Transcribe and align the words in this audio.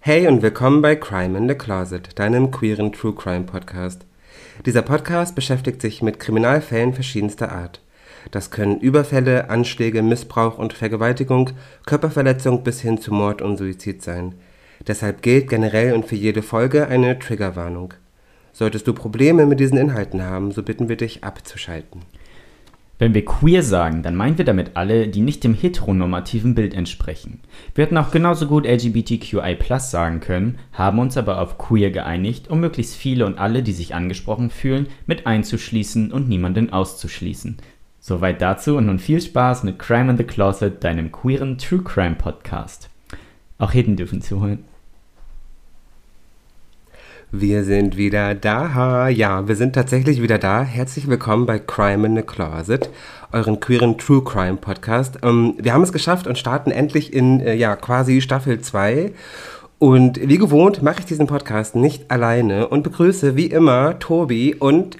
Hey 0.00 0.28
und 0.28 0.42
willkommen 0.42 0.82
bei 0.82 0.96
Crime 0.96 1.38
in 1.38 1.48
the 1.48 1.54
Closet, 1.54 2.18
deinem 2.18 2.50
queeren 2.50 2.92
True 2.92 3.14
Crime 3.14 3.44
Podcast. 3.44 4.04
Dieser 4.66 4.82
Podcast 4.82 5.34
beschäftigt 5.34 5.80
sich 5.80 6.02
mit 6.02 6.20
Kriminalfällen 6.20 6.92
verschiedenster 6.92 7.52
Art. 7.52 7.80
Das 8.30 8.50
können 8.50 8.80
Überfälle, 8.80 9.48
Anschläge, 9.48 10.02
Missbrauch 10.02 10.58
und 10.58 10.74
Vergewaltigung, 10.74 11.52
Körperverletzung 11.86 12.64
bis 12.64 12.82
hin 12.82 12.98
zu 12.98 13.14
Mord 13.14 13.40
und 13.40 13.56
Suizid 13.56 14.02
sein. 14.02 14.34
Deshalb 14.86 15.22
gilt 15.22 15.48
generell 15.48 15.94
und 15.94 16.04
für 16.04 16.16
jede 16.16 16.42
Folge 16.42 16.86
eine 16.88 17.18
Triggerwarnung. 17.18 17.94
Solltest 18.52 18.86
du 18.86 18.92
Probleme 18.92 19.46
mit 19.46 19.58
diesen 19.58 19.78
Inhalten 19.78 20.22
haben, 20.22 20.52
so 20.52 20.62
bitten 20.62 20.90
wir 20.90 20.96
dich 20.96 21.24
abzuschalten. 21.24 22.02
Wenn 22.98 23.12
wir 23.12 23.26
queer 23.26 23.62
sagen, 23.62 24.02
dann 24.02 24.16
meinen 24.16 24.38
wir 24.38 24.46
damit 24.46 24.70
alle, 24.74 25.08
die 25.08 25.20
nicht 25.20 25.44
dem 25.44 25.52
heteronormativen 25.52 26.54
Bild 26.54 26.72
entsprechen. 26.72 27.40
Wir 27.74 27.84
hätten 27.84 27.98
auch 27.98 28.10
genauso 28.10 28.46
gut 28.46 28.66
LGBTQI 28.66 29.58
sagen 29.78 30.20
können, 30.20 30.58
haben 30.72 30.98
uns 30.98 31.18
aber 31.18 31.40
auf 31.42 31.58
queer 31.58 31.90
geeinigt, 31.90 32.48
um 32.48 32.60
möglichst 32.60 32.96
viele 32.96 33.26
und 33.26 33.38
alle, 33.38 33.62
die 33.62 33.72
sich 33.72 33.94
angesprochen 33.94 34.48
fühlen, 34.48 34.86
mit 35.04 35.26
einzuschließen 35.26 36.10
und 36.10 36.28
niemanden 36.28 36.72
auszuschließen. 36.72 37.58
Soweit 38.00 38.40
dazu 38.40 38.76
und 38.76 38.86
nun 38.86 38.98
viel 38.98 39.20
Spaß 39.20 39.64
mit 39.64 39.78
Crime 39.78 40.12
in 40.12 40.16
the 40.16 40.24
Closet, 40.24 40.82
deinem 40.82 41.12
queeren 41.12 41.58
True 41.58 41.82
Crime 41.82 42.14
Podcast. 42.14 42.88
Auch 43.58 43.72
Hidden 43.72 43.96
dürfen 43.96 44.22
zuhören. 44.22 44.64
Wir 47.38 47.64
sind 47.64 47.98
wieder 47.98 48.34
da. 48.34 49.08
Ja, 49.08 49.46
wir 49.46 49.56
sind 49.56 49.74
tatsächlich 49.74 50.22
wieder 50.22 50.38
da. 50.38 50.62
Herzlich 50.62 51.06
willkommen 51.06 51.44
bei 51.44 51.58
Crime 51.58 52.06
in 52.06 52.16
the 52.16 52.22
Closet, 52.22 52.88
euren 53.30 53.60
queeren 53.60 53.98
True 53.98 54.24
Crime 54.24 54.56
Podcast. 54.56 55.18
Ähm, 55.22 55.52
wir 55.58 55.74
haben 55.74 55.82
es 55.82 55.92
geschafft 55.92 56.26
und 56.26 56.38
starten 56.38 56.70
endlich 56.70 57.12
in, 57.12 57.40
äh, 57.40 57.54
ja, 57.54 57.76
quasi 57.76 58.22
Staffel 58.22 58.62
2. 58.62 59.12
Und 59.78 60.18
wie 60.26 60.38
gewohnt 60.38 60.82
mache 60.82 61.00
ich 61.00 61.04
diesen 61.04 61.26
Podcast 61.26 61.76
nicht 61.76 62.10
alleine 62.10 62.68
und 62.68 62.82
begrüße 62.82 63.36
wie 63.36 63.46
immer 63.46 63.98
Tobi 63.98 64.54
und, 64.54 64.96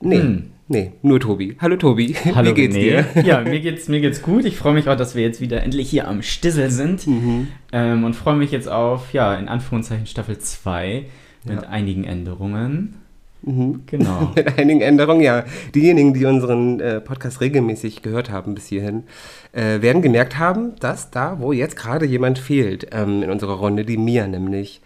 nee, 0.00 0.18
hm. 0.18 0.50
Nee, 0.68 0.90
nur 1.02 1.20
Tobi. 1.20 1.56
Hallo 1.60 1.76
Tobi. 1.76 2.16
Hallo, 2.34 2.50
Wie 2.50 2.54
geht's 2.54 2.74
René. 2.74 3.04
dir? 3.14 3.22
Ja, 3.22 3.42
mir 3.42 3.60
geht's, 3.60 3.86
mir 3.86 4.00
geht's 4.00 4.22
gut. 4.22 4.44
Ich 4.44 4.56
freue 4.56 4.74
mich 4.74 4.88
auch, 4.88 4.96
dass 4.96 5.14
wir 5.14 5.22
jetzt 5.22 5.40
wieder 5.40 5.62
endlich 5.62 5.88
hier 5.88 6.08
am 6.08 6.22
Stissel 6.22 6.72
sind. 6.72 7.06
Mhm. 7.06 7.46
Ähm, 7.70 8.02
und 8.02 8.14
freue 8.16 8.34
mich 8.34 8.50
jetzt 8.50 8.68
auf, 8.68 9.12
ja, 9.12 9.36
in 9.36 9.46
Anführungszeichen 9.46 10.08
Staffel 10.08 10.40
2 10.40 11.04
mit 11.46 11.62
ja. 11.62 11.68
einigen 11.68 12.04
Änderungen. 12.04 12.94
Mhm. 13.42 13.82
Genau. 13.86 14.32
mit 14.36 14.58
einigen 14.58 14.80
Änderungen, 14.80 15.20
ja. 15.20 15.44
Diejenigen, 15.74 16.14
die 16.14 16.24
unseren 16.26 16.80
äh, 16.80 17.00
Podcast 17.00 17.40
regelmäßig 17.40 18.02
gehört 18.02 18.30
haben 18.30 18.54
bis 18.54 18.66
hierhin, 18.66 19.04
äh, 19.52 19.80
werden 19.80 20.02
gemerkt 20.02 20.38
haben, 20.38 20.74
dass 20.80 21.10
da, 21.10 21.38
wo 21.40 21.52
jetzt 21.52 21.76
gerade 21.76 22.06
jemand 22.06 22.38
fehlt 22.38 22.88
ähm, 22.92 23.22
in 23.22 23.30
unserer 23.30 23.54
Runde, 23.54 23.84
die 23.84 23.96
Mia 23.96 24.26
nämlich. 24.26 24.80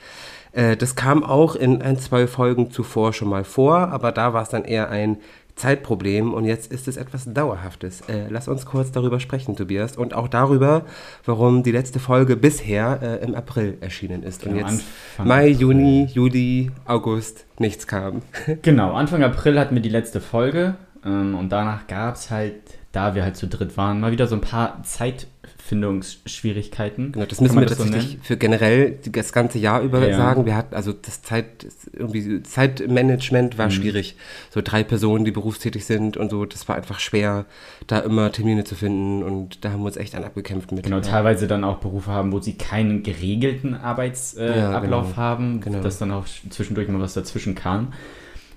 Äh, 0.53 0.77
das 0.77 0.95
kam 0.95 1.23
auch 1.23 1.55
in 1.57 1.81
ein, 1.83 1.99
zwei 1.99 2.27
Folgen 2.27 2.71
zuvor 2.71 3.13
schon 3.13 3.29
mal 3.29 3.45
vor, 3.45 3.89
aber 3.89 4.13
da 4.13 4.33
war 4.33 4.43
es 4.43 4.49
dann 4.49 4.65
eher 4.65 4.91
ein 4.91 5.19
Zeitproblem 5.61 6.33
und 6.33 6.45
jetzt 6.45 6.73
ist 6.73 6.89
es 6.89 6.97
etwas 6.97 7.33
Dauerhaftes. 7.33 8.01
Äh, 8.09 8.29
lass 8.31 8.49
uns 8.49 8.65
kurz 8.65 8.93
darüber 8.93 9.21
sprechen, 9.21 9.57
Tobias, 9.57 9.97
und 9.97 10.15
auch 10.15 10.27
darüber, 10.27 10.87
warum 11.27 11.63
die 11.63 11.71
letzte 11.71 12.01
Folge 12.01 12.37
bisher 12.37 12.99
äh, 13.03 13.25
im 13.25 13.35
April 13.35 13.77
erschienen 13.81 14.23
ist 14.23 14.43
genau, 14.43 14.53
und 14.53 14.59
jetzt 14.59 14.71
Anfang 14.71 15.29
Mai, 15.29 15.41
April. 15.41 15.61
Juni, 15.61 16.09
Juli, 16.13 16.71
August 16.87 17.45
nichts 17.59 17.87
kam. 17.87 18.23
genau, 18.63 18.95
Anfang 18.95 19.23
April 19.23 19.61
hatten 19.61 19.75
wir 19.75 19.83
die 19.83 19.91
letzte 19.91 20.21
Folge 20.21 20.77
und 21.09 21.49
danach 21.49 21.87
gab 21.87 22.17
es 22.17 22.31
halt, 22.31 22.55
da 22.93 23.15
wir 23.15 23.23
halt 23.23 23.37
zu 23.37 23.47
dritt 23.47 23.77
waren, 23.77 24.01
mal 24.01 24.13
wieder 24.13 24.27
so 24.27 24.35
ein 24.35 24.41
paar 24.41 24.83
Zeit 24.83 25.27
Findungsschwierigkeiten. 25.71 27.13
Genau, 27.13 27.27
das 27.27 27.41
müssen 27.41 27.61
wir 27.61 27.65
das 27.67 27.79
tatsächlich 27.79 28.15
so 28.15 28.25
für 28.25 28.37
generell 28.37 28.99
das 29.13 29.33
ganze 29.33 29.61
Jahr 29.61 29.83
über 29.83 30.05
ja. 30.07 30.17
sagen. 30.17 30.45
Wir 30.45 30.57
hatten 30.57 30.75
also 30.75 30.93
das 30.93 31.23
Zeit 31.23 31.47
irgendwie 31.93 32.43
Zeitmanagement 32.43 33.57
war 33.57 33.67
mhm. 33.67 33.71
schwierig. 33.71 34.17
So 34.51 34.63
drei 34.63 34.83
Personen, 34.83 35.25
die 35.25 35.31
berufstätig 35.31 35.85
sind 35.85 36.17
und 36.17 36.31
so, 36.31 36.45
das 36.45 36.69
war 36.69 36.75
einfach 36.75 36.99
schwer, 36.99 37.47
da 37.87 38.01
immer 38.01 38.33
Termine 38.33 38.65
zu 38.65 38.75
finden 38.75 39.23
und 39.23 39.65
da 39.65 39.71
haben 39.71 39.83
wir 39.83 39.87
uns 39.87 39.97
echt 39.97 40.17
an 40.17 40.25
abgekämpft 40.25 40.73
mit. 40.73 40.83
Genau, 40.83 41.01
teilweise 41.01 41.47
dann 41.47 41.63
auch 41.63 41.79
Berufe 41.79 42.11
haben, 42.11 42.33
wo 42.33 42.41
sie 42.41 42.55
keinen 42.55 43.05
geregelten 43.05 43.75
Arbeitsablauf 43.75 44.57
äh, 44.57 44.59
ja, 44.59 44.81
genau. 44.81 45.17
haben, 45.17 45.61
genau. 45.61 45.81
dass 45.81 45.99
dann 45.99 46.11
auch 46.11 46.27
zwischendurch 46.49 46.89
mal 46.89 47.01
was 47.01 47.15
dazwischen 47.15 47.55
kam. 47.55 47.93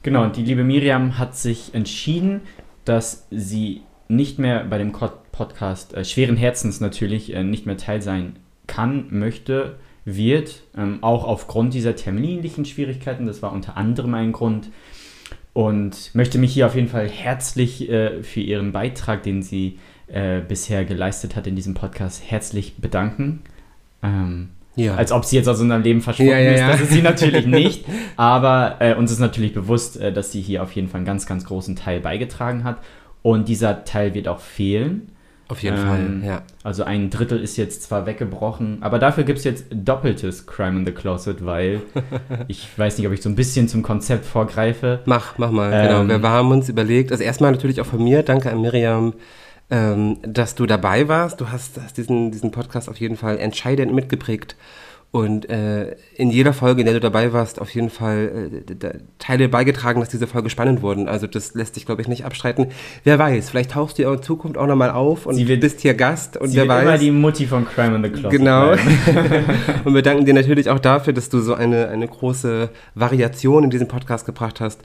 Genau, 0.04 0.24
und 0.24 0.36
die 0.36 0.44
liebe 0.44 0.64
Miriam 0.64 1.18
hat 1.18 1.36
sich 1.36 1.74
entschieden, 1.74 2.42
dass 2.86 3.26
sie 3.32 3.82
nicht 4.10 4.38
mehr 4.38 4.66
bei 4.66 4.78
dem 4.78 4.92
Podcast 4.92 5.94
äh, 5.94 6.04
schweren 6.04 6.36
Herzens 6.36 6.82
natürlich 6.82 7.34
äh, 7.34 7.44
nicht 7.44 7.66
mehr 7.66 7.78
teil 7.78 8.02
sein 8.02 8.36
kann, 8.68 9.08
möchte, 9.10 9.78
wird, 10.06 10.64
ähm, 10.78 11.00
auch 11.02 11.24
aufgrund 11.24 11.74
dieser 11.74 11.96
terminlichen 11.96 12.66
Schwierigkeiten, 12.66 13.26
das 13.26 13.42
war 13.42 13.54
unter 13.54 13.78
anderem 13.78 14.14
ein 14.14 14.34
Grund, 14.34 14.70
und 15.54 16.14
möchte 16.14 16.38
mich 16.38 16.54
hier 16.54 16.66
auf 16.66 16.76
jeden 16.76 16.88
Fall 16.90 17.08
herzlich 17.08 17.90
äh, 17.90 18.24
für 18.24 18.42
ihren 18.42 18.72
Beitrag, 18.72 19.24
den 19.24 19.42
sie 19.42 19.80
äh, 20.08 20.42
bisher 20.42 20.84
geleistet 20.84 21.36
hat 21.36 21.48
in 21.48 21.56
diesem 21.56 21.76
Podcast, 21.76 22.24
herzlich 22.26 22.76
bedanken. 22.78 23.42
Ähm, 24.02 24.50
ja. 24.76 24.96
Als 24.96 25.12
ob 25.12 25.26
sie 25.26 25.36
jetzt 25.36 25.48
aus 25.48 25.60
unserem 25.60 25.84
Leben 25.84 26.02
verschwunden 26.02 26.32
ja, 26.32 26.40
ja, 26.40 26.52
ist. 26.52 26.62
Das 26.62 26.82
ist 26.82 26.94
sie 26.94 27.02
natürlich 27.02 27.46
nicht. 27.48 27.86
Aber 28.16 28.78
äh, 28.80 28.96
uns 28.96 29.12
ist 29.12 29.20
natürlich 29.20 29.54
bewusst, 29.54 30.00
äh, 30.00 30.12
dass 30.12 30.32
sie 30.32 30.42
hier 30.42 30.64
auf 30.64 30.72
jeden 30.72 30.88
Fall 30.88 31.00
einen 31.00 31.06
ganz, 31.06 31.26
ganz 31.26 31.46
großen 31.46 31.76
Teil 31.76 32.00
beigetragen 32.00 32.64
hat. 32.64 32.78
Und 33.22 33.48
dieser 33.48 33.86
Teil 33.86 34.14
wird 34.14 34.28
auch 34.28 34.40
fehlen. 34.40 35.10
Auf 35.50 35.62
jeden 35.62 35.78
ähm, 35.78 35.88
Fall, 35.88 36.22
ja. 36.26 36.42
Also 36.64 36.84
ein 36.84 37.10
Drittel 37.10 37.40
ist 37.40 37.58
jetzt 37.58 37.84
zwar 37.84 38.06
weggebrochen, 38.06 38.78
aber 38.82 38.98
dafür 38.98 39.24
gibt 39.24 39.40
es 39.40 39.44
jetzt 39.44 39.66
doppeltes 39.72 40.48
Crime 40.48 40.80
in 40.80 40.86
the 40.86 40.94
Closet, 40.94 41.46
weil 41.46 41.82
ich 42.48 42.68
weiß 42.76 42.98
nicht, 42.98 43.06
ob 43.06 43.14
ich 43.14 43.22
so 43.22 43.30
ein 43.30 43.36
bisschen 43.36 43.68
zum 43.68 43.84
Konzept 43.84 44.26
vorgreife. 44.26 45.02
Mach, 45.06 45.38
mach 45.38 45.52
mal, 45.52 45.70
genau. 45.70 46.02
ähm, 46.02 46.08
genau. 46.08 46.22
Wir 46.22 46.30
haben 46.30 46.52
uns 46.52 46.70
überlegt, 46.70 47.12
also 47.12 47.24
erstmal 47.24 47.52
natürlich 47.52 47.82
auch 47.82 47.86
von 47.86 48.04
mir, 48.04 48.24
danke 48.24 48.52
an 48.52 48.62
Miriam, 48.62 49.14
ähm, 49.70 50.18
dass 50.22 50.56
du 50.56 50.66
dabei 50.66 51.08
warst. 51.08 51.42
Du 51.42 51.50
hast, 51.50 51.80
hast 51.82 51.98
diesen, 51.98 52.32
diesen 52.32 52.52
Podcast 52.52 52.90
auf 52.90 53.00
jeden 53.00 53.18
Fall 53.18 53.38
entscheidend 53.40 53.94
mitgeprägt 53.94 54.56
und 55.14 55.48
äh, 55.48 55.96
in 56.16 56.32
jeder 56.32 56.54
Folge, 56.54 56.82
in 56.82 56.86
der 56.86 56.96
du 56.96 57.00
dabei 57.00 57.34
warst, 57.34 57.62
auf 57.62 57.70
jeden 57.70 57.92
Fall 57.92 58.64
äh, 58.82 58.90
Teile 59.20 59.48
beigetragen, 59.48 60.00
dass 60.00 60.10
diese 60.10 60.26
Folge 60.26 60.50
spannend 60.50 60.82
wurden. 60.82 61.08
Also 61.08 61.28
das 61.28 61.54
lässt 61.54 61.76
sich, 61.76 61.86
glaube 61.86 62.02
ich, 62.02 62.08
nicht 62.08 62.26
abstreiten. 62.26 62.70
Wer 63.04 63.20
weiß, 63.20 63.52
vielleicht 63.52 63.70
tauchst 63.70 64.00
du 64.00 64.12
in 64.12 64.24
Zukunft 64.24 64.58
auch 64.58 64.66
nochmal 64.66 64.90
auf 64.90 65.28
und 65.28 65.38
wird, 65.38 65.62
bist 65.62 65.82
hier 65.82 65.94
Gast 65.94 66.36
und 66.38 66.48
sie 66.48 66.56
wer 66.58 66.64
wird 66.64 66.78
weiß. 66.78 66.84
immer 66.86 66.98
die 66.98 67.12
Mutti 67.12 67.46
von 67.46 67.64
Crime 67.64 67.98
in 67.98 68.04
the 68.04 68.10
Closet. 68.10 68.32
Genau. 68.32 68.72
und 69.84 69.94
wir 69.94 70.02
danken 70.02 70.26
dir 70.26 70.34
natürlich 70.34 70.72
auch 70.72 70.80
dafür, 70.80 71.14
dass 71.14 71.30
du 71.30 71.42
so 71.42 71.54
eine, 71.54 71.90
eine 71.90 72.08
große 72.08 72.72
Variation 72.96 73.66
in 73.66 73.70
diesem 73.70 73.88
Podcast 73.88 74.26
gebracht 74.26 74.62
hast 74.62 74.82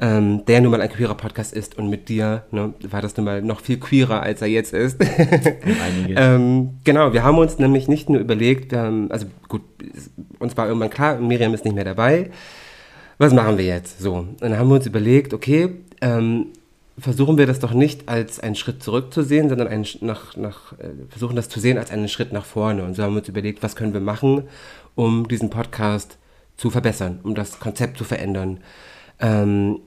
ähm, 0.00 0.44
der 0.46 0.62
nun 0.62 0.70
mal 0.70 0.80
ein 0.80 0.88
queerer 0.88 1.14
Podcast 1.14 1.52
ist 1.52 1.76
und 1.76 1.90
mit 1.90 2.08
dir 2.08 2.44
ne, 2.50 2.72
war 2.88 3.02
das 3.02 3.16
nun 3.16 3.26
mal 3.26 3.42
noch 3.42 3.60
viel 3.60 3.78
queerer, 3.78 4.22
als 4.22 4.40
er 4.40 4.48
jetzt 4.48 4.72
ist. 4.72 4.96
ähm, 6.16 6.70
genau, 6.84 7.12
wir 7.12 7.22
haben 7.22 7.38
uns 7.38 7.58
nämlich 7.58 7.86
nicht 7.86 8.08
nur 8.08 8.18
überlegt, 8.18 8.72
haben, 8.72 9.10
also 9.10 9.26
gut, 9.48 9.62
uns 10.38 10.56
war 10.56 10.66
irgendwann 10.66 10.90
klar, 10.90 11.18
Miriam 11.18 11.52
ist 11.52 11.64
nicht 11.64 11.74
mehr 11.74 11.84
dabei. 11.84 12.30
Was 13.18 13.34
machen 13.34 13.58
wir 13.58 13.66
jetzt? 13.66 14.00
So, 14.00 14.14
und 14.14 14.40
dann 14.40 14.58
haben 14.58 14.68
wir 14.68 14.76
uns 14.76 14.86
überlegt, 14.86 15.34
okay, 15.34 15.68
ähm, 16.00 16.46
versuchen 16.98 17.36
wir 17.36 17.46
das 17.46 17.60
doch 17.60 17.72
nicht 17.72 18.08
als 18.08 18.40
einen 18.40 18.54
Schritt 18.54 18.82
zurück 18.82 19.12
zu 19.12 19.22
sehen, 19.22 19.50
sondern 19.50 19.68
einen, 19.68 19.86
nach, 20.00 20.34
nach, 20.36 20.72
äh, 20.78 20.88
versuchen 21.10 21.36
das 21.36 21.50
zu 21.50 21.60
sehen 21.60 21.76
als 21.76 21.90
einen 21.90 22.08
Schritt 22.08 22.32
nach 22.32 22.46
vorne. 22.46 22.84
Und 22.84 22.96
so 22.96 23.02
haben 23.02 23.12
wir 23.12 23.18
uns 23.18 23.28
überlegt, 23.28 23.62
was 23.62 23.76
können 23.76 23.92
wir 23.92 24.00
machen, 24.00 24.44
um 24.94 25.28
diesen 25.28 25.50
Podcast 25.50 26.16
zu 26.56 26.70
verbessern, 26.70 27.20
um 27.22 27.34
das 27.34 27.60
Konzept 27.60 27.98
zu 27.98 28.04
verändern. 28.04 28.60
Ähm, 29.18 29.80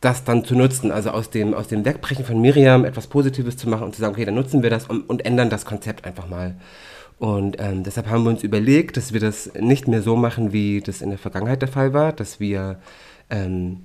das 0.00 0.24
dann 0.24 0.44
zu 0.44 0.54
nutzen, 0.54 0.92
also 0.92 1.10
aus 1.10 1.30
dem, 1.30 1.54
aus 1.54 1.68
dem 1.68 1.84
Wegbrechen 1.84 2.24
von 2.24 2.40
Miriam 2.40 2.84
etwas 2.84 3.08
Positives 3.08 3.56
zu 3.56 3.68
machen 3.68 3.84
und 3.84 3.94
zu 3.94 4.00
sagen, 4.00 4.14
okay, 4.14 4.24
dann 4.24 4.34
nutzen 4.34 4.62
wir 4.62 4.70
das 4.70 4.86
und, 4.86 5.08
und 5.08 5.24
ändern 5.24 5.50
das 5.50 5.64
Konzept 5.64 6.04
einfach 6.04 6.28
mal. 6.28 6.54
Und 7.18 7.56
ähm, 7.58 7.82
deshalb 7.82 8.08
haben 8.08 8.22
wir 8.22 8.30
uns 8.30 8.44
überlegt, 8.44 8.96
dass 8.96 9.12
wir 9.12 9.20
das 9.20 9.52
nicht 9.58 9.88
mehr 9.88 10.02
so 10.02 10.14
machen, 10.14 10.52
wie 10.52 10.80
das 10.80 11.02
in 11.02 11.10
der 11.10 11.18
Vergangenheit 11.18 11.62
der 11.62 11.68
Fall 11.68 11.92
war, 11.92 12.12
dass 12.12 12.38
wir 12.38 12.78
ähm, 13.28 13.80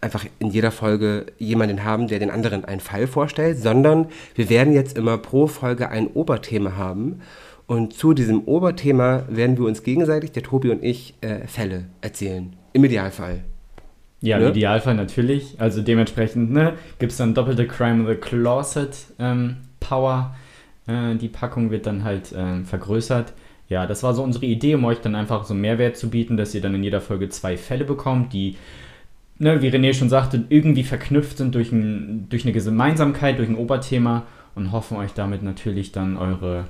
einfach 0.00 0.26
in 0.40 0.50
jeder 0.50 0.72
Folge 0.72 1.26
jemanden 1.38 1.84
haben, 1.84 2.08
der 2.08 2.18
den 2.18 2.30
anderen 2.30 2.64
einen 2.64 2.80
Fall 2.80 3.06
vorstellt, 3.06 3.58
sondern 3.58 4.08
wir 4.34 4.50
werden 4.50 4.72
jetzt 4.72 4.98
immer 4.98 5.16
pro 5.16 5.46
Folge 5.46 5.90
ein 5.90 6.08
Oberthema 6.08 6.76
haben. 6.76 7.20
Und 7.68 7.94
zu 7.94 8.12
diesem 8.12 8.42
Oberthema 8.42 9.22
werden 9.28 9.56
wir 9.56 9.64
uns 9.64 9.84
gegenseitig, 9.84 10.32
der 10.32 10.42
Tobi 10.42 10.70
und 10.70 10.82
ich, 10.82 11.14
äh, 11.20 11.46
Fälle 11.46 11.84
erzählen. 12.00 12.52
Im 12.72 12.84
Idealfall. 12.84 13.44
Ja, 14.22 14.38
ne? 14.38 14.46
im 14.46 14.50
Idealfall 14.52 14.94
natürlich. 14.94 15.56
Also 15.58 15.82
dementsprechend 15.82 16.52
ne, 16.52 16.74
gibt 16.98 17.12
es 17.12 17.18
dann 17.18 17.34
doppelte 17.34 17.66
Crime 17.66 18.04
of 18.04 18.08
the 18.08 18.14
Closet 18.14 18.96
ähm, 19.18 19.56
Power. 19.80 20.34
Äh, 20.86 21.16
die 21.16 21.28
Packung 21.28 21.70
wird 21.70 21.86
dann 21.86 22.04
halt 22.04 22.32
ähm, 22.34 22.64
vergrößert. 22.64 23.34
Ja, 23.68 23.86
das 23.86 24.02
war 24.02 24.14
so 24.14 24.22
unsere 24.22 24.46
Idee, 24.46 24.74
um 24.74 24.84
euch 24.84 25.00
dann 25.00 25.14
einfach 25.14 25.44
so 25.44 25.54
Mehrwert 25.54 25.96
zu 25.96 26.08
bieten, 26.08 26.36
dass 26.36 26.54
ihr 26.54 26.60
dann 26.60 26.74
in 26.74 26.84
jeder 26.84 27.00
Folge 27.00 27.28
zwei 27.28 27.56
Fälle 27.56 27.84
bekommt, 27.84 28.32
die 28.32 28.56
ne, 29.38 29.60
wie 29.60 29.68
René 29.68 29.92
schon 29.92 30.08
sagte, 30.08 30.44
irgendwie 30.48 30.84
verknüpft 30.84 31.38
sind 31.38 31.54
durch, 31.54 31.72
ein, 31.72 32.28
durch 32.28 32.44
eine 32.44 32.52
Gemeinsamkeit, 32.52 33.38
durch 33.38 33.48
ein 33.48 33.56
Oberthema 33.56 34.24
und 34.54 34.72
hoffen 34.72 34.96
euch 34.96 35.12
damit 35.14 35.42
natürlich 35.42 35.92
dann 35.92 36.16
eure 36.16 36.66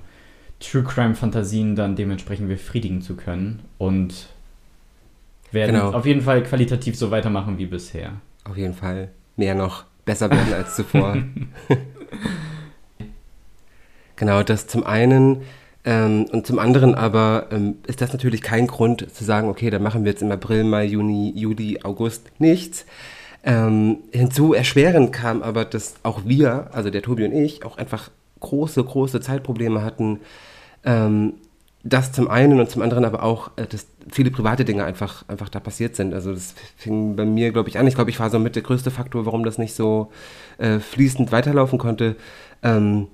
True 0.61 0.85
Crime 0.85 1.15
Fantasien 1.15 1.77
dann 1.77 1.97
dementsprechend 1.97 2.49
befriedigen 2.49 3.03
zu 3.03 3.17
können 3.17 3.61
und 3.79 4.29
werden 5.53 5.77
genau. 5.77 5.93
auf 5.93 6.07
jeden 6.07 6.23
Fall 6.23 6.43
qualitativ 6.43 6.97
so 6.97 7.11
weitermachen 7.11 7.59
wie 7.59 7.67
bisher. 7.67 8.13
Auf 8.45 8.57
jeden 8.57 8.75
Fall. 8.75 9.11
Mehr 9.37 9.55
noch 9.55 9.85
besser 10.05 10.31
werden 10.31 10.53
als 10.53 10.77
zuvor. 10.77 11.17
genau, 14.17 14.43
das 14.43 14.67
zum 14.67 14.85
einen. 14.85 15.43
Ähm, 15.85 16.27
und 16.31 16.47
zum 16.47 16.59
anderen 16.59 16.95
aber 16.95 17.49
ähm, 17.51 17.77
ist 17.87 18.01
das 18.01 18.13
natürlich 18.13 18.43
kein 18.43 18.69
Grund 18.69 19.13
zu 19.13 19.25
sagen, 19.25 19.49
okay, 19.49 19.69
dann 19.69 19.83
machen 19.83 20.05
wir 20.05 20.13
jetzt 20.13 20.23
im 20.23 20.31
April, 20.31 20.65
Mai, 20.65 20.85
Juni, 20.85 21.33
Juli, 21.35 21.81
August 21.83 22.31
nichts. 22.39 22.87
Ähm, 23.45 23.99
hinzu 24.13 24.55
erschwerend 24.55 25.13
kam 25.13 25.43
aber, 25.43 25.65
dass 25.65 25.97
auch 26.05 26.21
wir, 26.25 26.69
also 26.73 26.91
der 26.91 27.03
Tobi 27.03 27.25
und 27.25 27.33
ich, 27.33 27.65
auch 27.65 27.77
einfach 27.77 28.11
große, 28.39 28.83
große 28.83 29.21
Zeitprobleme 29.21 29.83
hatten. 29.83 30.21
Ähm, 30.85 31.35
das 31.85 32.13
zum 32.13 32.29
einen 32.29 32.61
und 32.61 32.71
zum 32.71 32.83
anderen 32.83 33.05
aber 33.05 33.23
auch, 33.23 33.51
äh, 33.57 33.67
dass 33.67 33.87
viele 34.11 34.31
private 34.31 34.65
Dinge 34.65 34.85
einfach, 34.85 35.25
einfach 35.29 35.49
da 35.49 35.61
passiert 35.61 35.97
sind. 35.97 36.15
Also 36.15 36.33
das 36.33 36.55
fing 36.77 37.17
bei 37.17 37.25
mir, 37.25 37.53
glaube 37.53 37.69
ich, 37.69 37.79
an. 37.79 37.87
Ich 37.87 37.95
glaube, 37.95 38.11
ich 38.11 38.21
war 38.21 38.31
so 38.31 38.39
mit 38.39 38.55
der 38.55 38.63
größte 38.63 38.91
Faktor, 38.91 39.27
warum 39.27 39.45
das 39.45 39.59
nicht 39.59 39.75
so 39.75 40.11
äh, 40.59 40.79
fließend 40.79 41.33
weiterlaufen 41.33 41.79
konnte. 41.79 42.17
Ähm, 42.63 43.09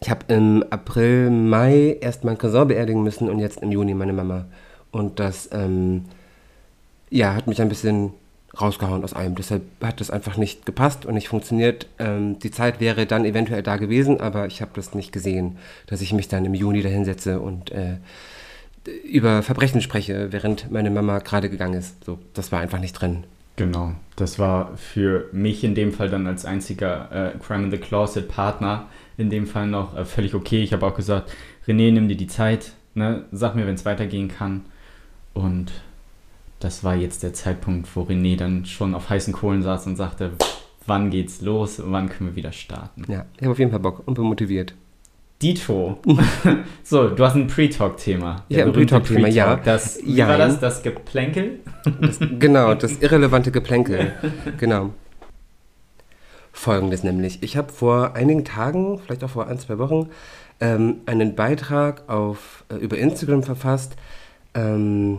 ich 0.00 0.10
habe 0.10 0.20
im 0.28 0.64
April, 0.70 1.30
Mai 1.30 1.96
erst 2.00 2.24
meinen 2.24 2.38
Cousin 2.38 2.68
beerdigen 2.68 3.02
müssen 3.02 3.28
und 3.28 3.38
jetzt 3.38 3.62
im 3.62 3.72
Juni 3.72 3.94
meine 3.94 4.12
Mama. 4.12 4.46
Und 4.90 5.18
das, 5.18 5.48
ähm, 5.52 6.04
ja, 7.10 7.34
hat 7.34 7.46
mich 7.46 7.60
ein 7.60 7.68
bisschen 7.68 8.12
rausgehauen 8.60 9.04
aus 9.04 9.14
allem. 9.14 9.34
Deshalb 9.34 9.62
hat 9.82 10.00
das 10.00 10.10
einfach 10.10 10.36
nicht 10.36 10.66
gepasst 10.66 11.06
und 11.06 11.14
nicht 11.14 11.28
funktioniert. 11.28 11.86
Ähm, 11.98 12.38
die 12.38 12.50
Zeit 12.50 12.80
wäre 12.80 13.06
dann 13.06 13.24
eventuell 13.24 13.62
da 13.62 13.76
gewesen, 13.76 14.20
aber 14.20 14.46
ich 14.46 14.60
habe 14.60 14.72
das 14.74 14.94
nicht 14.94 15.12
gesehen, 15.12 15.58
dass 15.86 16.00
ich 16.00 16.12
mich 16.12 16.28
dann 16.28 16.44
im 16.44 16.54
Juni 16.54 16.82
dahinsetze 16.82 17.40
und 17.40 17.70
äh, 17.72 17.96
über 19.04 19.42
Verbrechen 19.42 19.80
spreche, 19.80 20.28
während 20.30 20.70
meine 20.70 20.90
Mama 20.90 21.18
gerade 21.18 21.48
gegangen 21.48 21.74
ist. 21.74 22.04
So, 22.04 22.18
das 22.34 22.52
war 22.52 22.60
einfach 22.60 22.80
nicht 22.80 22.92
drin. 22.92 23.24
Genau, 23.56 23.92
das 24.16 24.38
war 24.38 24.76
für 24.76 25.28
mich 25.32 25.62
in 25.62 25.74
dem 25.74 25.92
Fall 25.92 26.10
dann 26.10 26.26
als 26.26 26.44
einziger 26.44 27.34
äh, 27.34 27.38
Crime 27.38 27.64
in 27.64 27.70
the 27.70 27.78
Closet 27.78 28.28
Partner 28.28 28.86
in 29.16 29.30
dem 29.30 29.46
Fall 29.46 29.68
noch 29.68 29.96
äh, 29.96 30.04
völlig 30.04 30.34
okay. 30.34 30.62
Ich 30.62 30.72
habe 30.72 30.84
auch 30.84 30.94
gesagt, 30.94 31.32
René, 31.66 31.92
nimm 31.92 32.08
dir 32.08 32.16
die 32.16 32.26
Zeit, 32.26 32.72
ne? 32.94 33.24
sag 33.30 33.54
mir, 33.54 33.66
wenn 33.66 33.76
es 33.76 33.84
weitergehen 33.84 34.28
kann. 34.28 34.64
Und 35.34 35.72
das 36.64 36.82
war 36.82 36.94
jetzt 36.94 37.22
der 37.22 37.34
Zeitpunkt, 37.34 37.94
wo 37.94 38.02
René 38.02 38.38
dann 38.38 38.64
schon 38.64 38.94
auf 38.94 39.10
heißen 39.10 39.34
Kohlen 39.34 39.62
saß 39.62 39.86
und 39.86 39.96
sagte, 39.96 40.30
wann 40.86 41.10
geht's 41.10 41.42
los, 41.42 41.80
wann 41.84 42.08
können 42.08 42.30
wir 42.30 42.36
wieder 42.36 42.52
starten. 42.52 43.04
Ja, 43.06 43.26
ich 43.36 43.42
habe 43.42 43.52
auf 43.52 43.58
jeden 43.58 43.70
Fall 43.70 43.80
Bock 43.80 44.02
und 44.06 44.14
bin 44.14 44.24
motiviert. 44.24 44.74
Dito. 45.42 45.98
so, 46.82 47.10
du 47.10 47.22
hast 47.22 47.34
ein 47.34 47.48
Pre-Talk-Thema. 47.48 48.44
Ja, 48.48 48.64
ein 48.64 48.72
Pre-Talk-Thema, 48.72 49.28
ja. 49.28 49.56
Das, 49.56 49.98
wie 50.02 50.14
ja. 50.14 50.26
war 50.26 50.38
das? 50.38 50.58
Das 50.58 50.82
Geplänkel? 50.82 51.58
Das, 52.00 52.18
genau, 52.38 52.74
das 52.74 52.98
irrelevante 53.02 53.50
Geplänkel. 53.52 54.12
genau. 54.58 54.94
Folgendes 56.50 57.02
nämlich. 57.02 57.42
Ich 57.42 57.58
habe 57.58 57.70
vor 57.70 58.14
einigen 58.14 58.46
Tagen, 58.46 58.98
vielleicht 59.00 59.22
auch 59.22 59.30
vor 59.30 59.48
ein, 59.48 59.58
zwei 59.58 59.76
Wochen, 59.76 60.08
ähm, 60.60 61.00
einen 61.04 61.34
Beitrag 61.34 62.08
auf, 62.08 62.64
äh, 62.70 62.76
über 62.76 62.96
Instagram 62.96 63.42
verfasst. 63.42 63.96
Ähm, 64.54 65.18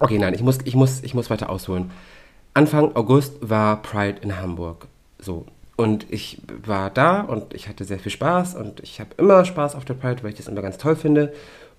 okay, 0.00 0.18
nein, 0.18 0.34
ich 0.34 0.42
muss, 0.42 0.58
ich, 0.64 0.74
muss, 0.74 1.02
ich 1.02 1.14
muss 1.14 1.30
weiter 1.30 1.50
ausholen. 1.50 1.90
Anfang 2.54 2.96
August 2.96 3.34
war 3.40 3.80
Pride 3.82 4.18
in 4.22 4.38
Hamburg. 4.38 4.88
So. 5.18 5.46
Und 5.76 6.06
ich 6.10 6.42
war 6.66 6.90
da 6.90 7.20
und 7.20 7.54
ich 7.54 7.68
hatte 7.68 7.84
sehr 7.84 7.98
viel 7.98 8.12
Spaß 8.12 8.54
und 8.54 8.80
ich 8.80 9.00
habe 9.00 9.10
immer 9.16 9.44
Spaß 9.44 9.74
auf 9.74 9.84
der 9.84 9.94
Pride, 9.94 10.22
weil 10.22 10.30
ich 10.30 10.36
das 10.36 10.48
immer 10.48 10.60
ganz 10.60 10.76
toll 10.76 10.96
finde. 10.96 11.32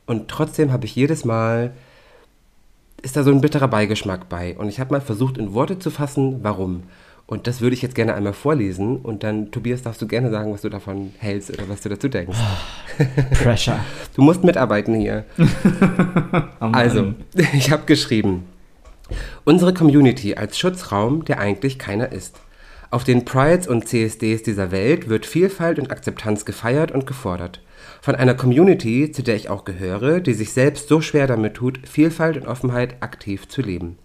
Und 0.05 0.27
trotzdem 0.27 0.71
habe 0.71 0.85
ich 0.85 0.95
jedes 0.95 1.23
Mal, 1.25 1.73
ist 3.01 3.15
da 3.15 3.23
so 3.23 3.31
ein 3.31 3.41
bitterer 3.41 3.67
Beigeschmack 3.67 4.29
bei. 4.29 4.57
Und 4.57 4.69
ich 4.69 4.79
habe 4.79 4.91
mal 4.91 5.01
versucht, 5.01 5.37
in 5.37 5.53
Worte 5.53 5.77
zu 5.77 5.91
fassen, 5.91 6.39
warum. 6.41 6.83
Und 7.27 7.47
das 7.47 7.61
würde 7.61 7.73
ich 7.73 7.81
jetzt 7.81 7.95
gerne 7.95 8.13
einmal 8.13 8.33
vorlesen 8.33 8.97
und 8.97 9.23
dann, 9.23 9.51
Tobias, 9.51 9.83
darfst 9.83 10.01
du 10.01 10.07
gerne 10.07 10.29
sagen, 10.31 10.53
was 10.53 10.61
du 10.61 10.69
davon 10.69 11.13
hältst 11.17 11.49
oder 11.49 11.69
was 11.69 11.81
du 11.81 11.89
dazu 11.89 12.09
denkst. 12.09 12.37
Pressure. 13.41 13.79
Du 14.15 14.21
musst 14.21 14.43
mitarbeiten 14.43 14.95
hier. 14.95 15.23
oh 16.59 16.65
also, 16.73 17.13
ich 17.53 17.71
habe 17.71 17.85
geschrieben, 17.85 18.45
unsere 19.45 19.73
Community 19.73 20.35
als 20.35 20.59
Schutzraum, 20.59 21.23
der 21.23 21.39
eigentlich 21.39 21.79
keiner 21.79 22.11
ist. 22.11 22.37
Auf 22.89 23.05
den 23.05 23.23
Prides 23.23 23.69
und 23.69 23.87
CSDs 23.87 24.43
dieser 24.43 24.71
Welt 24.71 25.07
wird 25.07 25.25
Vielfalt 25.25 25.79
und 25.79 25.91
Akzeptanz 25.91 26.43
gefeiert 26.43 26.91
und 26.91 27.07
gefordert. 27.07 27.61
Von 28.01 28.15
einer 28.15 28.33
Community, 28.33 29.09
zu 29.11 29.23
der 29.23 29.37
ich 29.37 29.49
auch 29.49 29.63
gehöre, 29.63 30.19
die 30.19 30.33
sich 30.33 30.51
selbst 30.51 30.89
so 30.89 30.99
schwer 30.99 31.27
damit 31.27 31.53
tut, 31.53 31.79
Vielfalt 31.87 32.35
und 32.35 32.47
Offenheit 32.47 33.01
aktiv 33.01 33.47
zu 33.47 33.61
leben. 33.61 33.97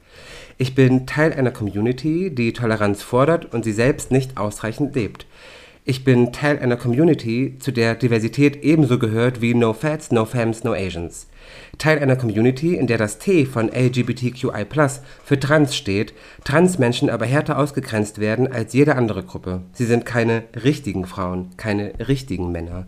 Ich 0.58 0.74
bin 0.74 1.06
Teil 1.06 1.34
einer 1.34 1.50
Community, 1.50 2.34
die 2.34 2.54
Toleranz 2.54 3.02
fordert 3.02 3.52
und 3.52 3.62
sie 3.62 3.72
selbst 3.72 4.10
nicht 4.10 4.38
ausreichend 4.38 4.94
lebt. 4.94 5.26
Ich 5.84 6.02
bin 6.02 6.32
Teil 6.32 6.58
einer 6.58 6.78
Community, 6.78 7.56
zu 7.58 7.72
der 7.72 7.94
Diversität 7.94 8.64
ebenso 8.64 8.98
gehört 8.98 9.42
wie 9.42 9.52
No 9.52 9.74
Fats, 9.74 10.10
No 10.12 10.24
Femmes, 10.24 10.64
No 10.64 10.72
Asians. 10.72 11.28
Teil 11.76 11.98
einer 11.98 12.16
Community, 12.16 12.74
in 12.74 12.86
der 12.86 12.96
das 12.96 13.18
T 13.18 13.44
von 13.44 13.68
LGBTQI 13.68 14.64
für 15.22 15.38
Trans 15.38 15.76
steht, 15.76 16.14
Transmenschen 16.42 17.10
aber 17.10 17.26
härter 17.26 17.58
ausgegrenzt 17.58 18.18
werden 18.18 18.50
als 18.50 18.72
jede 18.72 18.96
andere 18.96 19.24
Gruppe. 19.24 19.60
Sie 19.74 19.84
sind 19.84 20.06
keine 20.06 20.44
richtigen 20.64 21.04
Frauen, 21.04 21.50
keine 21.58 21.92
richtigen 22.08 22.50
Männer. 22.50 22.86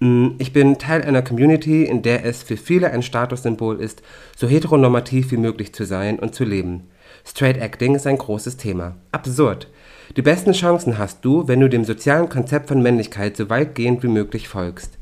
Mm, 0.00 0.32
ich 0.38 0.52
bin 0.52 0.78
Teil 0.78 1.02
einer 1.02 1.22
Community, 1.22 1.84
in 1.84 2.02
der 2.02 2.24
es 2.24 2.42
für 2.42 2.56
viele 2.56 2.90
ein 2.90 3.02
Statussymbol 3.02 3.80
ist, 3.80 4.02
so 4.36 4.46
heteronormativ 4.46 5.30
wie 5.30 5.38
möglich 5.38 5.74
zu 5.74 5.86
sein 5.86 6.18
und 6.18 6.34
zu 6.34 6.44
leben. 6.44 6.88
Straight 7.24 7.58
Acting 7.58 7.94
ist 7.94 8.06
ein 8.06 8.18
großes 8.18 8.56
Thema. 8.56 8.96
Absurd. 9.10 9.68
Die 10.16 10.22
besten 10.22 10.52
Chancen 10.52 10.98
hast 10.98 11.24
du, 11.24 11.48
wenn 11.48 11.60
du 11.60 11.68
dem 11.68 11.84
sozialen 11.84 12.28
Konzept 12.28 12.68
von 12.68 12.82
Männlichkeit 12.82 13.36
so 13.36 13.48
weitgehend 13.48 14.02
wie 14.02 14.08
möglich 14.08 14.48
folgst. 14.48 14.98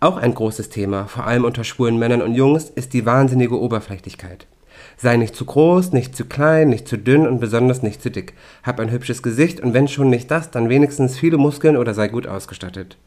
Auch 0.00 0.16
ein 0.16 0.34
großes 0.34 0.68
Thema, 0.68 1.06
vor 1.06 1.26
allem 1.26 1.44
unter 1.44 1.64
schwulen 1.64 1.98
Männern 1.98 2.20
und 2.20 2.34
Jungs, 2.34 2.68
ist 2.68 2.92
die 2.92 3.06
wahnsinnige 3.06 3.58
Oberflächlichkeit. 3.58 4.46
Sei 4.96 5.16
nicht 5.16 5.34
zu 5.34 5.44
groß, 5.44 5.92
nicht 5.92 6.14
zu 6.14 6.26
klein, 6.26 6.68
nicht 6.68 6.86
zu 6.86 6.98
dünn 6.98 7.26
und 7.26 7.40
besonders 7.40 7.82
nicht 7.82 8.02
zu 8.02 8.10
dick. 8.10 8.34
Hab 8.62 8.80
ein 8.80 8.90
hübsches 8.90 9.22
Gesicht 9.22 9.60
und 9.60 9.72
wenn 9.72 9.88
schon 9.88 10.10
nicht 10.10 10.30
das, 10.30 10.50
dann 10.50 10.68
wenigstens 10.68 11.16
viele 11.16 11.38
Muskeln 11.38 11.76
oder 11.76 11.94
sei 11.94 12.08
gut 12.08 12.26
ausgestattet. 12.26 12.98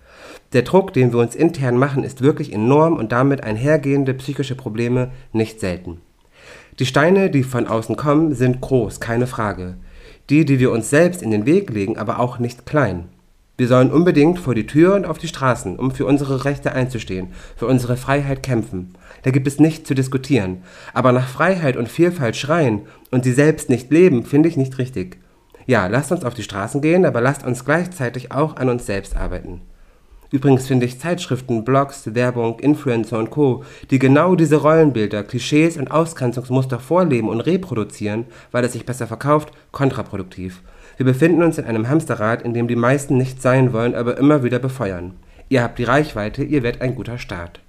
Der 0.53 0.61
Druck, 0.61 0.93
den 0.93 1.11
wir 1.11 1.19
uns 1.19 1.35
intern 1.35 1.77
machen, 1.77 2.03
ist 2.03 2.21
wirklich 2.21 2.53
enorm 2.53 2.95
und 2.95 3.11
damit 3.11 3.43
einhergehende 3.43 4.13
psychische 4.13 4.55
Probleme 4.55 5.11
nicht 5.33 5.59
selten. 5.59 5.99
Die 6.79 6.85
Steine, 6.85 7.29
die 7.29 7.43
von 7.43 7.67
außen 7.67 7.95
kommen, 7.95 8.33
sind 8.33 8.61
groß, 8.61 8.99
keine 8.99 9.27
Frage. 9.27 9.77
Die, 10.29 10.45
die 10.45 10.59
wir 10.59 10.71
uns 10.71 10.89
selbst 10.89 11.21
in 11.21 11.31
den 11.31 11.45
Weg 11.45 11.69
legen, 11.69 11.97
aber 11.97 12.19
auch 12.19 12.39
nicht 12.39 12.65
klein. 12.65 13.09
Wir 13.57 13.67
sollen 13.67 13.91
unbedingt 13.91 14.37
vor 14.37 14.53
die 14.53 14.67
Tür 14.67 14.93
und 14.93 15.05
auf 15.05 15.17
die 15.17 15.27
Straßen, 15.27 15.79
um 15.79 15.89
für 15.89 16.05
unsere 16.05 16.45
Rechte 16.45 16.73
einzustehen, 16.73 17.29
für 17.55 17.65
unsere 17.65 17.97
Freiheit 17.97 18.43
kämpfen. 18.43 18.93
Da 19.23 19.31
gibt 19.31 19.47
es 19.47 19.59
nichts 19.59 19.87
zu 19.87 19.95
diskutieren. 19.95 20.61
Aber 20.93 21.11
nach 21.11 21.27
Freiheit 21.27 21.75
und 21.75 21.89
Vielfalt 21.89 22.35
schreien 22.35 22.83
und 23.09 23.23
sie 23.23 23.33
selbst 23.33 23.69
nicht 23.71 23.91
leben, 23.91 24.23
finde 24.23 24.47
ich 24.47 24.57
nicht 24.57 24.77
richtig. 24.77 25.17
Ja, 25.65 25.87
lasst 25.87 26.11
uns 26.11 26.23
auf 26.23 26.35
die 26.35 26.43
Straßen 26.43 26.81
gehen, 26.81 27.03
aber 27.03 27.19
lasst 27.19 27.43
uns 27.43 27.65
gleichzeitig 27.65 28.31
auch 28.31 28.57
an 28.57 28.69
uns 28.69 28.85
selbst 28.85 29.17
arbeiten. 29.17 29.61
Übrigens 30.31 30.67
finde 30.67 30.85
ich 30.85 30.99
Zeitschriften, 30.99 31.63
Blogs, 31.63 32.13
Werbung, 32.13 32.59
Influencer 32.59 33.17
und 33.17 33.29
Co., 33.29 33.63
die 33.91 33.99
genau 33.99 34.35
diese 34.35 34.57
Rollenbilder, 34.57 35.23
Klischees 35.23 35.77
und 35.77 35.89
Ausgrenzungsmuster 35.89 36.79
vorleben 36.79 37.29
und 37.29 37.41
reproduzieren, 37.41 38.25
weil 38.51 38.65
es 38.65 38.73
sich 38.73 38.85
besser 38.85 39.07
verkauft, 39.07 39.51
kontraproduktiv. 39.71 40.61
Wir 40.97 41.05
befinden 41.05 41.43
uns 41.43 41.57
in 41.57 41.65
einem 41.65 41.87
Hamsterrad, 41.87 42.41
in 42.41 42.53
dem 42.53 42.67
die 42.67 42.75
meisten 42.75 43.17
nicht 43.17 43.41
sein 43.41 43.71
wollen, 43.71 43.95
aber 43.95 44.17
immer 44.17 44.43
wieder 44.43 44.59
befeuern. 44.59 45.13
Ihr 45.47 45.63
habt 45.63 45.79
die 45.79 45.85
Reichweite, 45.85 46.43
ihr 46.43 46.63
werdet 46.63 46.81
ein 46.81 46.95
guter 46.95 47.17
Start. 47.17 47.61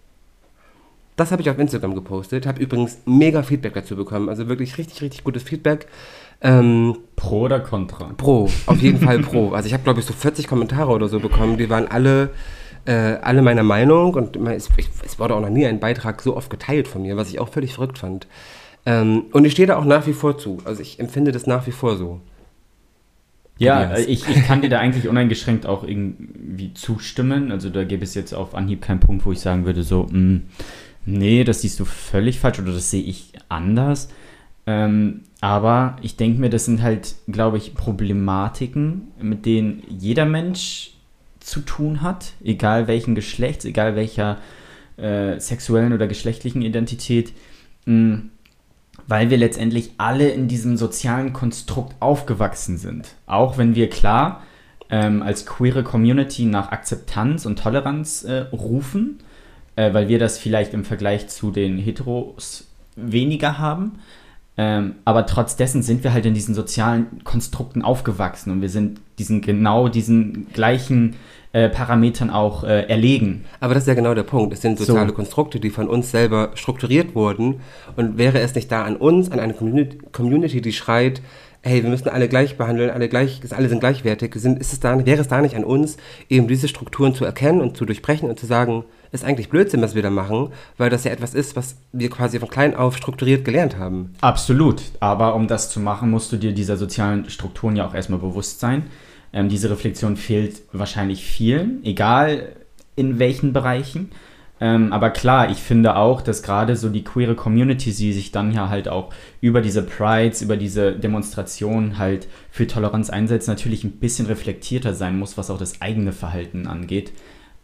Das 1.19 1.33
habe 1.33 1.43
ich 1.43 1.50
auf 1.50 1.59
Instagram 1.59 1.97
gepostet, 1.97 2.47
habe 2.47 2.62
übrigens 2.62 2.99
mega 3.05 3.43
Feedback 3.43 3.75
dazu 3.75 3.97
bekommen, 3.97 4.29
also 4.29 4.49
wirklich 4.49 4.79
richtig, 4.79 5.03
richtig 5.03 5.25
gutes 5.25 5.43
Feedback. 5.43 5.87
Ähm, 6.40 6.99
pro 7.16 7.40
oder 7.40 7.61
contra? 7.61 8.12
Pro, 8.16 8.49
auf 8.66 8.80
jeden 8.80 9.00
Fall 9.00 9.18
pro. 9.21 9.52
Also 9.52 9.66
ich 9.66 9.73
habe, 9.73 9.83
glaube 9.83 10.00
ich, 10.00 10.07
so 10.07 10.12
40 10.12 10.47
Kommentare 10.47 10.90
oder 10.92 11.09
so 11.09 11.18
bekommen, 11.18 11.59
die 11.59 11.68
waren 11.68 11.88
alle, 11.88 12.30
äh, 12.85 12.92
alle 12.92 13.42
meiner 13.42 13.64
Meinung 13.64 14.14
und 14.14 14.37
es, 14.37 14.68
es, 15.04 15.18
wurde 15.18 15.35
auch 15.35 15.40
noch 15.40 15.50
nie 15.50 15.66
ein 15.66 15.80
Beitrag 15.80 16.23
so 16.23 16.37
oft 16.37 16.49
geteilt 16.49 16.87
von 16.87 17.02
mir, 17.02 17.16
was 17.16 17.30
ich 17.30 17.40
auch 17.40 17.49
völlig 17.49 17.75
verrückt 17.75 17.99
fand. 17.99 18.28
Ähm, 18.87 19.25
und 19.33 19.45
ich 19.45 19.52
stehe 19.52 19.66
da 19.66 19.76
auch 19.76 19.85
nach 19.85 20.07
wie 20.07 20.12
vor 20.12 20.38
zu. 20.38 20.59
Also 20.64 20.80
ich 20.80 21.00
empfinde 21.00 21.33
das 21.33 21.47
nach 21.47 21.66
wie 21.66 21.73
vor 21.73 21.97
so. 21.97 22.21
Ja, 23.59 23.99
ich, 23.99 24.28
ich 24.28 24.47
kann 24.47 24.62
dir 24.62 24.71
da 24.71 24.78
eigentlich 24.78 25.09
uneingeschränkt 25.09 25.66
auch 25.66 25.83
irgendwie 25.83 26.73
zustimmen. 26.75 27.50
Also 27.50 27.71
da 27.71 27.83
gäbe 27.83 28.04
es 28.04 28.14
jetzt 28.14 28.33
auf 28.33 28.54
Anhieb 28.54 28.83
keinen 28.83 29.00
Punkt, 29.00 29.26
wo 29.26 29.33
ich 29.33 29.40
sagen 29.40 29.64
würde, 29.64 29.83
so, 29.83 30.04
mh, 30.04 30.18
mm, 30.18 30.42
nee, 31.07 31.42
das 31.42 31.62
siehst 31.62 31.80
du 31.80 31.85
völlig 31.85 32.38
falsch 32.38 32.61
oder 32.61 32.73
das 32.73 32.92
sehe 32.92 33.02
ich 33.02 33.33
anders. 33.49 34.11
Ähm, 34.69 35.23
aber 35.41 35.97
ich 36.03 36.17
denke 36.17 36.39
mir, 36.39 36.51
das 36.51 36.67
sind 36.67 36.83
halt, 36.83 37.15
glaube 37.27 37.57
ich, 37.57 37.73
Problematiken, 37.73 39.09
mit 39.19 39.47
denen 39.47 39.83
jeder 39.89 40.27
Mensch 40.27 40.91
zu 41.41 41.61
tun 41.61 42.03
hat, 42.03 42.33
egal 42.45 42.87
welchen 42.87 43.15
Geschlechts, 43.15 43.65
egal 43.65 43.97
welcher 43.97 44.37
äh, 44.99 45.41
sexuellen 45.41 45.95
oder 45.95 46.07
geschlechtlichen 46.07 46.61
Identität, 46.61 47.33
mh, 47.87 47.95
mm, 47.95 48.31
weil 49.07 49.31
wir 49.31 49.39
letztendlich 49.39 49.93
alle 49.97 50.29
in 50.29 50.49
diesem 50.49 50.77
sozialen 50.77 51.33
Konstrukt 51.33 51.95
aufgewachsen 52.01 52.77
sind. 52.77 53.15
Auch 53.27 53.57
wenn 53.57 53.75
wir 53.75 53.89
klar 53.89 54.43
ähm, 54.91 55.23
als 55.23 55.47
queere 55.47 55.83
Community 55.83 56.45
nach 56.45 56.73
Akzeptanz 56.73 57.47
und 57.47 57.59
Toleranz 57.59 58.25
äh, 58.25 58.41
rufen, 58.53 59.21
äh, 59.77 59.95
weil 59.95 60.09
wir 60.09 60.19
das 60.19 60.37
vielleicht 60.37 60.75
im 60.75 60.85
Vergleich 60.85 61.29
zu 61.29 61.51
den 61.53 61.79
Heteros 61.79 62.67
weniger 62.97 63.57
haben. 63.57 64.01
Ähm, 64.61 64.97
aber 65.05 65.25
trotz 65.25 65.55
dessen 65.55 65.83
sind 65.83 66.03
wir 66.03 66.12
halt 66.12 66.27
in 66.27 66.35
diesen 66.35 66.55
sozialen 66.55 67.23
Konstrukten 67.23 67.83
aufgewachsen 67.83 68.50
und 68.50 68.61
wir 68.61 68.69
sind 68.69 69.00
diesen 69.19 69.41
genau 69.41 69.88
diesen 69.88 70.49
gleichen 70.53 71.15
äh, 71.53 71.69
Parametern 71.69 72.29
auch 72.29 72.65
äh, 72.65 72.83
erlegen. 72.88 73.45
Aber 73.61 73.73
das 73.73 73.85
ist 73.85 73.87
ja 73.87 73.95
genau 73.95 74.15
der 74.15 74.25
Punkt. 74.25 74.53
Es 74.53 74.61
sind 74.61 74.79
soziale 74.79 75.09
so. 75.09 75.15
Konstrukte, 75.15 75.61
die 75.61 75.71
von 75.71 75.88
uns 75.88 76.11
selber 76.11 76.50
strukturiert 76.55 77.15
wurden. 77.15 77.61
Und 77.97 78.19
wäre 78.19 78.41
es 78.41 78.55
nicht 78.55 78.71
da 78.71 78.83
an 78.83 78.97
uns, 78.97 79.31
an 79.31 79.41
eine 79.41 79.55
Community, 79.55 80.61
die 80.61 80.73
schreit, 80.73 81.23
hey, 81.62 81.83
wir 81.83 81.91
müssen 81.91 82.09
alle 82.09 82.29
gleich 82.29 82.59
behandeln, 82.59 82.91
alle 82.91 83.09
gleich, 83.09 83.41
alle 83.50 83.69
sind 83.69 83.81
gleichwertig, 83.81 84.35
sind, 84.37 84.59
ist 84.59 84.73
es 84.73 84.81
da, 84.81 85.07
wäre 85.07 85.21
es 85.21 85.29
da 85.29 85.41
nicht 85.41 85.57
an 85.57 85.65
uns, 85.65 85.97
eben 86.29 86.49
diese 86.49 86.69
Strukturen 86.69 87.15
zu 87.15 87.25
erkennen 87.25 87.61
und 87.61 87.77
zu 87.77 87.87
durchbrechen 87.87 88.29
und 88.29 88.38
zu 88.38 88.47
sagen, 88.47 88.85
ist 89.12 89.25
eigentlich 89.25 89.49
Blödsinn, 89.49 89.83
was 89.83 89.95
wir 89.95 90.03
da 90.03 90.11
machen, 90.11 90.50
weil 90.77 90.91
das 90.91 91.05
ja 91.05 91.11
etwas 91.11 91.35
ist, 91.35 91.57
was 91.57 91.77
wir 91.93 92.11
quasi 92.11 92.38
von 92.38 92.49
klein 92.49 92.75
auf 92.75 92.97
strukturiert 92.97 93.45
gelernt 93.45 93.79
haben. 93.79 94.12
Absolut. 94.21 94.83
Aber 95.00 95.35
um 95.35 95.49
das 95.49 95.71
zu 95.71 95.81
machen, 95.81 96.11
musst 96.11 96.33
du 96.33 96.37
dir 96.37 96.53
dieser 96.53 96.77
sozialen 96.77 97.29
Strukturen 97.31 97.77
ja 97.77 97.87
auch 97.87 97.95
erstmal 97.95 98.21
bewusst 98.21 98.61
sein. 98.61 98.85
Ähm, 99.33 99.49
diese 99.49 99.71
Reflexion 99.71 100.17
fehlt 100.17 100.62
wahrscheinlich 100.73 101.25
vielen, 101.25 101.85
egal 101.85 102.57
in 102.97 103.19
welchen 103.19 103.53
Bereichen. 103.53 104.11
Ähm, 104.61 104.93
aber 104.93 105.11
klar, 105.11 105.50
ich 105.50 105.59
finde 105.59 105.95
auch, 105.97 106.21
dass 106.21 106.43
gerade 106.43 106.75
so 106.75 106.88
die 106.88 107.05
queere 107.05 107.37
Community, 107.37 107.93
die 107.93 108.12
sich 108.12 108.33
dann 108.33 108.53
ja 108.53 108.69
halt 108.69 108.88
auch 108.88 109.12
über 109.41 109.61
diese 109.61 109.83
Prides, 109.83 110.43
über 110.43 110.57
diese 110.57 110.93
Demonstrationen 110.93 111.99
halt 111.99 112.27
für 112.50 112.67
Toleranz 112.67 113.09
einsetzt, 113.11 113.47
natürlich 113.47 113.85
ein 113.85 113.93
bisschen 113.93 114.27
reflektierter 114.27 114.95
sein 114.95 115.17
muss, 115.19 115.38
was 115.38 115.50
auch 115.50 115.59
das 115.59 115.81
eigene 115.81 116.12
Verhalten 116.12 116.67
angeht. 116.67 117.12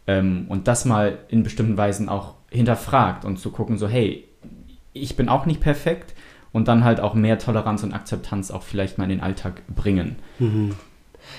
Ähm, 0.07 0.45
und 0.49 0.67
das 0.67 0.85
mal 0.85 1.17
in 1.29 1.43
bestimmten 1.43 1.77
Weisen 1.77 2.09
auch 2.09 2.35
hinterfragt 2.51 3.25
und 3.25 3.37
zu 3.37 3.51
gucken, 3.51 3.77
so, 3.77 3.87
hey, 3.87 4.27
ich 4.93 5.15
bin 5.15 5.29
auch 5.29 5.45
nicht 5.45 5.61
perfekt 5.61 6.13
und 6.51 6.67
dann 6.67 6.83
halt 6.83 6.99
auch 6.99 7.13
mehr 7.13 7.37
Toleranz 7.37 7.83
und 7.83 7.93
Akzeptanz 7.93 8.51
auch 8.51 8.63
vielleicht 8.63 8.97
mal 8.97 9.05
in 9.05 9.09
den 9.09 9.21
Alltag 9.21 9.61
bringen. 9.67 10.15
Mhm. 10.39 10.75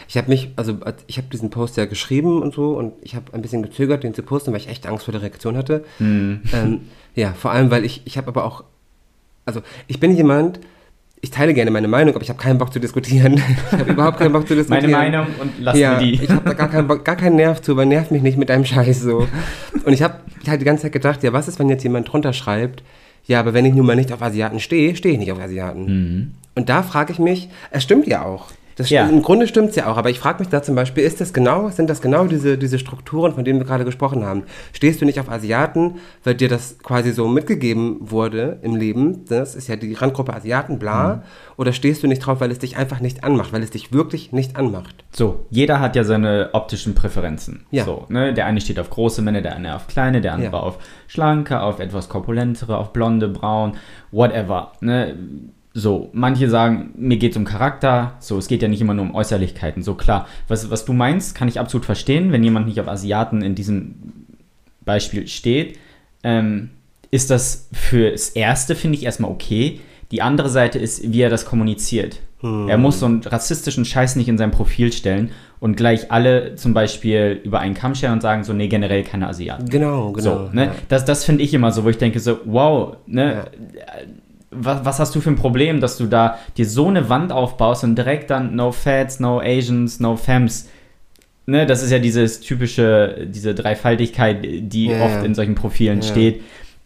Ich 0.09 0.17
habe 0.17 0.29
mich, 0.29 0.51
also 0.57 0.79
ich 1.07 1.17
habe 1.17 1.29
diesen 1.29 1.51
Post 1.51 1.77
ja 1.77 1.87
geschrieben 1.87 2.43
und 2.43 2.55
so 2.55 2.77
und 2.77 2.93
ich 3.03 3.15
habe 3.15 3.33
ein 3.33 3.41
bisschen 3.41 3.63
gezögert, 3.63 4.03
den 4.03 4.15
zu 4.15 4.23
posten, 4.23 4.53
weil 4.53 4.61
ich 4.61 4.69
echt 4.69 4.87
Angst 4.87 5.05
vor 5.05 5.13
der 5.13 5.23
Reaktion 5.23 5.57
hatte. 5.57 5.85
Mhm. 5.99 6.43
Ähm, 6.53 6.81
ja, 7.15 7.33
vor 7.33 7.53
allem, 7.53 7.71
weil 7.71 7.85
ich, 7.85 8.03
ich 8.05 8.19
habe 8.19 8.29
aber 8.29 8.45
auch, 8.45 8.65
also 9.45 9.63
ich 9.87 10.01
bin 10.01 10.15
jemand, 10.15 10.61
ich 11.21 11.31
teile 11.31 11.55
gerne 11.55 11.71
meine 11.71 11.89
Meinung, 11.89 12.15
aber 12.15 12.23
ich 12.23 12.29
habe 12.29 12.39
keinen 12.39 12.59
Bock 12.59 12.73
zu 12.73 12.79
diskutieren. 12.79 13.35
ich 13.73 13.79
habe 13.79 13.91
überhaupt 13.93 14.19
keinen 14.19 14.33
Bock 14.33 14.47
zu 14.47 14.55
diskutieren. 14.55 14.91
Meine 14.91 15.19
Meinung 15.19 15.35
und 15.41 15.53
lass 15.61 15.79
ja, 15.79 15.95
mir 15.95 15.99
die. 15.99 16.23
ich 16.23 16.31
habe 16.31 16.45
da 16.45 16.53
gar 16.53 16.69
keinen, 16.69 16.87
Bock, 16.87 17.05
gar 17.05 17.17
keinen 17.17 17.37
Nerv 17.37 17.63
zu, 17.63 17.73
aber 17.73 17.85
nerv 17.85 18.11
mich 18.11 18.23
nicht 18.23 18.39
mit 18.39 18.49
deinem 18.49 18.65
Scheiß 18.65 19.01
so. 19.01 19.27
Und 19.85 19.93
ich 19.93 20.03
habe 20.03 20.15
halt 20.47 20.61
die 20.61 20.65
ganze 20.65 20.85
Zeit 20.85 20.93
gedacht, 20.93 21.23
ja, 21.23 21.33
was 21.33 21.49
ist, 21.49 21.59
wenn 21.59 21.69
jetzt 21.69 21.83
jemand 21.83 22.13
drunter 22.13 22.33
schreibt, 22.33 22.83
ja, 23.25 23.41
aber 23.41 23.55
wenn 23.55 23.65
ich 23.65 23.75
nun 23.75 23.87
mal 23.87 23.97
nicht 23.97 24.13
auf 24.13 24.23
Asiaten 24.23 24.61
stehe, 24.61 24.95
stehe 24.95 25.15
ich 25.15 25.19
nicht 25.19 25.33
auf 25.33 25.41
Asiaten. 25.41 25.87
Mhm. 25.87 26.35
Und 26.55 26.69
da 26.69 26.83
frage 26.83 27.13
ich 27.13 27.19
mich, 27.19 27.49
es 27.71 27.83
stimmt 27.83 28.07
ja 28.07 28.25
auch. 28.25 28.47
Das 28.77 28.91
ja. 28.91 29.09
Im 29.09 29.23
Grunde 29.23 29.49
stimmt 29.49 29.71
es 29.71 29.77
ja 29.77 29.91
auch, 29.91 29.97
aber 29.97 30.11
ich 30.11 30.19
frage 30.19 30.41
mich 30.41 30.49
da 30.49 30.63
zum 30.63 30.75
Beispiel, 30.75 31.03
ist 31.03 31.21
das 31.21 31.33
genau, 31.33 31.71
sind 31.71 31.89
das 31.89 32.03
genau 32.03 32.27
diese, 32.27 32.59
diese 32.59 32.79
Strukturen, 32.79 33.35
von 33.35 33.45
denen 33.45 33.59
wir 33.59 33.67
gerade 33.67 33.87
gesprochen 33.87 34.25
haben? 34.25 34.45
Stehst 34.75 35.01
du 35.01 35.07
nicht 35.07 35.19
auf 35.19 35.31
Asiaten, 35.31 35.95
weil 36.25 36.35
dir 36.35 36.51
das 36.51 36.79
quasi 36.81 37.13
so 37.13 37.27
mitgegeben 37.27 37.97
wurde 38.01 38.59
im 38.61 38.77
Leben? 38.77 39.25
Das 39.25 39.55
ist 39.55 39.69
ja 39.69 39.77
die 39.77 39.95
Randgruppe 39.95 40.35
Asiaten, 40.35 40.79
bla. 40.79 41.17
Mhm. 41.17 41.23
Oder 41.57 41.73
stehst 41.73 42.03
du 42.03 42.07
nicht 42.07 42.19
drauf, 42.19 42.41
weil 42.41 42.51
es 42.51 42.59
dich 42.59 42.77
einfach 42.77 43.01
nicht 43.01 43.25
anmacht, 43.25 43.55
weil 43.55 43.63
es 43.63 43.71
dich 43.71 43.95
wirklich 43.95 44.33
nicht 44.33 44.57
anmacht? 44.57 45.05
So, 45.11 45.47
jeder 45.49 45.81
hat 45.81 45.97
ja 45.97 46.05
seine 46.05 46.51
optischen 46.53 46.95
Präferenzen. 46.95 47.65
Ja. 47.71 47.85
So, 47.85 48.05
ne? 48.11 48.35
Der 48.35 48.45
eine 48.45 48.61
steht 48.61 48.79
auf 48.79 48.91
große 48.91 49.23
Männer, 49.23 49.41
der 49.41 49.57
eine 49.57 49.75
auf 49.75 49.87
kleine, 49.87 50.21
der 50.21 50.35
andere 50.35 50.57
ja. 50.57 50.63
auf 50.63 50.79
schlanke, 51.07 51.63
auf 51.63 51.81
etwas 51.81 52.11
korpulentere, 52.11 52.77
auf 52.77 52.93
blonde, 52.93 53.29
braun, 53.29 53.73
whatever. 54.11 54.73
Ne? 54.81 55.17
So, 55.79 56.09
manche 56.15 56.49
sagen, 56.49 56.95
mir 56.97 57.19
geht 57.19 57.33
es 57.33 57.37
um 57.37 57.45
Charakter. 57.45 58.15
So, 58.19 58.39
es 58.39 58.49
geht 58.49 58.63
ja 58.63 58.69
nicht 58.69 58.81
immer 58.81 58.95
nur 58.95 59.05
um 59.05 59.15
Äußerlichkeiten. 59.15 59.83
So, 59.83 59.93
klar. 59.93 60.27
Was, 60.49 60.71
was 60.71 60.87
du 60.87 60.95
meinst, 60.95 61.35
kann 61.35 61.49
ich 61.49 61.61
absolut 61.61 61.85
verstehen. 61.85 62.33
Wenn 62.33 62.43
jemand 62.43 62.67
nicht 62.67 62.81
auf 62.81 62.89
Asiaten 62.89 63.43
in 63.43 63.55
diesem 63.55 63.97
Beispiel 64.87 65.27
steht, 65.27 65.79
ähm, 66.25 66.71
ist 67.11 67.31
das 67.31 67.69
fürs 67.75 68.31
Erste, 68.31 68.75
finde 68.75 68.97
ich, 68.97 69.05
erstmal 69.05 69.31
okay. 69.31 69.81
Die 70.13 70.23
andere 70.23 70.49
Seite 70.49 70.79
ist, 70.79 71.13
wie 71.13 71.21
er 71.21 71.29
das 71.29 71.45
kommuniziert. 71.45 72.21
Hm. 72.41 72.71
Er 72.71 72.79
muss 72.79 73.01
so 73.01 73.05
einen 73.05 73.23
rassistischen 73.23 73.85
Scheiß 73.85 74.17
nicht 74.17 74.29
in 74.29 74.39
sein 74.39 74.53
Profil 74.53 74.95
stellen 74.95 75.31
und 75.61 75.77
gleich 75.77 76.11
alle 76.11 76.55
zum 76.55 76.73
Beispiel 76.73 77.39
über 77.45 77.61
einen 77.61 77.75
Kamm 77.75 77.95
stellen 77.95 78.15
und 78.15 78.23
sagen 78.23 78.45
so, 78.45 78.55
nee, 78.55 78.69
generell 78.69 79.05
keine 79.05 79.29
Asiaten. 79.29 79.69
Genau, 79.69 80.13
genau. 80.13 80.47
So, 80.47 80.51
ne? 80.55 80.67
ja. 80.67 80.75
Das, 80.89 81.05
das 81.05 81.25
finde 81.27 81.45
ich 81.45 81.53
immer 81.53 81.71
so, 81.71 81.85
wo 81.85 81.91
ich 81.91 81.99
denke 81.99 82.19
so, 82.19 82.39
wow, 82.47 82.97
ne? 83.07 83.51
Ja 83.77 83.85
was, 84.51 84.85
was, 84.85 84.99
hast 84.99 85.15
du 85.15 85.21
für 85.21 85.31
ein 85.31 85.37
Problem, 85.37 85.81
dass 85.81 85.97
du 85.97 86.07
da 86.07 86.39
dir 86.57 86.67
so 86.67 86.89
eine 86.89 87.09
Wand 87.09 87.33
aufbaust 87.33 87.85
und 87.85 87.97
direkt 87.97 88.31
dann 88.31 88.55
No 88.55 88.73
Fats, 88.73 89.21
No 89.21 89.41
Asians, 89.41 90.01
No 90.01 90.17
Femmes. 90.17 90.69
Ne, 91.47 91.67
das 91.67 91.83
ist 91.83 91.93
ja 91.93 91.99
dieses 91.99 92.41
typische, 92.41 93.27
diese 93.29 93.55
Dreifaltigkeit, 93.55 94.39
die 94.43 94.87
ja, 94.87 95.05
oft 95.05 95.25
in 95.25 95.35
solchen 95.35 95.55
Profilen 95.55 96.01
ja. 96.01 96.09
steht, 96.09 96.43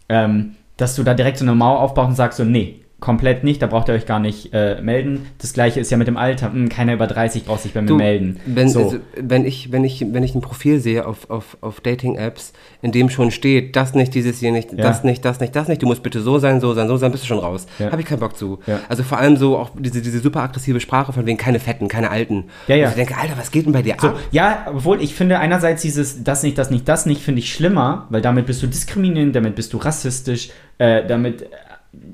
ähm, 0.09 0.57
dass 0.76 0.97
du 0.97 1.02
da 1.02 1.14
direkt 1.14 1.38
so 1.38 1.45
eine 1.45 1.55
Mauer 1.55 1.81
aufbaust 1.81 2.11
und 2.11 2.17
sagst 2.17 2.38
so, 2.38 2.45
nee, 2.45 2.80
komplett 3.00 3.45
nicht, 3.45 3.62
da 3.62 3.66
braucht 3.66 3.88
ihr 3.88 3.95
euch 3.95 4.07
gar 4.07 4.21
nicht 4.21 4.52
äh, 4.52 4.80
melden. 4.83 5.26
Das 5.38 5.52
gleiche 5.52 5.80
ist 5.80 5.90
ja 5.90 5.97
mit 5.97 6.07
dem 6.07 6.16
Alter. 6.16 6.52
Hm, 6.52 6.69
keiner 6.69 6.95
über 6.95 7.07
30 7.07 7.45
braucht 7.45 7.62
sich 7.62 7.73
bei 7.73 7.80
mir 7.80 7.88
du, 7.88 7.97
melden. 7.97 8.38
Wenn, 8.47 8.69
so. 8.69 8.85
also, 8.85 8.99
wenn, 9.16 9.45
ich, 9.47 9.73
wenn, 9.73 9.85
ich, 9.85 10.04
wenn 10.12 10.23
ich 10.23 10.35
ein 10.35 10.40
Profil 10.40 10.80
sehe 10.80 11.07
auf, 11.07 11.30
auf, 11.30 11.57
auf 11.62 11.80
Dating-Apps, 11.80 12.52
in 12.83 12.92
dem 12.92 13.11
schon 13.11 13.30
steht, 13.30 13.75
das 13.75 13.95
nicht, 13.95 14.14
dieses 14.14 14.38
hier 14.38 14.52
nicht, 14.52 14.73
ja. 14.73 14.78
das 14.78 15.02
nicht, 15.02 15.25
das 15.25 15.40
nicht, 15.40 15.57
das 15.57 15.69
nicht, 15.69 15.83
du 15.83 15.87
musst 15.87 16.02
bitte 16.02 16.21
so 16.21 16.38
sein, 16.38 16.61
so 16.61 16.75
sein, 16.75 16.88
so 16.88 16.97
sein, 16.97 17.11
bist 17.11 17.25
du 17.25 17.28
schon 17.28 17.38
raus. 17.38 17.66
Ja. 17.78 17.90
Habe 17.90 18.02
ich 18.02 18.07
keinen 18.07 18.21
Bock 18.21 18.37
zu. 18.37 18.59
Ja. 18.66 18.80
Also 18.88 19.02
vor 19.02 19.19
allem 19.19 19.37
so 19.37 19.57
auch 19.57 19.71
diese, 19.78 20.02
diese 20.02 20.21
super 20.21 20.42
aggressive 20.42 20.80
Sprache 20.80 21.12
von 21.12 21.25
wegen 21.26 21.38
keine 21.38 21.59
Fetten, 21.59 21.88
keine 21.88 22.11
Alten. 22.11 22.45
Ja, 22.69 22.76
ja. 22.76 22.85
Und 22.85 22.90
ich 22.90 22.97
denke, 22.97 23.16
Alter, 23.16 23.37
was 23.37 23.50
geht 23.50 23.66
denn 23.66 23.73
bei 23.73 23.83
dir 23.83 23.97
so, 23.99 24.09
ab? 24.09 24.19
Ja, 24.30 24.66
obwohl 24.75 25.02
ich 25.02 25.14
finde 25.14 25.38
einerseits 25.38 25.83
dieses 25.83 26.23
das 26.23 26.42
nicht, 26.42 26.59
das 26.59 26.71
nicht, 26.71 26.88
das 26.88 27.07
nicht, 27.07 27.23
finde 27.23 27.40
ich 27.40 27.52
schlimmer, 27.52 28.07
weil 28.11 28.21
damit 28.21 28.47
bist 28.47 28.62
du 28.62 28.66
diskriminierend, 28.66 29.35
damit 29.35 29.54
bist 29.57 29.73
du 29.73 29.78
rassistisch, 29.78 30.50
äh, 30.78 31.07
damit, 31.07 31.42
äh, 31.42 31.47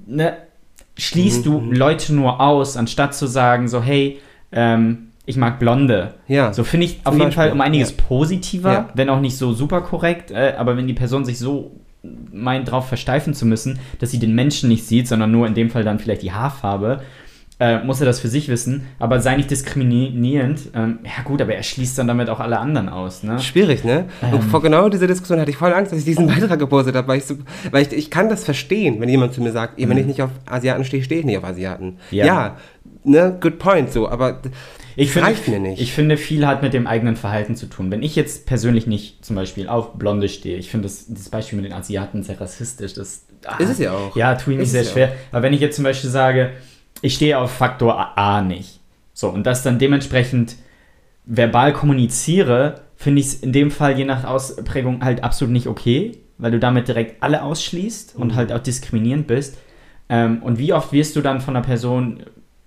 ne, 0.06 0.36
schließt 0.96 1.40
mhm. 1.40 1.50
du 1.50 1.60
mhm. 1.60 1.72
Leute 1.72 2.14
nur 2.14 2.40
aus, 2.40 2.76
anstatt 2.76 3.14
zu 3.14 3.26
sagen, 3.26 3.68
so, 3.68 3.82
hey, 3.82 4.18
ähm, 4.52 5.08
ich 5.26 5.36
mag 5.36 5.58
Blonde. 5.58 6.14
Ja. 6.28 6.52
So 6.52 6.64
finde 6.64 6.86
ich 6.86 7.00
auf 7.04 7.14
jeden 7.14 7.26
Beispiel. 7.26 7.42
Fall 7.44 7.52
um 7.52 7.60
einiges 7.60 7.90
ja. 7.90 7.96
positiver, 8.06 8.72
ja. 8.72 8.88
wenn 8.94 9.08
auch 9.08 9.20
nicht 9.20 9.36
so 9.36 9.52
super 9.52 9.80
korrekt, 9.82 10.30
äh, 10.30 10.54
aber 10.56 10.76
wenn 10.76 10.86
die 10.86 10.94
Person 10.94 11.24
sich 11.24 11.38
so 11.38 11.72
meint, 12.32 12.68
darauf 12.68 12.86
versteifen 12.86 13.34
zu 13.34 13.46
müssen, 13.46 13.80
dass 13.98 14.12
sie 14.12 14.20
den 14.20 14.34
Menschen 14.34 14.68
nicht 14.68 14.86
sieht, 14.86 15.08
sondern 15.08 15.32
nur 15.32 15.46
in 15.46 15.54
dem 15.54 15.70
Fall 15.70 15.82
dann 15.82 15.98
vielleicht 15.98 16.22
die 16.22 16.32
Haarfarbe, 16.32 17.02
äh, 17.58 17.82
muss 17.82 18.00
er 18.00 18.06
das 18.06 18.20
für 18.20 18.28
sich 18.28 18.48
wissen, 18.48 18.86
aber 18.98 19.20
sei 19.20 19.36
nicht 19.36 19.50
diskriminierend. 19.50 20.60
Ähm, 20.74 20.98
ja 21.04 21.22
gut, 21.24 21.40
aber 21.40 21.54
er 21.54 21.62
schließt 21.62 21.98
dann 21.98 22.06
damit 22.06 22.28
auch 22.28 22.40
alle 22.40 22.58
anderen 22.58 22.88
aus. 22.88 23.22
Ne? 23.22 23.38
Schwierig, 23.38 23.82
ne? 23.82 24.06
Ähm. 24.22 24.42
Vor 24.42 24.60
genau 24.60 24.88
dieser 24.88 25.06
Diskussion 25.06 25.40
hatte 25.40 25.50
ich 25.50 25.56
voll 25.56 25.72
Angst, 25.72 25.92
dass 25.92 25.98
ich 25.98 26.04
diesen 26.04 26.26
Beitrag 26.26 26.58
gepostet 26.58 26.94
habe, 26.94 27.08
weil, 27.08 27.18
ich, 27.18 27.24
so, 27.24 27.36
weil 27.70 27.86
ich, 27.86 27.92
ich 27.92 28.10
kann 28.10 28.28
das 28.28 28.44
verstehen, 28.44 29.00
wenn 29.00 29.08
jemand 29.08 29.32
zu 29.32 29.40
mir 29.40 29.52
sagt, 29.52 29.78
mhm. 29.78 29.88
wenn 29.88 29.98
ich 29.98 30.06
nicht 30.06 30.22
auf 30.22 30.30
Asiaten 30.44 30.84
stehe, 30.84 31.02
stehe 31.02 31.20
ich 31.20 31.26
nicht 31.26 31.38
auf 31.38 31.44
Asiaten. 31.44 31.96
Ja, 32.10 32.26
ja 32.26 32.56
ne, 33.06 33.36
good 33.40 33.58
point, 33.58 33.92
so, 33.92 34.08
aber 34.08 34.42
ich 34.96 35.12
finde, 35.12 35.34
mir 35.50 35.60
nicht. 35.60 35.80
Ich 35.80 35.92
finde, 35.92 36.16
viel 36.16 36.46
hat 36.46 36.62
mit 36.62 36.72
dem 36.72 36.86
eigenen 36.86 37.16
Verhalten 37.16 37.54
zu 37.54 37.66
tun. 37.66 37.90
Wenn 37.90 38.02
ich 38.02 38.16
jetzt 38.16 38.46
persönlich 38.46 38.86
nicht 38.86 39.24
zum 39.24 39.36
Beispiel 39.36 39.68
auf 39.68 39.94
Blonde 39.94 40.28
stehe, 40.28 40.56
ich 40.56 40.70
finde 40.70 40.88
das, 40.88 41.06
das 41.08 41.28
Beispiel 41.28 41.56
mit 41.56 41.66
den 41.66 41.72
Asiaten 41.72 42.22
sehr 42.22 42.40
rassistisch. 42.40 42.94
Das, 42.94 43.26
ah, 43.44 43.56
ist 43.58 43.70
es 43.70 43.78
ja 43.78 43.92
auch. 43.92 44.16
Ja, 44.16 44.34
tue 44.34 44.54
ich 44.54 44.60
mich 44.60 44.70
sehr 44.70 44.84
schwer. 44.84 45.08
Auch. 45.08 45.34
Aber 45.34 45.42
wenn 45.42 45.52
ich 45.52 45.60
jetzt 45.60 45.76
zum 45.76 45.84
Beispiel 45.84 46.10
sage, 46.10 46.52
ich 47.02 47.14
stehe 47.14 47.38
auf 47.38 47.50
Faktor 47.50 48.18
A 48.18 48.42
nicht. 48.42 48.80
So, 49.12 49.28
und 49.28 49.46
das 49.46 49.62
dann 49.62 49.78
dementsprechend 49.78 50.56
verbal 51.24 51.72
kommuniziere, 51.72 52.82
finde 52.96 53.20
ich 53.20 53.26
es 53.26 53.34
in 53.34 53.52
dem 53.52 53.70
Fall 53.70 53.98
je 53.98 54.04
nach 54.04 54.24
Ausprägung 54.24 55.04
halt 55.04 55.24
absolut 55.24 55.52
nicht 55.52 55.66
okay, 55.66 56.18
weil 56.38 56.52
du 56.52 56.58
damit 56.58 56.88
direkt 56.88 57.22
alle 57.22 57.42
ausschließt 57.42 58.16
und 58.16 58.32
mhm. 58.32 58.34
halt 58.36 58.52
auch 58.52 58.58
diskriminierend 58.58 59.26
bist. 59.26 59.58
Ähm, 60.08 60.42
und 60.42 60.58
wie 60.58 60.72
oft 60.72 60.92
wirst 60.92 61.16
du 61.16 61.20
dann 61.20 61.40
von 61.40 61.56
einer 61.56 61.64
Person 61.64 62.24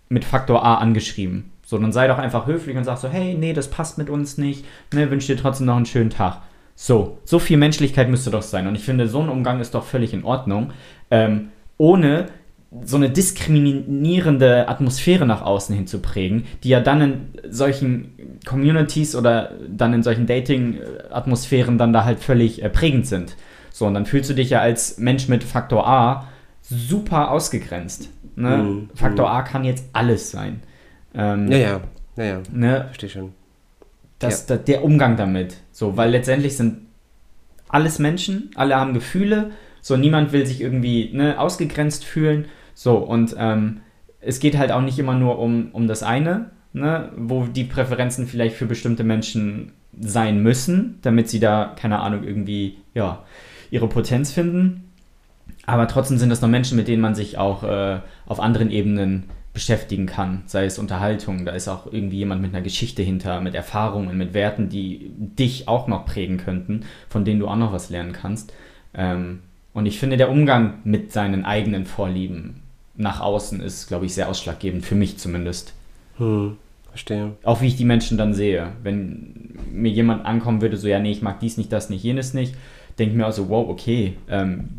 mit 0.09 0.25
Faktor 0.25 0.65
A 0.65 0.75
angeschrieben? 0.75 1.51
So, 1.65 1.77
dann 1.77 1.91
sei 1.91 2.07
doch 2.07 2.17
einfach 2.17 2.48
höflich 2.48 2.75
und 2.77 2.83
sag 2.83 2.98
so, 2.98 3.09
hey, 3.09 3.36
nee, 3.36 3.53
das 3.53 3.69
passt 3.69 3.98
mit 3.98 4.09
uns 4.09 4.38
nicht, 4.38 4.65
ne, 4.91 5.12
wünsche 5.12 5.27
dir 5.27 5.39
trotzdem 5.39 5.67
noch 5.67 5.75
einen 5.75 5.86
schönen 5.86 6.09
Tag. 6.09 6.41
So, 6.75 7.19
so 7.25 7.39
viel 7.39 7.57
Menschlichkeit 7.57 8.09
müsste 8.09 8.31
doch 8.31 8.41
sein. 8.41 8.65
Und 8.65 8.75
ich 8.75 8.83
finde, 8.83 9.07
so 9.07 9.19
ein 9.19 9.29
Umgang 9.29 9.59
ist 9.59 9.75
doch 9.75 9.83
völlig 9.83 10.13
in 10.13 10.24
Ordnung, 10.24 10.71
ähm, 11.12 11.50
ohne 11.77 12.27
so 12.83 12.97
eine 12.97 13.09
diskriminierende 13.09 14.67
Atmosphäre 14.67 15.25
nach 15.25 15.41
außen 15.41 15.75
hin 15.75 15.88
zu 15.88 15.99
prägen, 15.99 16.45
die 16.63 16.69
ja 16.69 16.79
dann 16.79 17.01
in 17.01 17.51
solchen 17.51 18.39
Communities 18.45 19.15
oder 19.15 19.53
dann 19.67 19.93
in 19.93 20.03
solchen 20.03 20.27
Dating-Atmosphären 20.27 21.79
dann 21.79 21.93
da 21.93 22.05
halt 22.05 22.19
völlig 22.19 22.61
äh, 22.61 22.69
prägend 22.69 23.07
sind. 23.07 23.35
So, 23.71 23.88
und 23.88 23.95
dann 23.95 24.05
fühlst 24.05 24.29
du 24.29 24.33
dich 24.35 24.51
ja 24.51 24.59
als 24.59 24.97
Mensch 24.97 25.27
mit 25.27 25.43
Faktor 25.43 25.88
A 25.88 26.27
super 26.61 27.31
ausgegrenzt. 27.31 28.09
Ne? 28.35 28.57
Mm, 28.57 28.89
Faktor 28.93 29.27
mm. 29.27 29.31
A 29.31 29.41
kann 29.41 29.63
jetzt 29.63 29.85
alles 29.93 30.29
sein. 30.29 30.61
Ähm, 31.15 31.51
ja, 31.51 31.57
ja, 31.57 31.81
ja, 32.17 32.23
ja. 32.23 32.41
Ne? 32.51 32.85
Verstehe 32.85 33.09
schon. 33.09 33.33
Das, 34.19 34.47
ja. 34.47 34.55
das, 34.55 34.65
der 34.65 34.83
Umgang 34.83 35.17
damit. 35.17 35.57
So, 35.71 35.97
weil 35.97 36.11
letztendlich 36.11 36.55
sind 36.55 36.81
alles 37.67 37.99
Menschen, 37.99 38.51
alle 38.55 38.75
haben 38.75 38.93
Gefühle, 38.93 39.51
so 39.81 39.97
niemand 39.97 40.33
will 40.33 40.45
sich 40.45 40.61
irgendwie 40.61 41.11
ne, 41.13 41.39
ausgegrenzt 41.39 42.03
fühlen. 42.03 42.45
So, 42.79 42.95
und 42.95 43.36
ähm, 43.38 43.81
es 44.21 44.39
geht 44.39 44.57
halt 44.57 44.71
auch 44.71 44.79
nicht 44.79 44.98
immer 44.98 45.13
nur 45.13 45.38
um, 45.38 45.67
um 45.74 45.86
das 45.86 46.01
eine, 46.01 46.51
ne, 46.71 47.12
wo 47.17 47.43
die 47.43 47.65
Präferenzen 47.65 48.25
vielleicht 48.25 48.55
für 48.55 48.67
bestimmte 48.67 49.03
Menschen 49.03 49.74
sein 50.00 50.41
müssen, 50.41 50.98
damit 51.01 51.27
sie 51.27 51.41
da, 51.41 51.75
keine 51.77 52.00
Ahnung, 52.00 52.24
irgendwie, 52.24 52.77
ja, 52.93 53.25
ihre 53.69 53.89
Potenz 53.89 54.31
finden. 54.31 54.89
Aber 55.65 55.89
trotzdem 55.89 56.17
sind 56.17 56.29
das 56.29 56.39
noch 56.41 56.48
Menschen, 56.48 56.77
mit 56.77 56.88
denen 56.88 57.01
man 57.01 57.15
sich 57.15 57.38
auch 57.38 57.63
äh, 57.63 58.00
auf 58.25 58.39
anderen 58.39 58.71
Ebenen 58.71 59.25
beschäftigen 59.51 60.05
kann, 60.05 60.43
sei 60.45 60.63
es 60.63 60.79
Unterhaltung, 60.79 61.43
da 61.43 61.51
ist 61.51 61.67
auch 61.67 61.91
irgendwie 61.91 62.19
jemand 62.19 62.41
mit 62.41 62.55
einer 62.55 62.63
Geschichte 62.63 63.03
hinter, 63.03 63.41
mit 63.41 63.55
Erfahrungen, 63.55 64.17
mit 64.17 64.33
Werten, 64.33 64.69
die 64.69 65.12
dich 65.17 65.67
auch 65.67 65.89
noch 65.89 66.05
prägen 66.05 66.38
könnten, 66.38 66.86
von 67.09 67.25
denen 67.25 67.41
du 67.41 67.50
auch 67.50 67.57
noch 67.57 67.74
was 67.74 67.89
lernen 67.89 68.13
kannst. 68.13 68.53
Ähm, 68.93 69.39
und 69.74 69.86
ich 69.86 70.00
finde, 70.00 70.15
der 70.15 70.31
Umgang 70.31 70.75
mit 70.86 71.12
seinen 71.12 71.43
eigenen 71.43 71.86
Vorlieben 71.86 72.62
nach 73.00 73.22
außen 73.22 73.62
ist, 73.62 73.88
glaube 73.88 74.06
ich, 74.06 74.13
sehr 74.13 74.29
ausschlaggebend, 74.29 74.86
für 74.86 74.96
mich 74.96 75.18
zumindest. 75.18 75.74
Hm, 76.18 76.58
verstehe. 76.89 77.32
Auch 77.44 77.62
wie 77.62 77.68
ich 77.68 77.77
die 77.77 77.86
Menschen 77.86 78.18
dann 78.18 78.34
sehe. 78.34 78.74
Wenn 78.84 79.58
mir 79.72 79.91
jemand 79.91 80.25
ankommen 80.25 80.62
würde, 80.62 80.77
so, 80.77 80.88
ja, 80.88 81.00
nee, 81.00 81.12
ich 81.12 81.22
mag 81.22 81.39
dies 81.39 81.58
nicht, 81.58 81.72
das 81.72 81.89
nicht, 81.89 82.03
jenes 82.03 82.34
nicht, 82.34 82.56
denke 83.00 83.13
ich 83.13 83.18
mir 83.18 83.25
also, 83.25 83.48
wow, 83.48 83.70
okay, 83.70 84.18
ähm, 84.29 84.70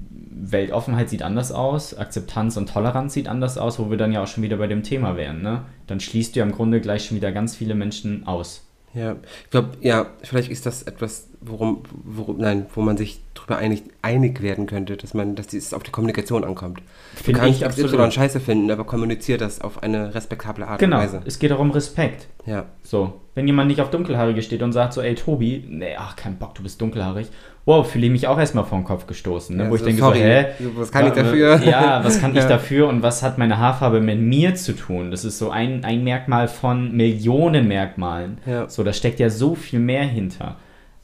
Weltoffenheit 0.42 1.08
sieht 1.08 1.22
anders 1.22 1.50
aus, 1.50 1.96
Akzeptanz 1.96 2.56
und 2.58 2.68
Toleranz 2.68 3.14
sieht 3.14 3.26
anders 3.26 3.56
aus, 3.56 3.78
wo 3.78 3.90
wir 3.90 3.96
dann 3.96 4.12
ja 4.12 4.22
auch 4.22 4.26
schon 4.26 4.42
wieder 4.42 4.58
bei 4.58 4.66
dem 4.66 4.82
Thema 4.82 5.16
wären. 5.16 5.42
Ne? 5.42 5.62
Dann 5.86 6.00
schließt 6.00 6.34
du 6.34 6.40
ja 6.40 6.46
im 6.46 6.52
Grunde 6.52 6.80
gleich 6.80 7.06
schon 7.06 7.16
wieder 7.16 7.32
ganz 7.32 7.56
viele 7.56 7.74
Menschen 7.74 8.26
aus. 8.26 8.66
Ja, 8.92 9.16
ich 9.44 9.50
glaube, 9.50 9.70
ja, 9.80 10.06
vielleicht 10.22 10.50
ist 10.50 10.66
das 10.66 10.82
etwas, 10.82 11.28
worum, 11.40 11.82
worum, 12.04 12.38
nein, 12.38 12.66
wo 12.74 12.82
man 12.82 12.96
sich 12.96 13.20
darüber 13.40 13.58
einig, 13.58 13.82
einig 14.02 14.42
werden 14.42 14.66
könnte, 14.66 14.96
dass 14.96 15.14
man, 15.14 15.34
dass 15.34 15.52
es 15.52 15.74
auf 15.74 15.82
die 15.82 15.90
Kommunikation 15.90 16.44
ankommt. 16.44 16.80
Find 17.14 17.38
du 17.38 17.42
kannst 17.42 17.62
XY 17.62 18.10
scheiße 18.10 18.40
finden, 18.40 18.70
aber 18.70 18.84
kommuniziert 18.84 19.40
das 19.40 19.60
auf 19.60 19.82
eine 19.82 20.14
respektable 20.14 20.66
Art 20.66 20.78
genau, 20.78 20.96
und 20.96 21.02
Weise. 21.02 21.16
Genau, 21.16 21.26
es 21.26 21.38
geht 21.38 21.50
darum 21.50 21.70
Respekt. 21.70 22.28
Ja. 22.46 22.66
So, 22.82 23.20
wenn 23.34 23.46
jemand 23.46 23.68
nicht 23.68 23.80
auf 23.80 23.90
Dunkelhaarige 23.90 24.42
steht 24.42 24.62
und 24.62 24.72
sagt 24.72 24.92
so, 24.92 25.00
ey 25.00 25.14
Tobi, 25.14 25.64
nee, 25.68 25.94
ach, 25.98 26.16
kein 26.16 26.36
Bock, 26.36 26.54
du 26.54 26.62
bist 26.62 26.80
dunkelhaarig, 26.80 27.28
wow, 27.64 27.88
fühle 27.88 28.06
ich 28.06 28.12
mich 28.12 28.26
auch 28.26 28.38
erstmal 28.38 28.64
vor 28.64 28.78
den 28.78 28.84
Kopf 28.84 29.06
gestoßen. 29.06 29.56
Ne? 29.56 29.64
Ja, 29.64 29.70
wo 29.70 29.76
ich 29.76 29.82
denke, 29.82 30.00
sorry, 30.00 30.18
so, 30.18 30.24
hä? 30.24 30.46
Was 30.76 30.90
kann 30.90 31.06
ich 31.06 31.12
dafür? 31.12 31.62
Ja, 31.62 32.04
was 32.04 32.20
kann 32.20 32.36
ich 32.36 32.44
dafür 32.48 32.88
und 32.88 33.02
was 33.02 33.22
hat 33.22 33.38
meine 33.38 33.58
Haarfarbe 33.58 34.00
mit 34.00 34.20
mir 34.20 34.54
zu 34.54 34.74
tun? 34.74 35.10
Das 35.10 35.24
ist 35.24 35.38
so 35.38 35.50
ein, 35.50 35.84
ein 35.84 36.02
Merkmal 36.02 36.48
von 36.48 36.96
Millionen 36.96 37.68
Merkmalen. 37.68 38.38
Ja. 38.46 38.68
So, 38.68 38.82
da 38.82 38.92
steckt 38.92 39.20
ja 39.20 39.30
so 39.30 39.54
viel 39.54 39.78
mehr 39.78 40.04
hinter. 40.04 40.56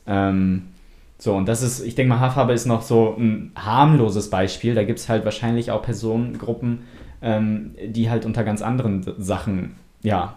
Ähm, 0.06 0.68
so, 1.18 1.34
und 1.34 1.46
das 1.48 1.62
ist, 1.62 1.80
ich 1.80 1.94
denke 1.94 2.10
mal, 2.10 2.20
Haarfarbe 2.20 2.52
ist 2.52 2.66
noch 2.66 2.82
so 2.82 3.16
ein 3.18 3.52
harmloses 3.56 4.28
Beispiel. 4.28 4.74
Da 4.74 4.84
gibt 4.84 4.98
es 4.98 5.08
halt 5.08 5.24
wahrscheinlich 5.24 5.70
auch 5.70 5.82
Personengruppen, 5.82 6.80
ähm, 7.22 7.74
die 7.86 8.10
halt 8.10 8.26
unter 8.26 8.44
ganz 8.44 8.60
anderen 8.60 9.04
Sachen, 9.18 9.76
ja, 10.02 10.36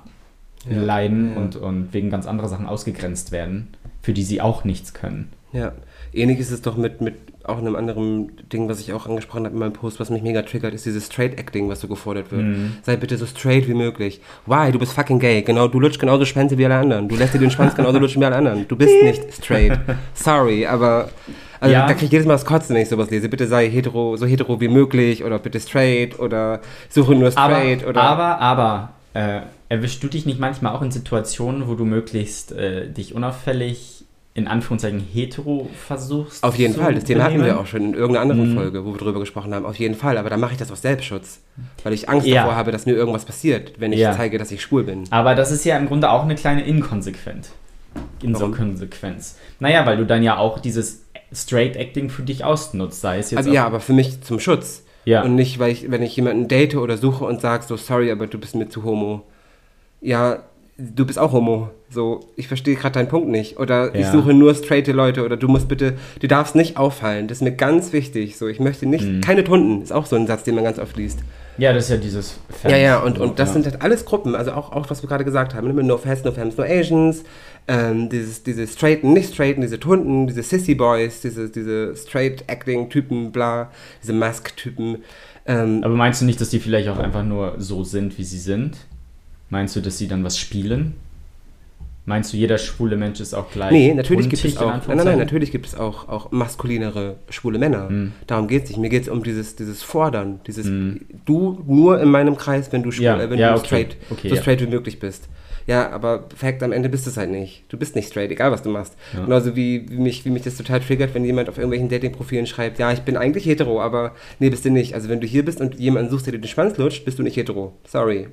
ja 0.70 0.82
leiden 0.82 1.36
Und, 1.36 1.56
und 1.58 1.94
wegen 1.94 2.10
ganz 2.10 2.26
anderer 2.26 2.48
Sachen 2.48 2.66
ausgegrenzt 2.66 3.32
werden, 3.32 3.68
für 4.02 4.14
die 4.14 4.24
sie 4.24 4.42
auch 4.42 4.64
nichts 4.64 4.94
können. 4.94 5.30
Ja, 5.52 5.74
ähnlich 6.14 6.40
ist 6.40 6.52
es 6.52 6.62
doch 6.62 6.78
mit, 6.78 7.02
mit 7.02 7.15
auch 7.50 7.58
einem 7.58 7.76
anderen 7.76 8.32
Ding, 8.52 8.70
was 8.70 8.80
ich 8.80 8.94
auch 8.94 9.08
angesprochen 9.08 9.46
habe 9.46 9.54
in 9.54 9.60
meinem 9.60 9.74
Post, 9.74 10.00
was 10.00 10.10
mich 10.10 10.22
mega 10.22 10.42
triggert, 10.42 10.74
ist 10.74 10.86
dieses 10.86 11.08
Straight-Acting, 11.08 11.70
was 11.70 11.82
so 11.82 11.88
gefordert 11.88 12.32
wird. 12.32 12.44
Mhm. 12.44 12.74
Sei 12.84 12.96
bitte 12.96 13.18
so 13.18 13.26
straight 13.26 13.68
wie 13.68 13.74
möglich. 13.74 14.22
Why? 14.46 14.72
Du 14.72 14.80
bist 14.80 14.94
fucking 14.94 15.20
gay. 15.20 15.42
Genau, 15.42 15.68
du 15.68 15.80
lutschst 15.80 16.00
genauso 16.00 16.26
Schwänze 16.26 16.58
wie 16.58 16.66
alle 16.66 16.76
anderen. 16.76 17.08
Du 17.08 17.16
lässt 17.16 17.34
dir 17.34 17.40
den 17.40 17.52
Schwanz 17.52 17.76
genauso 17.76 18.00
lutschen 18.00 18.22
wie 18.22 18.26
alle 18.26 18.36
anderen. 18.36 18.68
Du 18.68 18.76
bist 18.76 18.94
nicht 19.04 19.34
straight. 19.34 19.80
Sorry, 20.14 20.66
aber... 20.66 21.10
Also 21.62 21.74
ja. 21.74 21.88
da 21.88 21.94
kriege 21.94 22.06
ich 22.06 22.12
jedes 22.14 22.26
Mal 22.26 22.36
das 22.36 22.46
Kotzen, 22.46 22.74
wenn 22.74 22.84
ich 22.84 22.88
sowas 22.88 23.10
lese. 23.10 23.28
Bitte 23.28 23.46
sei 23.46 23.70
hetero, 23.70 24.16
so 24.16 24.26
hetero 24.26 24.62
wie 24.62 24.70
möglich 24.70 25.26
oder 25.26 25.40
bitte 25.40 25.60
straight 25.60 26.18
oder 26.18 26.62
suche 26.88 27.16
nur 27.16 27.32
straight 27.32 27.84
aber, 27.84 27.90
oder... 27.90 28.02
Aber, 28.02 28.40
aber, 28.40 28.90
äh, 29.14 29.42
erwischst 29.68 30.02
du 30.04 30.08
dich 30.08 30.26
nicht 30.26 30.40
manchmal 30.40 30.74
auch 30.74 30.82
in 30.82 30.92
Situationen, 30.92 31.68
wo 31.68 31.76
du 31.76 31.86
möglichst 31.86 32.52
äh, 32.52 32.90
dich 32.90 33.14
unauffällig 33.14 33.99
in 34.36 34.48
Anführungszeichen 34.48 35.00
hetero 35.00 35.70
versuchst. 35.86 36.44
Auf 36.44 36.56
jeden 36.56 36.76
Fall, 36.76 36.94
das 36.94 37.04
Thema 37.04 37.24
hatten 37.24 37.44
wir 37.44 37.60
auch 37.60 37.65
schon 37.65 37.82
in 37.82 37.94
irgendeiner 37.94 38.22
anderen 38.22 38.52
mhm. 38.52 38.56
Folge, 38.56 38.86
wo 38.86 38.94
wir 38.94 38.98
drüber 38.98 39.20
gesprochen 39.20 39.54
haben. 39.54 39.65
Auf 39.65 39.78
jeden 39.78 39.96
Fall, 39.96 40.18
aber 40.18 40.30
da 40.30 40.38
mache 40.38 40.54
ich 40.54 40.58
das 40.58 40.72
aus 40.72 40.82
Selbstschutz, 40.82 41.42
weil 41.84 41.94
ich 41.94 42.10
Angst 42.10 42.28
ja. 42.28 42.44
davor 42.44 42.56
habe, 42.56 42.72
dass 42.72 42.86
mir 42.86 42.94
irgendwas 42.94 43.26
passiert, 43.26 43.74
wenn 43.80 43.92
ich 43.92 44.00
ja. 44.00 44.13
zeige, 44.13 44.38
dass 44.38 44.52
ich 44.52 44.62
schwul 44.62 44.84
bin. 44.84 45.04
Aber 45.10 45.36
das 45.36 45.52
ist 45.52 45.65
ja 45.65 45.78
im 45.78 45.88
Grunde 45.88 46.10
auch 46.10 46.24
eine 46.24 46.36
kleine 46.36 46.63
Inkonsequenz. 46.63 47.52
Inkonsequenz. 48.22 49.38
Naja, 49.60 49.86
weil 49.86 49.98
du 49.98 50.06
dann 50.06 50.24
ja 50.24 50.38
auch 50.38 50.60
dieses 50.60 51.06
Straight 51.34 51.76
Acting 51.76 52.10
für 52.10 52.24
dich 52.24 52.44
ausnutzt, 52.44 53.02
sei 53.02 53.20
es 53.20 53.32
jetzt. 53.32 53.38
Also 53.38 53.52
ja, 53.52 53.65
aber 53.65 53.80
für 53.80 53.94
mich 53.94 54.22
zum 54.22 54.39
Schutz. 54.39 54.84
Ja. 55.06 55.24
Und 55.24 55.36
nicht, 55.36 55.60
weil 55.60 55.72
ich, 55.72 55.89
wenn 55.89 56.04
ich 56.04 56.15
jemanden 56.15 56.48
date 56.48 56.76
oder 56.76 56.98
suche 56.98 57.26
und 57.26 57.42
sage 57.42 57.63
so, 57.68 57.78
sorry, 57.78 58.12
aber 58.12 58.28
du 58.28 58.38
bist 58.38 58.56
mir 58.56 58.70
zu 58.70 58.84
homo. 58.84 59.24
Ja, 60.02 60.44
du 60.80 61.06
bist 61.06 61.20
auch 61.20 61.34
homo. 61.34 61.70
So, 61.89 62.22
ich 62.36 62.48
verstehe 62.48 62.76
gerade 62.76 62.94
deinen 62.94 63.10
Punkt 63.10 63.30
nicht. 63.30 63.60
Oder 63.60 63.94
ja. 63.94 64.02
ich 64.02 64.08
suche 64.08 64.34
nur 64.34 64.56
straighte 64.56 64.92
Leute 64.92 65.26
oder 65.26 65.38
du 65.38 65.48
musst 65.48 65.68
bitte, 65.68 65.94
du 66.20 66.28
darfst 66.28 66.56
nicht 66.56 66.78
auffallen. 66.78 67.28
Das 67.28 67.39
ist 67.39 67.42
mir 67.42 67.52
ganz 67.52 67.92
wichtig. 67.94 68.38
So, 68.38 68.48
ich 68.48 68.60
möchte 68.60 68.86
nicht, 68.86 69.06
mhm. 69.06 69.22
keine 69.22 69.44
Tunden, 69.44 69.82
ist 69.82 69.92
auch 69.92 70.06
so 70.06 70.15
ein 70.15 70.28
Satz, 70.28 70.44
den 70.44 70.56
man 70.56 70.63
ganz 70.63 70.80
oft 70.80 70.96
liest. 70.98 71.20
Ja, 71.58 71.74
das 71.74 71.86
ist 71.86 71.89
ja 71.89 71.98
dieses 71.98 72.39
Fans 72.50 72.72
Ja, 72.72 72.78
ja, 72.78 73.00
und, 73.00 73.20
und 73.20 73.38
das 73.38 73.50
ja. 73.50 73.54
sind 73.56 73.65
halt 73.65 73.82
alles 73.82 74.06
Gruppen, 74.06 74.34
also 74.34 74.54
auch, 74.54 74.72
auch 74.72 74.89
was 74.89 75.04
wir 75.04 75.10
gerade 75.10 75.26
gesagt 75.26 75.54
haben, 75.54 75.68
ne, 75.68 75.84
no 75.84 75.98
Fans, 75.98 76.24
no 76.24 76.32
Femmes, 76.32 76.56
no 76.56 76.63
Asians, 76.63 77.24
ähm, 77.68 78.08
dieses, 78.08 78.44
diese 78.44 78.65
straighten, 78.65 79.12
nicht 79.12 79.34
straighten, 79.34 79.62
diese 79.62 79.78
Tunden, 79.78 80.28
diese 80.28 80.42
Sissy 80.42 80.74
Boys, 80.76 81.20
diese, 81.20 81.50
diese 81.50 81.98
Straight-Acting-Typen, 81.98 83.34
bla, 83.34 83.72
diese 84.02 84.13
Mask-Typen. 84.13 85.04
Ähm, 85.46 85.82
Aber 85.84 85.96
meinst 85.96 86.22
du 86.22 86.26
nicht, 86.26 86.39
dass 86.39 86.50
die 86.50 86.60
vielleicht 86.60 86.88
auch 86.88 86.98
einfach 86.98 87.26
nur 87.26 87.56
so 87.58 87.84
sind, 87.84 88.18
wie 88.18 88.24
sie 88.24 88.39
sind? 88.39 88.78
Meinst 89.50 89.76
du, 89.76 89.82
dass 89.82 89.98
sie 89.98 90.08
dann 90.08 90.24
was 90.24 90.38
spielen? 90.38 90.96
Meinst 92.10 92.34
du, 92.34 92.38
jeder 92.38 92.58
schwule 92.58 92.98
Mensch 92.98 93.20
ist 93.20 93.36
auch 93.36 93.52
gleich? 93.52 93.72
Nee, 93.72 93.94
natürlich 93.94 94.30
gibt 94.30 94.44
es 94.44 94.58
auch. 94.58 94.88
Nein, 94.88 94.98
nein, 94.98 95.06
nein, 95.06 95.20
natürlich 95.20 95.52
gibt 95.52 95.68
es 95.68 95.76
auch, 95.76 96.08
auch 96.08 96.32
maskulinere 96.32 97.18
schwule 97.30 97.60
Männer. 97.60 97.88
Mhm. 97.88 98.14
Darum 98.26 98.48
geht 98.48 98.64
es 98.64 98.70
nicht. 98.70 98.80
Mir 98.80 98.90
geht 98.90 99.04
es 99.04 99.10
um 99.10 99.24
dieses, 99.24 99.56
dieses 99.56 99.84
Fordern, 99.84 100.40
dieses 100.48 100.66
mhm. 100.66 101.02
du 101.26 101.64
nur 101.68 102.02
in 102.02 102.10
meinem 102.10 102.36
Kreis, 102.36 102.72
wenn 102.72 102.82
du 102.82 102.90
schwul, 102.90 103.06
ja, 103.06 103.22
äh, 103.22 103.30
wenn 103.30 103.38
ja, 103.38 103.54
du 103.54 103.60
okay. 103.60 103.68
straight, 103.68 103.98
okay, 104.10 104.30
so 104.30 104.36
ja. 104.36 104.42
straight 104.42 104.60
wie 104.62 104.68
möglich 104.68 105.00
bist. 105.00 105.30
Ja, 105.68 105.92
aber 105.92 106.26
Fact, 106.36 106.64
am 106.64 106.72
Ende 106.72 106.90
bist 106.90 107.06
du 107.06 107.12
es 107.12 107.18
halt 107.18 107.30
nicht. 107.30 107.66
Du 107.70 107.78
bist 107.78 107.96
nicht 107.96 108.10
straight, 108.10 108.32
egal 108.32 108.52
was 108.52 108.64
du 108.64 108.72
machst. 108.72 108.96
Ja. 109.14 109.26
Genauso 109.26 109.56
wie, 109.56 109.88
wie, 109.92 109.98
mich, 109.98 110.26
wie 110.26 110.32
mich 110.32 110.42
das 110.42 110.58
total 110.58 110.80
triggert, 110.80 111.14
wenn 111.14 111.24
jemand 111.24 111.48
auf 111.48 111.60
irgendwelchen 111.60 111.90
Dating-Profilen 111.90 112.48
schreibt, 112.48 112.80
ja, 112.80 112.92
ich 112.92 113.02
bin 113.02 113.18
eigentlich 113.18 113.46
hetero, 113.46 113.80
aber 113.80 114.16
nee, 114.40 114.50
bist 114.50 114.66
du 114.66 114.72
nicht. 114.72 114.96
Also 114.96 115.10
wenn 115.10 115.22
du 115.22 115.28
hier 115.28 115.46
bist 115.46 115.62
und 115.62 115.76
jemanden 115.76 116.10
suchst, 116.10 116.26
der 116.26 116.32
dir 116.32 116.40
den 116.40 116.48
Schwanz 116.48 116.80
lutscht, 116.80 117.06
bist 117.06 117.20
du 117.20 117.24
nicht 117.24 117.38
hetero. 117.38 117.74
Sorry. 117.86 118.30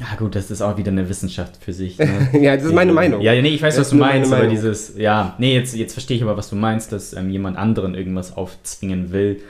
Ja 0.00 0.16
gut, 0.16 0.34
das 0.34 0.50
ist 0.50 0.62
auch 0.62 0.78
wieder 0.78 0.90
eine 0.90 1.08
Wissenschaft 1.08 1.62
für 1.62 1.74
sich. 1.74 1.98
Ne? 1.98 2.30
ja, 2.40 2.56
das 2.56 2.64
ist 2.64 2.72
meine 2.72 2.92
Meinung. 2.92 3.20
Ja, 3.20 3.40
nee, 3.40 3.50
ich 3.50 3.62
weiß, 3.62 3.78
was 3.78 3.90
du 3.90 3.96
meinst, 3.96 4.32
aber 4.32 4.46
dieses, 4.46 4.96
ja, 4.96 5.34
nee, 5.38 5.54
jetzt, 5.54 5.76
jetzt 5.76 5.92
verstehe 5.92 6.16
ich 6.16 6.22
aber, 6.22 6.38
was 6.38 6.48
du 6.48 6.56
meinst, 6.56 6.92
dass 6.92 7.12
ähm, 7.12 7.28
jemand 7.28 7.58
anderen 7.58 7.94
irgendwas 7.94 8.34
aufzwingen 8.34 9.12
will. 9.12 9.42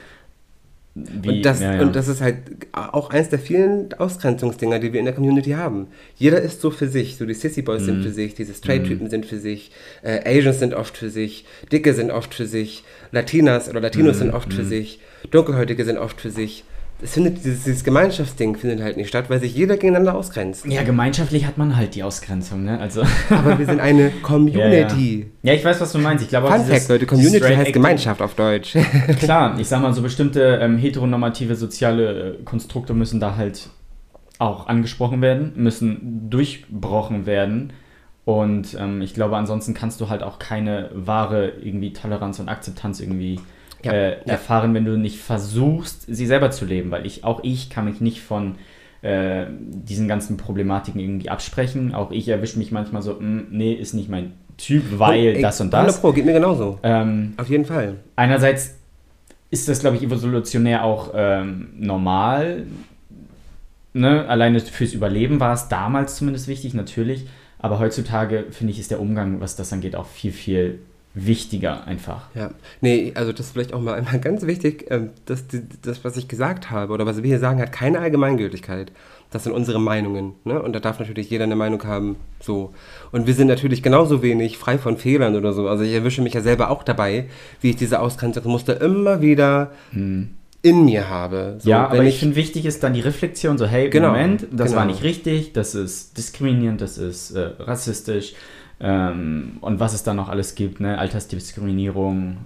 Wie, 0.94 1.28
und, 1.28 1.42
das, 1.42 1.60
ja, 1.60 1.74
ja. 1.74 1.82
und 1.82 1.94
das 1.94 2.08
ist 2.08 2.20
halt 2.20 2.38
auch 2.72 3.10
eins 3.10 3.28
der 3.28 3.38
vielen 3.38 3.94
Ausgrenzungsdinger, 3.94 4.80
die 4.80 4.92
wir 4.92 4.98
in 4.98 5.06
der 5.06 5.14
Community 5.14 5.52
haben. 5.52 5.86
Jeder 6.16 6.40
ist 6.40 6.60
so 6.60 6.72
für 6.72 6.88
sich. 6.88 7.16
So 7.16 7.26
die 7.26 7.34
Sissy 7.34 7.62
Boys 7.62 7.82
mm. 7.82 7.84
sind 7.84 7.98
mhm. 7.98 8.02
für 8.02 8.10
sich, 8.10 8.34
diese 8.34 8.54
Straight-Typen 8.54 9.06
mm. 9.06 9.10
sind 9.10 9.26
für 9.26 9.38
sich, 9.38 9.70
äh, 10.02 10.20
Asians 10.28 10.58
sind 10.58 10.74
oft 10.74 10.96
für 10.96 11.08
sich, 11.08 11.44
Dicke 11.70 11.94
sind 11.94 12.10
oft 12.10 12.34
für 12.34 12.46
sich, 12.46 12.82
Latinas 13.12 13.68
oder 13.68 13.80
Latinos 13.80 14.16
mm. 14.16 14.18
sind 14.18 14.30
oft 14.34 14.52
für 14.52 14.64
mhm. 14.64 14.68
sich, 14.68 14.98
Dunkelhäutige 15.30 15.84
sind 15.84 15.96
oft 15.96 16.20
für 16.20 16.30
sich 16.30 16.64
es 17.02 17.14
findet 17.14 17.44
dieses, 17.44 17.64
dieses, 17.64 17.84
Gemeinschaftsding 17.84 18.56
findet 18.56 18.80
halt 18.80 18.96
nicht 18.96 19.08
statt, 19.08 19.26
weil 19.28 19.40
sich 19.40 19.54
jeder 19.54 19.76
gegeneinander 19.76 20.14
ausgrenzt. 20.14 20.66
Ja, 20.66 20.82
gemeinschaftlich 20.82 21.46
hat 21.46 21.58
man 21.58 21.76
halt 21.76 21.94
die 21.94 22.02
Ausgrenzung, 22.02 22.64
ne? 22.64 22.78
Also. 22.78 23.02
Aber 23.30 23.58
wir 23.58 23.66
sind 23.66 23.80
eine 23.80 24.10
Community. 24.22 25.18
Ja, 25.18 25.26
ja. 25.42 25.52
ja 25.52 25.54
ich 25.54 25.64
weiß, 25.64 25.80
was 25.80 25.92
du 25.92 25.98
meinst. 25.98 26.24
Ich 26.24 26.30
glaube 26.30 26.48
Fun 26.48 26.64
Fact, 26.64 26.88
Leute, 26.88 27.06
Community 27.06 27.54
heißt 27.54 27.72
Gemeinschaft 27.72 28.22
auf 28.22 28.34
Deutsch. 28.34 28.76
Klar, 29.18 29.58
ich 29.58 29.68
sag 29.68 29.82
mal, 29.82 29.92
so 29.92 30.02
bestimmte 30.02 30.58
ähm, 30.60 30.78
heteronormative 30.78 31.54
soziale 31.56 32.36
äh, 32.38 32.42
Konstrukte 32.44 32.94
müssen 32.94 33.20
da 33.20 33.36
halt 33.36 33.70
auch 34.38 34.68
angesprochen 34.68 35.20
werden, 35.20 35.52
müssen 35.56 36.28
durchbrochen 36.30 37.26
werden. 37.26 37.72
Und 38.24 38.76
ähm, 38.78 39.02
ich 39.02 39.14
glaube, 39.14 39.36
ansonsten 39.36 39.74
kannst 39.74 40.00
du 40.00 40.08
halt 40.08 40.22
auch 40.22 40.38
keine 40.38 40.90
wahre 40.94 41.52
irgendwie 41.62 41.92
Toleranz 41.92 42.38
und 42.38 42.48
Akzeptanz 42.48 43.00
irgendwie 43.00 43.40
ja, 43.84 43.92
äh, 43.92 44.28
erfahren, 44.28 44.74
wenn 44.74 44.84
du 44.84 44.96
nicht 44.96 45.18
versuchst, 45.18 46.04
sie 46.08 46.26
selber 46.26 46.50
zu 46.50 46.64
leben. 46.64 46.90
Weil 46.90 47.06
ich, 47.06 47.24
auch 47.24 47.40
ich 47.42 47.70
kann 47.70 47.84
mich 47.84 48.00
nicht 48.00 48.20
von 48.20 48.56
äh, 49.02 49.46
diesen 49.48 50.08
ganzen 50.08 50.36
Problematiken 50.36 51.00
irgendwie 51.00 51.30
absprechen. 51.30 51.94
Auch 51.94 52.10
ich 52.10 52.28
erwische 52.28 52.58
mich 52.58 52.72
manchmal 52.72 53.02
so, 53.02 53.18
hm, 53.18 53.46
nee, 53.50 53.72
ist 53.72 53.94
nicht 53.94 54.08
mein 54.08 54.32
Typ, 54.56 54.84
weil 54.98 55.28
und, 55.28 55.36
ey, 55.36 55.42
das 55.42 55.60
und 55.60 55.72
das. 55.72 56.00
Pro, 56.00 56.12
geht 56.12 56.26
mir 56.26 56.34
genauso. 56.34 56.78
Ähm, 56.82 57.32
Auf 57.38 57.48
jeden 57.48 57.64
Fall. 57.64 57.96
Einerseits 58.16 58.74
ist 59.50 59.68
das, 59.68 59.80
glaube 59.80 59.96
ich, 59.96 60.02
evolutionär 60.02 60.84
auch 60.84 61.12
ähm, 61.14 61.70
normal. 61.78 62.66
Ne? 63.94 64.28
Alleine 64.28 64.60
fürs 64.60 64.92
Überleben 64.92 65.40
war 65.40 65.54
es 65.54 65.68
damals 65.68 66.16
zumindest 66.16 66.46
wichtig, 66.46 66.74
natürlich. 66.74 67.26
Aber 67.58 67.78
heutzutage, 67.78 68.46
finde 68.50 68.72
ich, 68.72 68.78
ist 68.78 68.90
der 68.90 69.00
Umgang, 69.00 69.40
was 69.40 69.56
das 69.56 69.72
angeht, 69.72 69.96
auch 69.96 70.06
viel, 70.06 70.32
viel 70.32 70.78
wichtiger 71.14 71.86
einfach. 71.86 72.28
Ja, 72.34 72.50
nee, 72.80 73.12
also 73.14 73.32
das 73.32 73.46
ist 73.46 73.52
vielleicht 73.52 73.72
auch 73.72 73.80
mal 73.80 73.94
einmal 73.94 74.18
ganz 74.20 74.46
wichtig, 74.46 74.86
ähm, 74.90 75.10
dass 75.26 75.44
das, 75.82 76.04
was 76.04 76.16
ich 76.16 76.28
gesagt 76.28 76.70
habe 76.70 76.92
oder 76.92 77.06
was 77.06 77.22
wir 77.22 77.28
hier 77.28 77.38
sagen, 77.38 77.60
hat 77.60 77.72
keine 77.72 78.00
Allgemeingültigkeit. 78.00 78.92
Das 79.30 79.44
sind 79.44 79.52
unsere 79.52 79.80
Meinungen. 79.80 80.32
Ne? 80.44 80.60
Und 80.60 80.72
da 80.72 80.80
darf 80.80 80.98
natürlich 80.98 81.30
jeder 81.30 81.44
eine 81.44 81.54
Meinung 81.54 81.84
haben. 81.84 82.16
So. 82.40 82.74
Und 83.12 83.28
wir 83.28 83.34
sind 83.34 83.46
natürlich 83.46 83.82
genauso 83.82 84.22
wenig 84.22 84.58
frei 84.58 84.76
von 84.76 84.96
Fehlern 84.96 85.36
oder 85.36 85.52
so. 85.52 85.68
Also 85.68 85.84
ich 85.84 85.92
erwische 85.92 86.20
mich 86.20 86.34
ja 86.34 86.40
selber 86.40 86.70
auch 86.70 86.82
dabei, 86.82 87.26
wie 87.60 87.70
ich 87.70 87.76
diese 87.76 88.00
Ausgrenzungsmuster 88.00 88.80
immer 88.80 89.20
wieder 89.20 89.70
hm. 89.92 90.30
in 90.62 90.84
mir 90.84 91.08
habe. 91.08 91.58
So, 91.60 91.70
ja, 91.70 91.86
aber 91.86 92.02
ich, 92.02 92.14
ich 92.14 92.18
finde 92.18 92.34
wichtig 92.34 92.66
ist 92.66 92.82
dann 92.82 92.92
die 92.92 93.00
Reflexion, 93.00 93.56
so 93.56 93.66
hey, 93.66 93.88
genau, 93.88 94.08
Moment, 94.08 94.48
das 94.50 94.70
genau. 94.70 94.80
war 94.80 94.86
nicht 94.86 95.04
richtig, 95.04 95.52
das 95.52 95.76
ist 95.76 96.18
diskriminierend, 96.18 96.80
das 96.80 96.98
ist 96.98 97.30
äh, 97.30 97.50
rassistisch 97.60 98.34
ähm, 98.80 99.58
und 99.60 99.78
was 99.78 99.92
es 99.92 100.02
da 100.02 100.14
noch 100.14 100.28
alles 100.28 100.54
gibt, 100.54 100.80
ne? 100.80 100.98
Altersdiskriminierung, 100.98 102.38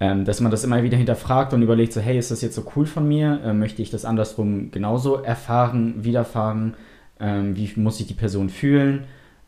ähm, 0.00 0.24
dass 0.24 0.40
man 0.40 0.50
das 0.50 0.64
immer 0.64 0.82
wieder 0.82 0.96
hinterfragt 0.96 1.52
und 1.52 1.62
überlegt, 1.62 1.92
so, 1.92 2.00
hey, 2.00 2.18
ist 2.18 2.30
das 2.30 2.42
jetzt 2.42 2.54
so 2.54 2.64
cool 2.76 2.86
von 2.86 3.08
mir? 3.08 3.40
Ähm, 3.44 3.58
möchte 3.58 3.82
ich 3.82 3.90
das 3.90 4.04
andersrum 4.04 4.70
genauso 4.70 5.16
erfahren, 5.16 6.04
widerfahren? 6.04 6.74
Ähm, 7.20 7.56
wie 7.56 7.72
muss 7.76 7.98
sich 7.98 8.06
die 8.06 8.14
Person 8.14 8.48
fühlen? 8.48 9.04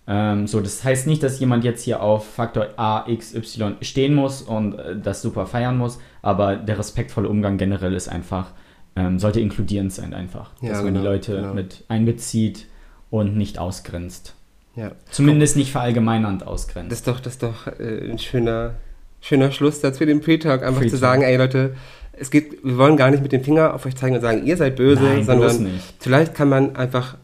Ähm, 0.06 0.46
so, 0.48 0.60
das 0.60 0.82
heißt 0.82 1.06
nicht, 1.06 1.22
dass 1.22 1.38
jemand 1.38 1.62
jetzt 1.62 1.84
hier 1.84 2.02
auf 2.02 2.26
Faktor 2.26 2.68
A, 2.76 3.04
X, 3.06 3.34
Y 3.34 3.76
stehen 3.80 4.14
muss 4.14 4.42
und 4.42 4.76
äh, 4.78 4.98
das 4.98 5.22
super 5.22 5.46
feiern 5.46 5.78
muss, 5.78 6.00
aber 6.20 6.56
der 6.56 6.78
respektvolle 6.78 7.28
Umgang 7.28 7.58
generell 7.58 7.94
ist 7.94 8.08
einfach, 8.08 8.50
ähm, 8.96 9.20
sollte 9.20 9.40
inkludierend 9.40 9.92
sein 9.92 10.14
einfach, 10.14 10.50
ja, 10.62 10.70
dass 10.70 10.78
man 10.78 10.94
genau, 10.94 11.00
die 11.00 11.06
Leute 11.06 11.36
genau. 11.36 11.54
mit 11.54 11.84
einbezieht 11.86 12.66
und 13.10 13.36
nicht 13.36 13.58
ausgrenzt. 13.58 14.34
Ja. 14.76 14.92
Zumindest 15.10 15.56
nicht 15.56 15.72
verallgemeinernd 15.72 16.46
ausgrenzt. 16.46 16.90
Das 16.92 17.00
ist 17.00 17.08
doch, 17.08 17.20
das 17.20 17.34
ist 17.34 17.42
doch 17.42 17.66
äh, 17.66 18.10
ein 18.10 18.18
schöner, 18.18 18.74
schöner 19.20 19.50
Schlusssatz 19.50 19.98
für 19.98 20.06
den 20.06 20.20
Pre-Talk, 20.20 20.62
einfach 20.62 20.80
Pre 20.80 20.88
zu 20.88 20.96
sagen, 20.96 21.22
ey 21.22 21.36
Leute, 21.36 21.74
es 22.12 22.30
geht, 22.30 22.62
wir 22.62 22.76
wollen 22.76 22.96
gar 22.96 23.10
nicht 23.10 23.22
mit 23.22 23.32
dem 23.32 23.42
Finger 23.42 23.74
auf 23.74 23.86
euch 23.86 23.96
zeigen 23.96 24.14
und 24.14 24.20
sagen, 24.20 24.46
ihr 24.46 24.56
seid 24.56 24.76
böse, 24.76 25.02
Nein, 25.02 25.24
sondern 25.24 25.80
vielleicht 25.98 26.34
kann 26.34 26.48
man 26.48 26.76
einfach, 26.76 27.16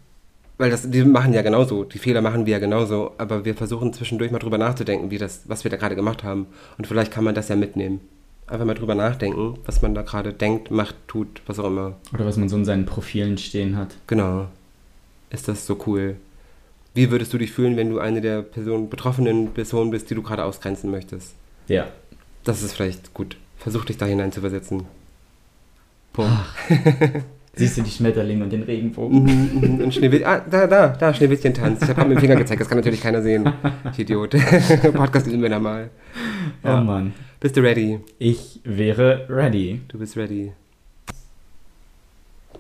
weil 0.59 0.71
das, 0.71 0.91
die 0.91 1.05
machen 1.05 1.35
ja 1.35 1.43
genauso, 1.43 1.85
die 1.85 1.99
Fehler 1.99 2.23
machen 2.23 2.47
wir 2.47 2.55
ja 2.55 2.59
genauso, 2.59 3.13
aber 3.19 3.45
wir 3.45 3.55
versuchen 3.55 3.93
zwischendurch 3.93 4.31
mal 4.31 4.39
drüber 4.39 4.59
nachzudenken, 4.59 5.11
wie 5.11 5.19
das, 5.19 5.43
was 5.47 5.65
wir 5.65 5.71
da 5.71 5.77
gerade 5.77 5.97
gemacht 5.97 6.25
haben. 6.25 6.47
Und 6.79 6.87
vielleicht 6.87 7.13
kann 7.13 7.25
man 7.25 7.35
das 7.35 7.49
ja 7.49 7.57
mitnehmen. 7.57 8.01
Einfach 8.47 8.65
mal 8.65 8.75
drüber 8.75 8.95
nachdenken, 8.95 9.59
was 9.67 9.83
man 9.83 9.95
da 9.95 10.03
gerade 10.03 10.33
denkt, 10.33 10.71
macht, 10.71 10.95
tut, 11.09 11.43
was 11.47 11.59
auch 11.59 11.67
immer. 11.67 11.97
Oder 12.15 12.25
was 12.25 12.37
man 12.37 12.49
so 12.49 12.57
in 12.57 12.65
seinen 12.65 12.87
Profilen 12.87 13.39
stehen 13.39 13.77
hat. 13.77 13.97
Genau. 14.07 14.47
Ist 15.31 15.49
das 15.49 15.67
so 15.67 15.77
cool? 15.87 16.17
Wie 16.97 17.11
würdest 17.11 17.31
du 17.35 17.39
dich 17.39 17.53
fühlen, 17.53 17.77
wenn 17.77 17.91
du 17.91 17.99
eine 17.99 18.23
der 18.23 18.41
Personen, 18.41 18.89
betroffenen 18.89 19.53
Personen 19.53 19.91
bist, 19.91 20.09
die 20.09 20.15
du 20.15 20.23
gerade 20.23 20.45
ausgrenzen 20.45 20.91
möchtest? 20.91 21.35
Ja. 21.69 21.89
Das 22.43 22.63
ist 22.63 22.73
vielleicht 22.73 23.13
gut. 23.13 23.37
Versuch 23.59 23.85
dich 23.85 23.99
da 23.99 24.07
hinein 24.07 24.33
zu 24.33 24.41
versetzen. 24.41 24.85
Punkt. 26.15 26.33
Siehst 27.55 27.77
du 27.77 27.83
die 27.83 27.91
Schmetterlinge 27.91 28.45
und 28.45 28.51
den 28.51 28.63
Regenbogen? 28.63 29.25
Mhm, 29.25 29.61
mhm. 29.61 29.85
und 29.85 29.95
Schneewittchen. 29.95 30.27
Ah, 30.27 30.41
da, 30.51 30.67
da, 30.67 30.89
da, 30.89 31.13
Schneewittchen 31.13 31.53
tanzt. 31.53 31.83
Ich 31.83 31.89
habe 31.91 32.09
mit 32.09 32.17
dem 32.17 32.21
Finger 32.21 32.37
gezeigt, 32.37 32.63
das 32.63 32.69
kann 32.69 32.79
natürlich 32.79 33.03
keiner 33.03 33.21
sehen. 33.21 33.53
Ich 33.93 33.99
Idiot. 33.99 34.31
Podcast 34.95 35.27
üben 35.27 35.43
wir 35.43 35.51
da 35.51 35.59
mal. 35.59 35.91
Ja. 36.65 36.81
Oh 36.81 36.85
Mann. 36.85 37.13
Bist 37.41 37.59
du 37.59 37.61
ready? 37.61 38.01
Ich 38.19 38.61
wäre 38.65 39.27
ready. 39.29 39.83
Du 39.89 39.99
bist 39.99 40.17
ready. 40.17 40.53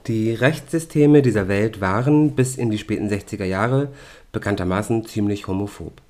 Die 0.07 0.33
Rechtssysteme 0.33 1.21
dieser 1.21 1.49
Welt 1.49 1.81
waren 1.81 2.37
bis 2.37 2.57
in 2.57 2.71
die 2.71 2.79
späten 2.79 3.09
60er 3.09 3.45
Jahre 3.45 3.89
bekanntermaßen 4.31 5.05
ziemlich 5.05 5.49
homophob. 5.49 6.01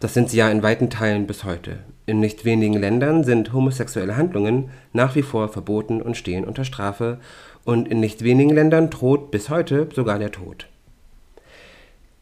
Das 0.00 0.12
sind 0.12 0.28
sie 0.28 0.36
ja 0.36 0.50
in 0.50 0.62
weiten 0.62 0.90
Teilen 0.90 1.26
bis 1.26 1.44
heute. 1.44 1.78
In 2.04 2.20
nicht 2.20 2.44
wenigen 2.44 2.74
Ländern 2.74 3.24
sind 3.24 3.54
homosexuelle 3.54 4.18
Handlungen 4.18 4.68
nach 4.92 5.14
wie 5.14 5.22
vor 5.22 5.48
verboten 5.48 6.02
und 6.02 6.18
stehen 6.18 6.44
unter 6.44 6.64
Strafe, 6.64 7.20
und 7.64 7.88
in 7.88 8.00
nicht 8.00 8.22
wenigen 8.22 8.50
Ländern 8.50 8.90
droht 8.90 9.30
bis 9.30 9.48
heute 9.48 9.88
sogar 9.94 10.18
der 10.18 10.30
Tod. 10.30 10.66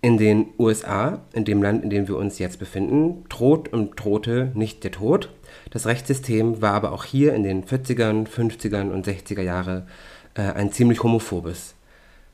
In 0.02 0.18
den 0.18 0.46
USA, 0.58 1.22
in 1.32 1.44
dem 1.44 1.60
Land, 1.62 1.82
in 1.82 1.90
dem 1.90 2.06
wir 2.06 2.16
uns 2.16 2.38
jetzt 2.38 2.60
befinden, 2.60 3.24
droht 3.28 3.72
und 3.72 3.96
drohte 3.96 4.52
nicht 4.54 4.84
der 4.84 4.92
Tod. 4.92 5.30
Das 5.70 5.86
Rechtssystem 5.86 6.62
war 6.62 6.74
aber 6.74 6.92
auch 6.92 7.04
hier 7.04 7.34
in 7.34 7.42
den 7.42 7.64
40ern, 7.64 8.28
50ern 8.28 8.90
und 8.90 9.06
60er 9.06 9.42
Jahre 9.42 9.86
äh, 9.86 10.15
ein 10.42 10.72
ziemlich 10.72 11.02
homophobes. 11.02 11.74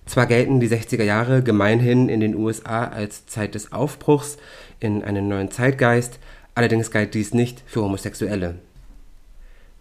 Zwar 0.06 0.26
gelten 0.26 0.60
die 0.60 0.68
60er 0.68 1.04
Jahre 1.04 1.42
gemeinhin 1.42 2.08
in 2.08 2.20
den 2.20 2.34
USA 2.34 2.86
als 2.86 3.26
Zeit 3.26 3.54
des 3.54 3.72
Aufbruchs 3.72 4.36
in 4.80 5.04
einen 5.04 5.28
neuen 5.28 5.50
Zeitgeist, 5.50 6.18
allerdings 6.54 6.90
galt 6.90 7.14
dies 7.14 7.34
nicht 7.34 7.62
für 7.66 7.82
Homosexuelle. 7.82 8.56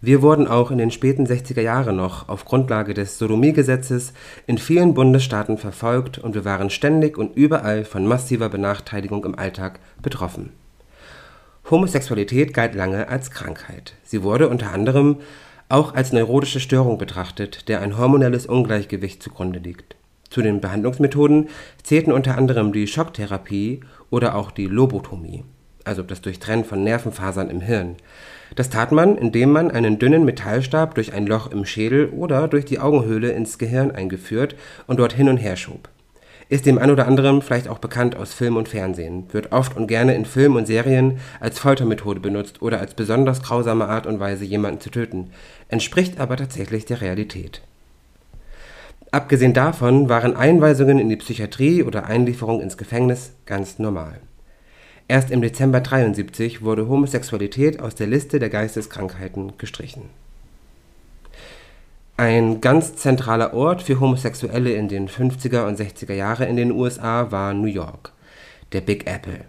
Wir 0.04 0.20
wurden 0.20 0.48
auch 0.48 0.72
in 0.72 0.78
den 0.78 0.90
späten 0.90 1.26
60er 1.26 1.60
Jahren 1.60 1.94
noch 1.94 2.28
auf 2.28 2.44
Grundlage 2.44 2.92
des 2.92 3.18
Sodomiegesetzes 3.18 4.12
in 4.48 4.58
vielen 4.58 4.94
Bundesstaaten 4.94 5.58
verfolgt 5.58 6.18
und 6.18 6.34
wir 6.34 6.44
waren 6.44 6.70
ständig 6.70 7.16
und 7.18 7.36
überall 7.36 7.84
von 7.84 8.06
massiver 8.06 8.48
Benachteiligung 8.48 9.24
im 9.24 9.38
Alltag 9.38 9.78
betroffen. 10.02 10.50
Homosexualität 11.70 12.52
galt 12.52 12.74
lange 12.74 13.08
als 13.08 13.30
Krankheit. 13.30 13.94
Sie 14.02 14.24
wurde 14.24 14.48
unter 14.48 14.72
anderem 14.72 15.18
auch 15.68 15.94
als 15.94 16.12
neurotische 16.12 16.60
Störung 16.60 16.98
betrachtet, 16.98 17.68
der 17.68 17.80
ein 17.80 17.96
hormonelles 17.96 18.46
Ungleichgewicht 18.46 19.22
zugrunde 19.22 19.58
liegt 19.58 19.96
zu 20.32 20.42
den 20.42 20.60
Behandlungsmethoden 20.60 21.48
zählten 21.82 22.10
unter 22.10 22.36
anderem 22.36 22.72
die 22.72 22.86
Schocktherapie 22.86 23.80
oder 24.10 24.34
auch 24.34 24.50
die 24.50 24.66
Lobotomie, 24.66 25.44
also 25.84 26.02
das 26.02 26.22
Durchtrennen 26.22 26.64
von 26.64 26.82
Nervenfasern 26.82 27.50
im 27.50 27.60
Hirn. 27.60 27.96
Das 28.56 28.70
tat 28.70 28.92
man, 28.92 29.16
indem 29.16 29.50
man 29.50 29.70
einen 29.70 29.98
dünnen 29.98 30.24
Metallstab 30.24 30.94
durch 30.94 31.12
ein 31.12 31.26
Loch 31.26 31.50
im 31.50 31.64
Schädel 31.64 32.08
oder 32.08 32.48
durch 32.48 32.64
die 32.64 32.80
Augenhöhle 32.80 33.32
ins 33.32 33.58
Gehirn 33.58 33.90
eingeführt 33.90 34.56
und 34.86 34.98
dort 34.98 35.12
hin 35.12 35.28
und 35.28 35.38
her 35.38 35.56
schob. 35.56 35.88
Ist 36.48 36.66
dem 36.66 36.78
ein 36.78 36.90
oder 36.90 37.06
anderen 37.06 37.42
vielleicht 37.42 37.68
auch 37.68 37.78
bekannt 37.78 38.16
aus 38.16 38.34
Film 38.34 38.56
und 38.56 38.68
Fernsehen, 38.68 39.24
wird 39.32 39.52
oft 39.52 39.76
und 39.76 39.86
gerne 39.86 40.14
in 40.14 40.24
Filmen 40.24 40.56
und 40.56 40.66
Serien 40.66 41.18
als 41.40 41.58
Foltermethode 41.58 42.20
benutzt 42.20 42.62
oder 42.62 42.80
als 42.80 42.94
besonders 42.94 43.42
grausame 43.42 43.88
Art 43.88 44.06
und 44.06 44.20
Weise, 44.20 44.44
jemanden 44.44 44.80
zu 44.80 44.90
töten, 44.90 45.30
entspricht 45.68 46.20
aber 46.20 46.36
tatsächlich 46.36 46.84
der 46.84 47.00
Realität. 47.00 47.62
Abgesehen 49.10 49.52
davon 49.52 50.08
waren 50.08 50.36
Einweisungen 50.36 50.98
in 50.98 51.10
die 51.10 51.16
Psychiatrie 51.16 51.82
oder 51.82 52.06
Einlieferung 52.06 52.62
ins 52.62 52.78
Gefängnis 52.78 53.32
ganz 53.44 53.78
normal. 53.78 54.20
Erst 55.06 55.30
im 55.30 55.42
Dezember 55.42 55.80
73 55.80 56.62
wurde 56.62 56.88
Homosexualität 56.88 57.80
aus 57.80 57.94
der 57.94 58.06
Liste 58.06 58.38
der 58.38 58.48
Geisteskrankheiten 58.48 59.58
gestrichen. 59.58 60.08
Ein 62.16 62.60
ganz 62.60 62.96
zentraler 62.96 63.54
Ort 63.54 63.82
für 63.82 63.98
Homosexuelle 63.98 64.72
in 64.74 64.88
den 64.88 65.08
50er 65.08 65.66
und 65.66 65.80
60er 65.80 66.12
Jahren 66.12 66.46
in 66.46 66.56
den 66.56 66.70
USA 66.70 67.30
war 67.30 67.54
New 67.54 67.66
York, 67.66 68.12
der 68.72 68.82
Big 68.82 69.06
Apple, 69.06 69.44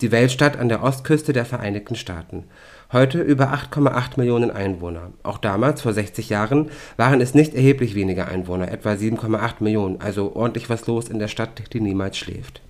die 0.00 0.10
Weltstadt 0.10 0.58
an 0.58 0.68
der 0.68 0.82
Ostküste 0.82 1.32
der 1.32 1.44
Vereinigten 1.44 1.94
Staaten 1.94 2.44
Heute 2.92 3.22
über 3.22 3.54
8,8 3.54 4.18
Millionen 4.18 4.50
Einwohner. 4.50 5.12
Auch 5.22 5.38
damals, 5.38 5.80
vor 5.80 5.94
60 5.94 6.28
Jahren, 6.28 6.70
waren 6.98 7.22
es 7.22 7.32
nicht 7.32 7.54
erheblich 7.54 7.94
weniger 7.94 8.28
Einwohner, 8.28 8.70
etwa 8.70 8.90
7,8 8.90 9.54
Millionen, 9.60 9.98
also 10.02 10.36
ordentlich 10.36 10.68
was 10.68 10.86
los 10.86 11.08
in 11.08 11.18
der 11.18 11.28
Stadt, 11.28 11.72
die 11.72 11.80
niemals 11.80 12.18
schläft. 12.18 12.60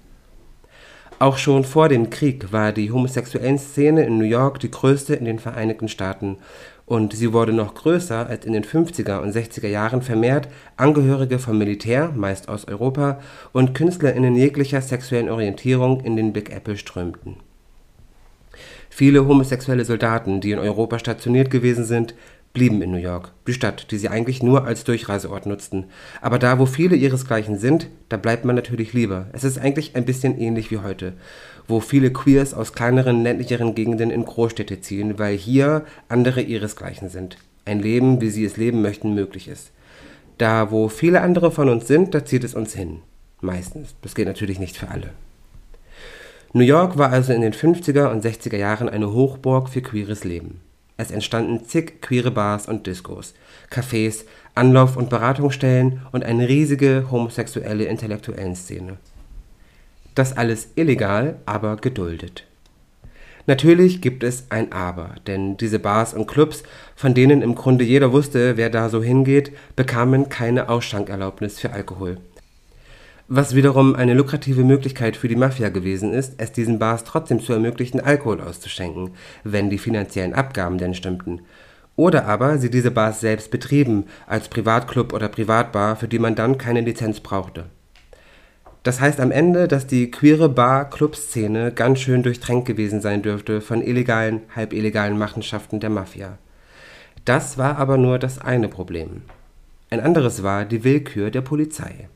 Auch 1.18 1.38
schon 1.38 1.64
vor 1.64 1.88
dem 1.88 2.08
Krieg 2.10 2.52
war 2.52 2.70
die 2.70 2.92
homosexuellen 2.92 3.58
Szene 3.58 4.04
in 4.04 4.18
New 4.18 4.24
York 4.24 4.60
die 4.60 4.70
größte 4.70 5.16
in 5.16 5.24
den 5.24 5.40
Vereinigten 5.40 5.88
Staaten 5.88 6.36
und 6.86 7.12
sie 7.14 7.32
wurde 7.32 7.52
noch 7.52 7.74
größer, 7.74 8.26
als 8.26 8.44
in 8.44 8.52
den 8.52 8.64
50er 8.64 9.20
und 9.20 9.34
60er 9.34 9.68
Jahren 9.68 10.02
vermehrt 10.02 10.48
Angehörige 10.76 11.38
vom 11.38 11.58
Militär, 11.58 12.12
meist 12.14 12.48
aus 12.48 12.66
Europa, 12.66 13.20
und 13.52 13.74
KünstlerInnen 13.74 14.34
jeglicher 14.34 14.80
sexuellen 14.80 15.28
Orientierung 15.28 16.00
in 16.00 16.16
den 16.16 16.32
Big 16.32 16.50
Apple 16.50 16.76
strömten 16.76 17.36
Viele 18.90 19.26
homosexuelle 19.26 19.86
Soldaten, 19.86 20.42
die 20.42 20.50
in 20.50 20.58
Europa 20.58 20.98
stationiert 20.98 21.50
gewesen 21.50 21.84
sind, 21.84 22.14
blieben 22.52 22.82
in 22.82 22.90
New 22.90 22.98
York, 22.98 23.32
die 23.46 23.54
Stadt, 23.54 23.90
die 23.90 23.96
sie 23.96 24.10
eigentlich 24.10 24.42
nur 24.42 24.66
als 24.66 24.84
Durchreiseort 24.84 25.46
nutzten. 25.46 25.86
Aber 26.20 26.38
da, 26.38 26.58
wo 26.58 26.66
viele 26.66 26.96
ihresgleichen 26.96 27.58
sind, 27.58 27.88
da 28.10 28.18
bleibt 28.18 28.44
man 28.44 28.54
natürlich 28.54 28.92
lieber. 28.92 29.28
Es 29.32 29.44
ist 29.44 29.58
eigentlich 29.58 29.96
ein 29.96 30.04
bisschen 30.04 30.38
ähnlich 30.38 30.70
wie 30.70 30.78
heute, 30.78 31.14
wo 31.68 31.80
viele 31.80 32.12
Queers 32.12 32.54
aus 32.54 32.72
kleineren, 32.72 33.22
ländlicheren 33.22 33.74
Gegenden 33.74 34.10
in 34.10 34.24
Großstädte 34.24 34.80
ziehen, 34.80 35.18
weil 35.18 35.36
hier 35.36 35.84
andere 36.08 36.42
ihresgleichen 36.42 37.08
sind. 37.08 37.38
Ein 37.64 37.80
Leben, 37.80 38.20
wie 38.20 38.30
sie 38.30 38.44
es 38.44 38.56
leben 38.56 38.82
möchten, 38.82 39.14
möglich 39.14 39.48
ist. 39.48 39.70
Da, 40.38 40.70
wo 40.70 40.88
viele 40.88 41.20
andere 41.20 41.52
von 41.52 41.68
uns 41.68 41.86
sind, 41.86 42.14
da 42.14 42.24
zieht 42.24 42.44
es 42.44 42.54
uns 42.54 42.74
hin. 42.74 43.00
Meistens. 43.40 43.94
Das 44.02 44.14
geht 44.14 44.26
natürlich 44.26 44.58
nicht 44.58 44.76
für 44.76 44.88
alle. 44.88 45.10
New 46.52 46.64
York 46.64 46.98
war 46.98 47.10
also 47.10 47.32
in 47.32 47.40
den 47.40 47.54
50er 47.54 48.10
und 48.10 48.24
60er 48.24 48.56
Jahren 48.56 48.88
eine 48.88 49.12
Hochburg 49.12 49.68
für 49.68 49.80
queeres 49.80 50.24
Leben. 50.24 50.60
Es 50.96 51.10
entstanden 51.10 51.64
zig 51.64 52.02
queere 52.02 52.30
Bars 52.30 52.68
und 52.68 52.86
Discos, 52.86 53.34
Cafés, 53.70 54.24
Anlauf- 54.54 54.96
und 54.96 55.08
Beratungsstellen 55.08 56.02
und 56.12 56.24
eine 56.24 56.48
riesige 56.48 57.06
homosexuelle 57.10 57.84
Intellektuellenszene. 57.84 58.98
Das 60.14 60.36
alles 60.36 60.68
illegal, 60.74 61.36
aber 61.46 61.76
geduldet. 61.76 62.44
Natürlich 63.46 64.00
gibt 64.00 64.22
es 64.22 64.46
ein 64.50 64.72
Aber, 64.72 65.16
denn 65.26 65.56
diese 65.56 65.80
Bars 65.80 66.14
und 66.14 66.28
Clubs, 66.28 66.62
von 66.94 67.12
denen 67.12 67.42
im 67.42 67.56
Grunde 67.56 67.84
jeder 67.84 68.12
wusste, 68.12 68.56
wer 68.56 68.70
da 68.70 68.88
so 68.88 69.02
hingeht, 69.02 69.52
bekamen 69.74 70.28
keine 70.28 70.68
Ausschankerlaubnis 70.68 71.58
für 71.58 71.72
Alkohol. 71.72 72.18
Was 73.26 73.54
wiederum 73.54 73.96
eine 73.96 74.14
lukrative 74.14 74.62
Möglichkeit 74.62 75.16
für 75.16 75.26
die 75.26 75.36
Mafia 75.36 75.70
gewesen 75.70 76.12
ist, 76.12 76.34
es 76.36 76.52
diesen 76.52 76.78
Bars 76.78 77.02
trotzdem 77.02 77.40
zu 77.40 77.52
ermöglichen, 77.52 77.98
Alkohol 77.98 78.40
auszuschenken, 78.40 79.12
wenn 79.42 79.70
die 79.70 79.78
finanziellen 79.78 80.34
Abgaben 80.34 80.78
denn 80.78 80.94
stimmten. 80.94 81.40
Oder 81.96 82.26
aber 82.26 82.58
sie 82.58 82.70
diese 82.70 82.90
Bars 82.90 83.20
selbst 83.20 83.50
betrieben, 83.50 84.04
als 84.26 84.48
Privatclub 84.48 85.12
oder 85.12 85.28
Privatbar, 85.28 85.96
für 85.96 86.08
die 86.08 86.18
man 86.18 86.34
dann 86.34 86.58
keine 86.58 86.82
Lizenz 86.82 87.20
brauchte. 87.20 87.66
Das 88.82 89.00
heißt 89.00 89.20
am 89.20 89.30
Ende, 89.30 89.68
dass 89.68 89.86
die 89.86 90.10
queere 90.10 90.48
Bar-Club-Szene 90.48 91.72
ganz 91.72 92.00
schön 92.00 92.22
durchtränkt 92.22 92.66
gewesen 92.66 93.00
sein 93.00 93.22
dürfte 93.22 93.60
von 93.60 93.80
illegalen, 93.80 94.42
halbillegalen 94.54 95.16
Machenschaften 95.16 95.78
der 95.78 95.90
Mafia. 95.90 96.38
Das 97.24 97.58
war 97.58 97.78
aber 97.78 97.96
nur 97.96 98.18
das 98.18 98.40
eine 98.40 98.68
Problem. 98.68 99.22
Ein 99.90 100.00
anderes 100.00 100.42
war 100.42 100.64
die 100.64 100.82
Willkür 100.82 101.30
der 101.30 101.42
Polizei. 101.42 102.08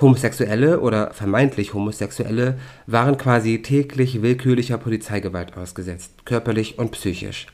Homosexuelle 0.00 0.78
oder 0.78 1.12
vermeintlich 1.12 1.74
Homosexuelle 1.74 2.56
waren 2.86 3.18
quasi 3.18 3.62
täglich 3.62 4.22
willkürlicher 4.22 4.78
Polizeigewalt 4.78 5.56
ausgesetzt, 5.56 6.24
körperlich 6.24 6.78
und 6.78 6.92
psychisch. 6.92 7.48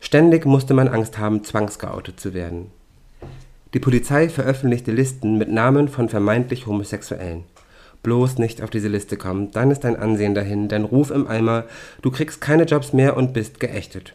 Ständig 0.00 0.46
musste 0.46 0.72
man 0.72 0.88
Angst 0.88 1.18
haben, 1.18 1.44
zwangsgeoutet 1.44 2.18
zu 2.18 2.32
werden. 2.32 2.70
Die 3.72 3.78
Polizei 3.78 4.28
veröffentlichte 4.28 4.90
Listen 4.90 5.38
mit 5.38 5.48
Namen 5.48 5.88
von 5.88 6.08
vermeintlich 6.08 6.66
Homosexuellen. 6.66 7.44
Bloß 8.02 8.38
nicht 8.38 8.62
auf 8.62 8.70
diese 8.70 8.88
Liste 8.88 9.16
kommen, 9.16 9.52
dann 9.52 9.70
ist 9.70 9.80
dein 9.80 9.94
Ansehen 9.94 10.34
dahin, 10.34 10.68
dein 10.68 10.84
Ruf 10.84 11.10
im 11.10 11.28
Eimer, 11.28 11.64
du 12.02 12.10
kriegst 12.10 12.40
keine 12.40 12.64
Jobs 12.64 12.92
mehr 12.92 13.16
und 13.16 13.32
bist 13.32 13.60
geächtet. 13.60 14.14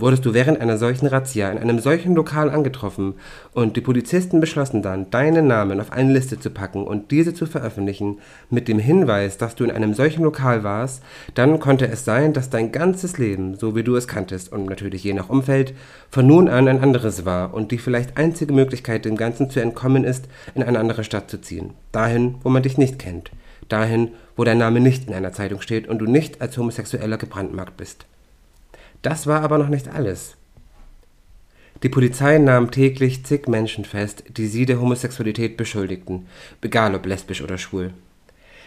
Wurdest 0.00 0.24
du 0.24 0.32
während 0.32 0.62
einer 0.62 0.78
solchen 0.78 1.06
Razzia 1.06 1.50
in 1.50 1.58
einem 1.58 1.78
solchen 1.78 2.14
Lokal 2.14 2.48
angetroffen 2.48 3.16
und 3.52 3.76
die 3.76 3.82
Polizisten 3.82 4.40
beschlossen 4.40 4.80
dann, 4.80 5.10
deinen 5.10 5.46
Namen 5.46 5.78
auf 5.78 5.92
eine 5.92 6.14
Liste 6.14 6.40
zu 6.40 6.48
packen 6.48 6.84
und 6.84 7.10
diese 7.10 7.34
zu 7.34 7.44
veröffentlichen, 7.44 8.18
mit 8.48 8.66
dem 8.66 8.78
Hinweis, 8.78 9.36
dass 9.36 9.56
du 9.56 9.64
in 9.64 9.70
einem 9.70 9.92
solchen 9.92 10.22
Lokal 10.22 10.64
warst, 10.64 11.02
dann 11.34 11.60
konnte 11.60 11.86
es 11.86 12.06
sein, 12.06 12.32
dass 12.32 12.48
dein 12.48 12.72
ganzes 12.72 13.18
Leben, 13.18 13.56
so 13.56 13.76
wie 13.76 13.82
du 13.82 13.94
es 13.94 14.08
kanntest 14.08 14.50
und 14.50 14.70
natürlich 14.70 15.04
je 15.04 15.12
nach 15.12 15.28
Umfeld, 15.28 15.74
von 16.10 16.26
nun 16.26 16.48
an 16.48 16.66
ein 16.66 16.82
anderes 16.82 17.26
war 17.26 17.52
und 17.52 17.70
die 17.70 17.78
vielleicht 17.78 18.16
einzige 18.16 18.54
Möglichkeit, 18.54 19.04
dem 19.04 19.18
Ganzen 19.18 19.50
zu 19.50 19.60
entkommen 19.60 20.04
ist, 20.04 20.28
in 20.54 20.62
eine 20.62 20.78
andere 20.78 21.04
Stadt 21.04 21.30
zu 21.30 21.42
ziehen. 21.42 21.74
Dahin, 21.92 22.36
wo 22.42 22.48
man 22.48 22.62
dich 22.62 22.78
nicht 22.78 22.98
kennt. 22.98 23.32
Dahin, 23.68 24.12
wo 24.34 24.44
dein 24.44 24.56
Name 24.56 24.80
nicht 24.80 25.08
in 25.08 25.14
einer 25.14 25.32
Zeitung 25.32 25.60
steht 25.60 25.88
und 25.88 25.98
du 25.98 26.06
nicht 26.06 26.40
als 26.40 26.56
Homosexueller 26.56 27.18
gebrandmarkt 27.18 27.76
bist. 27.76 28.06
Das 29.02 29.26
war 29.26 29.42
aber 29.42 29.58
noch 29.58 29.68
nicht 29.68 29.88
alles. 29.88 30.36
Die 31.82 31.88
Polizei 31.88 32.36
nahm 32.38 32.70
täglich 32.70 33.24
zig 33.24 33.48
Menschen 33.48 33.86
fest, 33.86 34.24
die 34.28 34.46
sie 34.46 34.66
der 34.66 34.80
Homosexualität 34.80 35.56
beschuldigten, 35.56 36.26
egal 36.60 36.94
ob 36.94 37.06
lesbisch 37.06 37.42
oder 37.42 37.56
schwul. 37.56 37.92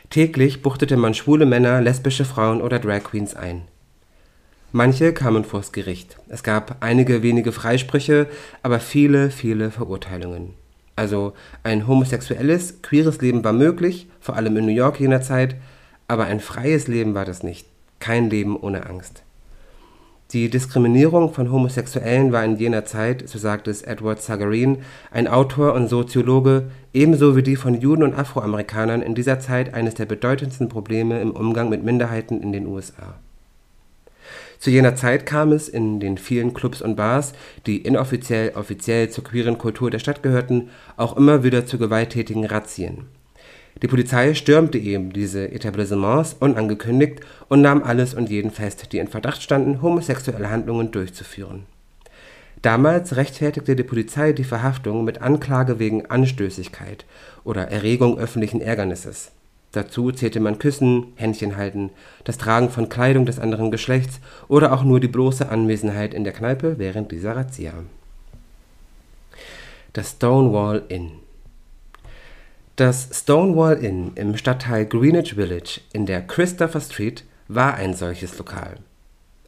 Täglich 0.09 0.61
buchtete 0.61 0.97
man 0.97 1.13
schwule 1.13 1.45
Männer, 1.45 1.81
lesbische 1.81 2.25
Frauen 2.25 2.61
oder 2.61 2.79
Drag 2.79 3.03
Queens 3.03 3.35
ein. 3.35 3.63
Manche 4.71 5.13
kamen 5.13 5.45
vors 5.45 5.71
Gericht. 5.71 6.17
Es 6.29 6.41
gab 6.41 6.77
einige 6.79 7.21
wenige 7.21 7.51
Freisprüche, 7.51 8.27
aber 8.63 8.79
viele, 8.79 9.29
viele 9.29 9.69
Verurteilungen. 9.69 10.55
Also 10.95 11.33
ein 11.61 11.85
homosexuelles, 11.85 12.81
queeres 12.81 13.21
Leben 13.21 13.43
war 13.43 13.53
möglich, 13.53 14.07
vor 14.19 14.35
allem 14.35 14.57
in 14.57 14.65
New 14.65 14.71
York 14.71 14.99
jener 14.99 15.21
Zeit, 15.21 15.55
aber 16.07 16.25
ein 16.25 16.39
freies 16.39 16.87
Leben 16.87 17.13
war 17.13 17.25
das 17.25 17.43
nicht. 17.43 17.67
Kein 17.99 18.31
Leben 18.31 18.57
ohne 18.57 18.87
Angst. 18.87 19.23
Die 20.33 20.49
Diskriminierung 20.49 21.31
von 21.31 21.51
Homosexuellen 21.51 22.31
war 22.31 22.43
in 22.43 22.57
jener 22.57 22.85
Zeit, 22.85 23.29
so 23.29 23.37
sagt 23.37 23.67
es 23.67 23.83
Edward 23.83 24.19
Sagarin, 24.19 24.79
ein 25.11 25.27
Autor 25.27 25.73
und 25.75 25.89
Soziologe, 25.89 26.71
ebenso 26.91 27.35
wie 27.35 27.43
die 27.43 27.55
von 27.55 27.79
Juden 27.79 28.01
und 28.01 28.15
Afroamerikanern 28.15 29.03
in 29.03 29.13
dieser 29.13 29.39
Zeit 29.39 29.75
eines 29.75 29.93
der 29.93 30.07
bedeutendsten 30.07 30.69
Probleme 30.69 31.21
im 31.21 31.29
Umgang 31.29 31.69
mit 31.69 31.83
Minderheiten 31.83 32.41
in 32.41 32.51
den 32.51 32.65
USA. 32.65 33.13
Zu 34.57 34.71
jener 34.71 34.95
Zeit 34.95 35.27
kam 35.27 35.51
es 35.51 35.69
in 35.69 35.99
den 35.99 36.17
vielen 36.17 36.55
Clubs 36.55 36.81
und 36.81 36.95
Bars, 36.95 37.33
die 37.67 37.77
inoffiziell 37.77 38.53
offiziell 38.55 39.11
zur 39.11 39.25
queeren 39.25 39.59
Kultur 39.59 39.91
der 39.91 39.99
Stadt 39.99 40.23
gehörten, 40.23 40.69
auch 40.97 41.15
immer 41.15 41.43
wieder 41.43 41.67
zu 41.67 41.77
gewalttätigen 41.77 42.45
Razzien 42.45 43.05
die 43.81 43.87
Polizei 43.87 44.33
stürmte 44.33 44.77
eben 44.77 45.11
diese 45.11 45.51
Etablissements 45.51 46.35
unangekündigt 46.39 47.21
und 47.49 47.61
nahm 47.61 47.83
alles 47.83 48.13
und 48.13 48.29
jeden 48.29 48.51
fest, 48.51 48.93
die 48.93 48.99
in 48.99 49.07
Verdacht 49.07 49.41
standen, 49.41 49.81
homosexuelle 49.81 50.49
Handlungen 50.49 50.91
durchzuführen. 50.91 51.65
Damals 52.61 53.17
rechtfertigte 53.17 53.75
die 53.75 53.83
Polizei 53.83 54.31
die 54.31 54.45
Verhaftung 54.45 55.03
mit 55.03 55.21
Anklage 55.21 55.79
wegen 55.79 56.05
Anstößigkeit 56.05 57.05
oder 57.43 57.67
Erregung 57.67 58.17
öffentlichen 58.17 58.61
Ärgernisses. 58.61 59.31
Dazu 59.73 60.11
zählte 60.11 60.39
man 60.39 60.59
Küssen, 60.59 61.07
Händchen 61.15 61.57
halten, 61.57 61.89
das 62.23 62.37
Tragen 62.37 62.69
von 62.69 62.89
Kleidung 62.89 63.25
des 63.25 63.39
anderen 63.39 63.71
Geschlechts 63.71 64.19
oder 64.47 64.71
auch 64.71 64.83
nur 64.83 64.99
die 64.99 65.07
bloße 65.07 65.49
Anwesenheit 65.49 66.13
in 66.13 66.23
der 66.23 66.31
Kneipe 66.31 66.77
während 66.77 67.11
dieser 67.11 67.35
Razzia. 67.35 67.73
Das 69.91 70.11
Stonewall 70.11 70.83
Inn 70.89 71.22
das 72.75 73.07
Stonewall 73.13 73.75
Inn 73.83 74.13
im 74.15 74.35
Stadtteil 74.35 74.87
Greenwich 74.87 75.35
Village 75.35 75.79
in 75.93 76.07
der 76.07 76.25
Christopher 76.25 76.81
Street 76.81 77.23
war 77.47 77.75
ein 77.75 77.93
solches 77.93 78.35
Lokal. 78.39 78.77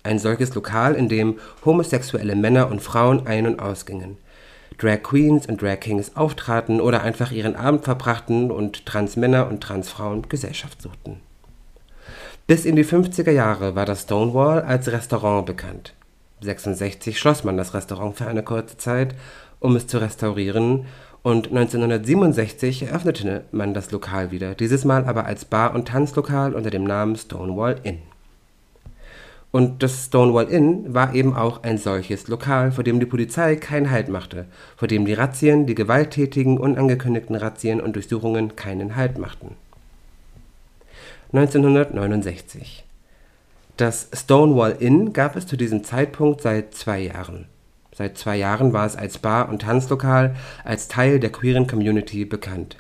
Ein 0.04 0.20
solches 0.20 0.54
Lokal, 0.54 0.94
in 0.94 1.10
dem 1.10 1.40
homosexuelle 1.66 2.36
Männer 2.36 2.70
und 2.70 2.84
Frauen 2.84 3.26
ein- 3.26 3.48
und 3.48 3.60
ausgingen, 3.60 4.18
Drag 4.78 5.02
Queens 5.02 5.48
und 5.48 5.60
Drag 5.60 5.80
Kings 5.80 6.16
auftraten 6.16 6.80
oder 6.80 7.02
einfach 7.02 7.32
ihren 7.32 7.56
Abend 7.56 7.84
verbrachten 7.84 8.52
und 8.52 8.86
Transmänner 8.86 9.48
und 9.48 9.62
Transfrauen 9.62 10.30
Gesellschaft 10.30 10.84
suchten. 10.84 11.20
Bis 12.46 12.64
in 12.64 12.76
die 12.76 12.86
50er 12.86 13.32
Jahre 13.32 13.76
war 13.76 13.88
das 13.88 14.04
Stonewall 14.04 14.62
als 14.62 14.92
Restaurant 14.92 15.48
bekannt. 15.48 15.96
66 16.42 17.18
schloss 17.18 17.44
man 17.44 17.58
das 17.58 17.74
Restaurant 17.74 18.18
für 18.18 18.28
eine 18.28 18.44
kurze 18.44 18.78
Zeit, 18.78 19.16
um 19.60 19.76
es 19.76 19.88
zu 19.88 19.98
restaurieren 19.98 20.86
und 21.26 21.48
1967 21.48 22.84
eröffnete 22.84 23.46
man 23.52 23.74
das 23.74 23.90
Lokal 23.90 24.30
wieder, 24.30 24.54
dieses 24.54 24.86
Mal 24.86 25.06
aber 25.06 25.26
als 25.26 25.44
Bar 25.44 25.74
und 25.74 25.88
Tanzlokal 25.88 26.54
unter 26.54 26.70
dem 26.70 26.84
Namen 26.84 27.16
Stonewall 27.16 27.80
Inn. 27.82 27.98
Und 29.50 29.82
das 29.82 30.06
Stonewall 30.06 30.50
Inn 30.50 30.94
war 30.94 31.16
eben 31.16 31.36
auch 31.36 31.64
ein 31.64 31.80
solches 31.80 32.28
Lokal, 32.28 32.72
vor 32.72 32.84
dem 32.84 33.00
die 33.00 33.08
Polizei 33.08 33.56
keinen 33.56 33.90
Halt 33.90 34.08
machte, 34.08 34.46
vor 34.78 34.88
dem 34.88 35.04
die 35.06 35.14
Razzien, 35.14 35.66
die 35.66 35.74
gewalttätigen, 35.74 36.60
unangekündigten 36.60 37.36
Razzien 37.36 37.82
und 37.82 37.96
Durchsuchungen 37.96 38.56
keinen 38.56 38.96
Halt 38.96 39.18
machten. 39.18 39.56
1969 41.34 42.86
Das 43.78 44.10
Stonewall 44.14 44.76
Inn 44.80 45.12
gab 45.12 45.36
es 45.36 45.48
zu 45.48 45.58
diesem 45.58 45.84
Zeitpunkt 45.84 46.42
seit 46.42 46.76
zwei 46.76 47.00
Jahren. 47.00 47.48
Seit 47.98 48.18
zwei 48.18 48.36
Jahren 48.36 48.74
war 48.74 48.86
es 48.86 48.98
als 48.98 49.20
Bar 49.20 49.48
und 49.48 49.62
Tanzlokal 49.62 50.36
als 50.66 50.90
Teil 50.90 51.18
der 51.22 51.32
queeren 51.32 51.66
Community 51.66 52.26
bekannt. 52.26 52.76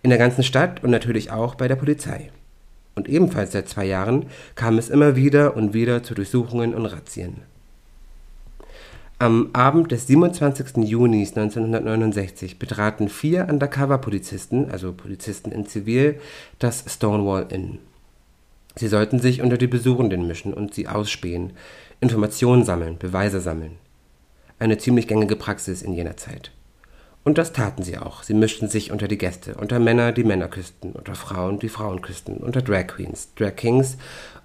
In 0.00 0.10
der 0.10 0.18
ganzen 0.18 0.44
Stadt 0.44 0.84
und 0.84 0.90
natürlich 0.90 1.32
auch 1.32 1.56
bei 1.56 1.66
der 1.66 1.74
Polizei. 1.74 2.30
Und 2.94 3.08
ebenfalls 3.08 3.50
seit 3.50 3.68
zwei 3.68 3.84
Jahren 3.84 4.26
kam 4.54 4.78
es 4.78 4.90
immer 4.90 5.16
wieder 5.16 5.56
und 5.56 5.74
wieder 5.74 6.04
zu 6.04 6.14
Durchsuchungen 6.14 6.72
und 6.72 6.86
Razzien. 6.86 7.38
Am 9.18 9.50
Abend 9.54 9.90
des 9.90 10.06
27. 10.06 10.84
Juni 10.84 11.26
1969 11.26 12.60
betraten 12.60 13.08
vier 13.08 13.48
Undercover-Polizisten, 13.48 14.70
also 14.70 14.92
Polizisten 14.92 15.50
in 15.50 15.66
Zivil, 15.66 16.20
das 16.60 16.84
Stonewall 16.88 17.46
Inn. 17.50 17.78
Sie 18.76 18.88
sollten 18.88 19.18
sich 19.18 19.42
unter 19.42 19.58
die 19.58 19.66
Besuchenden 19.66 20.28
mischen 20.28 20.54
und 20.54 20.74
sie 20.74 20.86
ausspähen, 20.86 21.54
Informationen 22.00 22.64
sammeln, 22.64 22.98
Beweise 22.98 23.40
sammeln. 23.40 23.81
Eine 24.62 24.78
ziemlich 24.78 25.08
gängige 25.08 25.34
Praxis 25.34 25.82
in 25.82 25.92
jener 25.92 26.16
Zeit. 26.16 26.52
Und 27.24 27.36
das 27.38 27.52
taten 27.52 27.82
sie 27.82 27.98
auch. 27.98 28.22
Sie 28.22 28.34
mischten 28.34 28.68
sich 28.68 28.90
unter 28.90 29.08
die 29.08 29.18
Gäste, 29.18 29.54
unter 29.54 29.78
Männer, 29.78 30.12
die 30.12 30.24
Männer 30.24 30.48
küssten, 30.48 30.92
unter 30.92 31.14
Frauen, 31.14 31.58
die 31.58 31.68
Frauen 31.68 32.00
küssten, 32.00 32.36
unter 32.36 32.62
Drag 32.62 32.86
Queens, 32.86 33.28
Drag 33.36 33.56
Kings. 33.56 33.96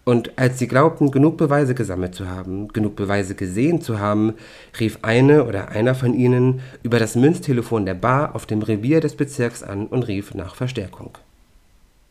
Und 0.06 0.38
als 0.38 0.60
sie 0.60 0.68
glaubten, 0.68 1.12
genug 1.12 1.38
Beweise 1.38 1.76
gesammelt 1.76 2.16
zu 2.16 2.30
haben, 2.30 2.68
genug 2.70 2.96
Beweise 2.96 3.36
gesehen 3.36 3.82
zu 3.82 4.00
haben, 4.00 4.34
rief 4.80 5.00
eine 5.02 5.46
oder 5.46 5.70
einer 5.70 5.96
von 5.96 6.14
ihnen 6.14 6.62
über 6.82 7.00
das 7.00 7.16
Münztelefon 7.16 7.86
der 7.86 7.96
Bar 7.96 8.36
auf 8.36 8.46
dem 8.46 8.62
Revier 8.62 9.02
des 9.02 9.16
Bezirks 9.16 9.64
an 9.64 9.88
und 9.88 10.08
rief 10.08 10.34
nach 10.34 10.56
Verstärkung. 10.56 11.18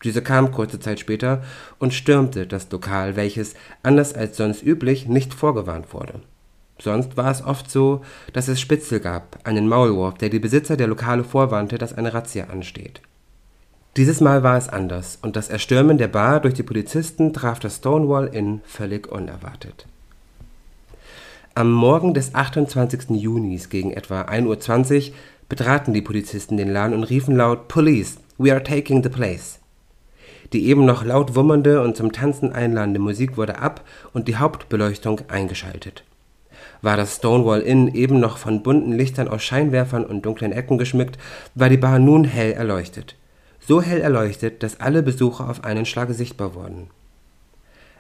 Diese 0.05 0.23
kam 0.23 0.53
kurze 0.53 0.79
Zeit 0.79 1.01
später 1.01 1.43
und 1.79 1.95
stürmte 1.95 2.47
das 2.47 2.71
Lokal, 2.71 3.17
welches, 3.17 3.55
anders 3.83 4.15
als 4.15 4.37
sonst 4.37 4.63
üblich, 4.63 5.07
nicht 5.07 5.33
vorgewarnt 5.33 5.93
wurde. 5.93 6.21
Sonst 6.79 7.17
war 7.17 7.31
es 7.31 7.43
oft 7.43 7.71
so, 7.71 8.03
dass 8.33 8.49
es 8.49 8.61
Spitzel 8.61 9.01
gab, 9.01 9.39
einen 9.45 9.69
Maulwurf, 9.69 10.19
der 10.19 10.29
die 10.29 10.39
Besitzer 10.39 10.77
der 10.77 10.89
Lokale 10.89 11.25
vorwarnte, 11.25 11.79
dass 11.79 11.97
eine 11.97 12.13
Razzia 12.13 12.47
ansteht. 12.49 13.01
Dieses 13.97 14.21
Mal 14.21 14.43
war 14.43 14.59
es 14.59 14.69
anders, 14.69 15.19
und 15.23 15.37
das 15.37 15.49
Erstürmen 15.49 15.97
der 15.97 16.09
Bar 16.09 16.41
durch 16.41 16.53
die 16.53 16.63
Polizisten 16.63 17.33
traf 17.33 17.61
das 17.61 17.77
Stonewall 17.77 18.27
Inn 18.27 18.61
völlig 18.67 19.11
unerwartet. 19.11 19.87
Am 21.55 21.73
Morgen 21.73 22.13
des 22.13 22.35
28. 22.35 23.09
Junis 23.13 23.71
gegen 23.71 23.93
etwa 23.93 24.23
1.20 24.23 25.09
Uhr 25.09 25.15
betraten 25.49 25.95
die 25.95 26.03
Polizisten 26.03 26.59
den 26.59 26.71
Laden 26.71 26.93
und 26.93 27.05
riefen 27.05 27.37
laut 27.37 27.69
Police, 27.69 28.19
we 28.37 28.53
are 28.53 28.63
taking 28.63 29.03
the 29.03 29.09
place. 29.09 29.61
Die 30.53 30.67
eben 30.67 30.85
noch 30.85 31.03
laut 31.03 31.35
wummernde 31.35 31.81
und 31.81 31.97
zum 31.97 32.13
Tanzen 32.13 32.53
einladende 32.53 33.01
Musik 33.01 33.39
wurde 33.39 33.61
ab 33.61 33.83
und 34.13 34.29
die 34.29 34.37
Hauptbeleuchtung 34.37 35.23
eingeschaltet 35.29 36.05
war 36.83 36.97
das 36.97 37.17
Stonewall 37.17 37.61
Inn 37.61 37.89
eben 37.95 38.21
noch 38.21 38.39
von 38.39 38.63
bunten 38.63 38.93
Lichtern 38.93 39.29
aus 39.29 39.43
Scheinwerfern 39.43 40.05
und 40.05 40.25
dunklen 40.25 40.53
Ecken 40.53 40.79
geschmückt, 40.79 41.19
war 41.55 41.69
die 41.69 41.77
Bar 41.77 41.99
nun 41.99 42.25
hell 42.25 42.53
erleuchtet. 42.53 43.17
So 43.61 43.83
hell 43.83 44.01
erleuchtet, 44.01 44.63
dass 44.63 44.81
alle 44.81 45.03
Besucher 45.03 45.51
auf 45.51 45.65
einen 45.65 45.87
Schlag 45.87 46.11
sichtbar 46.13 46.55
wurden. 46.55 46.89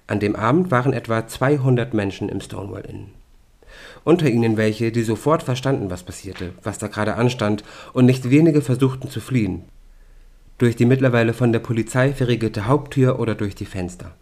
An 0.06 0.20
dem 0.20 0.36
Abend 0.36 0.70
waren 0.70 0.92
etwa 0.92 1.26
200 1.26 1.92
Menschen 1.92 2.28
im 2.28 2.40
Stonewall 2.40 2.84
Inn. 2.88 3.08
Unter 4.04 4.28
ihnen 4.30 4.56
welche, 4.56 4.92
die 4.92 5.02
sofort 5.02 5.42
verstanden, 5.42 5.90
was 5.90 6.04
passierte, 6.04 6.52
was 6.62 6.78
da 6.78 6.86
gerade 6.86 7.16
anstand, 7.16 7.64
und 7.92 8.06
nicht 8.06 8.30
wenige 8.30 8.62
versuchten 8.62 9.10
zu 9.10 9.20
fliehen. 9.20 9.64
Durch 10.58 10.76
die 10.76 10.86
mittlerweile 10.86 11.34
von 11.34 11.52
der 11.52 11.58
Polizei 11.58 12.12
verriegelte 12.12 12.66
Haupttür 12.66 13.18
oder 13.18 13.34
durch 13.34 13.54
die 13.56 13.66
Fenster. 13.66 14.14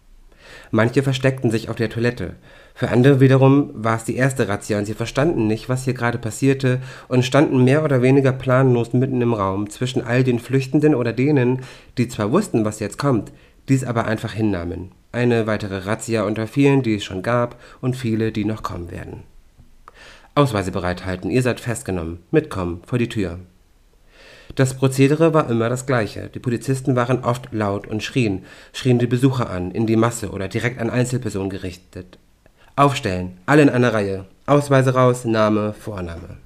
Manche 0.75 1.03
versteckten 1.03 1.51
sich 1.51 1.69
auf 1.69 1.77
der 1.77 1.89
Toilette, 1.89 2.35
für 2.73 2.89
andere 2.89 3.21
wiederum 3.21 3.71
war 3.73 3.95
es 3.95 4.03
die 4.03 4.17
erste 4.17 4.49
Razzia 4.49 4.77
und 4.77 4.83
sie 4.83 4.93
verstanden 4.93 5.47
nicht, 5.47 5.69
was 5.69 5.85
hier 5.85 5.93
gerade 5.93 6.17
passierte 6.17 6.81
und 7.07 7.23
standen 7.23 7.63
mehr 7.63 7.85
oder 7.85 8.01
weniger 8.01 8.33
planlos 8.33 8.91
mitten 8.91 9.21
im 9.21 9.33
Raum 9.33 9.69
zwischen 9.69 10.03
all 10.03 10.25
den 10.25 10.39
Flüchtenden 10.39 10.93
oder 10.93 11.13
denen, 11.13 11.61
die 11.97 12.09
zwar 12.09 12.33
wussten, 12.33 12.65
was 12.65 12.81
jetzt 12.81 12.97
kommt, 12.97 13.31
dies 13.69 13.85
aber 13.85 14.03
einfach 14.03 14.33
hinnahmen. 14.33 14.91
Eine 15.13 15.47
weitere 15.47 15.77
Razzia 15.87 16.23
unter 16.23 16.45
vielen, 16.45 16.83
die 16.83 16.95
es 16.95 17.05
schon 17.05 17.23
gab 17.23 17.57
und 17.79 17.95
viele, 17.95 18.33
die 18.33 18.43
noch 18.43 18.61
kommen 18.61 18.91
werden. 18.91 19.23
Ausweise 20.35 20.73
bereithalten, 20.73 21.31
ihr 21.31 21.41
seid 21.41 21.61
festgenommen, 21.61 22.19
mitkommen, 22.31 22.81
vor 22.85 22.99
die 22.99 23.07
Tür. 23.07 23.39
Das 24.55 24.73
Prozedere 24.73 25.33
war 25.33 25.49
immer 25.49 25.67
das 25.67 25.85
gleiche. 25.85 26.29
Die 26.33 26.39
Polizisten 26.39 26.95
waren 26.95 27.25
oft 27.25 27.51
laut 27.51 27.87
und 27.87 28.01
schrien, 28.03 28.45
schrien 28.71 28.99
die 28.99 29.07
Besucher 29.07 29.49
an, 29.49 29.71
in 29.71 29.85
die 29.85 29.97
Masse 29.97 30.29
oder 30.31 30.47
direkt 30.47 30.79
an 30.79 30.89
Einzelpersonen 30.89 31.49
gerichtet. 31.49 32.17
Aufstellen, 32.77 33.37
alle 33.45 33.63
in 33.63 33.69
einer 33.69 33.93
Reihe. 33.93 34.25
Ausweise 34.45 34.93
raus, 34.93 35.25
Name, 35.25 35.73
Vorname. 35.73 36.37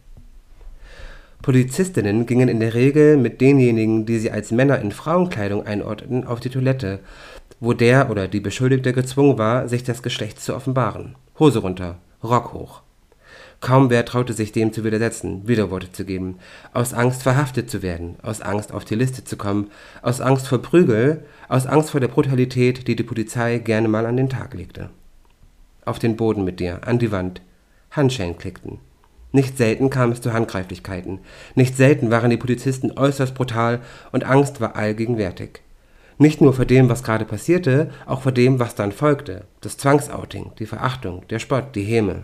Polizistinnen 1.44 2.26
gingen 2.26 2.50
in 2.50 2.60
der 2.60 2.74
Regel 2.74 3.16
mit 3.16 3.42
denjenigen, 3.42 4.06
die 4.06 4.18
sie 4.18 4.32
als 4.32 4.52
Männer 4.52 4.80
in 4.80 4.92
Frauenkleidung 4.92 5.66
einordneten, 5.66 6.26
auf 6.26 6.40
die 6.40 6.50
Toilette, 6.50 7.00
wo 7.60 7.74
der 7.74 8.10
oder 8.10 8.28
die 8.28 8.40
Beschuldigte 8.40 8.92
gezwungen 8.92 9.38
war, 9.38 9.70
sich 9.70 9.84
das 9.84 10.02
Geschlecht 10.02 10.42
zu 10.42 10.56
offenbaren. 10.56 11.16
Hose 11.38 11.60
runter, 11.60 11.98
Rock 12.24 12.54
hoch. 12.54 12.82
Kaum 13.62 13.90
wer 13.90 14.06
traute 14.06 14.34
sich 14.34 14.52
dem 14.52 14.72
zu 14.72 14.84
widersetzen, 14.84 15.48
Widerworte 15.48 15.92
zu 15.92 16.06
geben, 16.06 16.40
aus 16.74 16.94
Angst 16.94 17.24
verhaftet 17.24 17.70
zu 17.70 17.82
werden, 17.82 18.16
aus 18.22 18.42
Angst 18.42 18.72
auf 18.72 18.86
die 18.86 18.96
Liste 18.96 19.24
zu 19.24 19.36
kommen, 19.36 19.70
aus 20.02 20.22
Angst 20.22 20.48
vor 20.48 20.62
Prügel, 20.62 21.26
aus 21.50 21.66
Angst 21.66 21.92
vor 21.92 22.00
der 22.00 22.08
Brutalität, 22.08 22.88
die 22.88 22.96
die 22.96 23.04
Polizei 23.04 23.58
gerne 23.58 23.88
mal 23.90 24.06
an 24.06 24.18
den 24.18 24.30
Tag 24.30 24.54
legte 24.54 24.90
auf 25.90 26.00
den 26.00 26.16
Boden 26.16 26.44
mit 26.46 26.60
dir, 26.60 26.88
an 26.88 27.00
die 27.00 27.12
Wand. 27.12 27.42
Handschellen 27.92 28.38
klickten. 28.38 28.78
Nicht 29.32 29.58
selten 29.58 29.90
kam 29.90 30.12
es 30.12 30.22
zu 30.22 30.34
Handgreiflichkeiten. 30.34 31.20
Nicht 31.56 31.76
selten 31.76 32.12
waren 32.12 32.30
die 32.30 32.38
Polizisten 32.38 32.92
äußerst 32.98 33.34
brutal 33.34 33.82
und 34.12 34.24
Angst 34.24 34.62
war 34.62 34.76
allgegenwärtig. 34.76 35.62
Nicht 36.18 36.42
nur 36.42 36.54
vor 36.54 36.66
dem, 36.66 36.90
was 36.90 37.04
gerade 37.04 37.26
passierte, 37.26 37.90
auch 38.06 38.22
vor 38.22 38.32
dem, 38.32 38.60
was 38.60 38.76
dann 38.76 38.92
folgte. 38.92 39.46
Das 39.62 39.78
Zwangsouting, 39.78 40.52
die 40.60 40.66
Verachtung, 40.66 41.24
der 41.30 41.40
Spott, 41.40 41.76
die 41.76 41.84
Häme. 41.84 42.24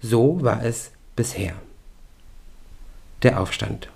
So 0.00 0.42
war 0.42 0.64
es 0.64 0.92
bisher. 1.16 1.54
Der 3.24 3.40
Aufstand. 3.40 3.88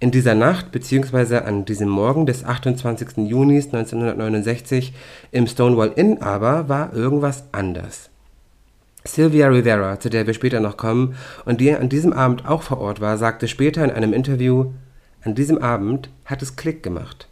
In 0.00 0.10
dieser 0.10 0.34
Nacht 0.34 0.70
bzw. 0.70 1.38
an 1.38 1.64
diesem 1.64 1.88
Morgen 1.88 2.26
des 2.26 2.44
28. 2.44 3.28
Junis 3.28 3.66
1969 3.66 4.92
im 5.30 5.46
Stonewall 5.46 5.92
Inn 5.96 6.20
aber 6.20 6.68
war 6.68 6.92
irgendwas 6.92 7.44
anders. 7.52 8.10
Sylvia 9.04 9.48
Rivera, 9.48 9.98
zu 9.98 10.10
der 10.10 10.26
wir 10.26 10.34
später 10.34 10.60
noch 10.60 10.76
kommen 10.76 11.16
und 11.46 11.60
die 11.62 11.74
an 11.74 11.88
diesem 11.88 12.12
Abend 12.12 12.46
auch 12.46 12.62
vor 12.62 12.80
Ort 12.80 13.00
war, 13.00 13.16
sagte 13.16 13.48
später 13.48 13.82
in 13.82 13.90
einem 13.90 14.12
Interview, 14.12 14.72
an 15.22 15.34
diesem 15.34 15.56
Abend 15.56 16.10
hat 16.26 16.42
es 16.42 16.56
Klick 16.56 16.82
gemacht. 16.82 17.28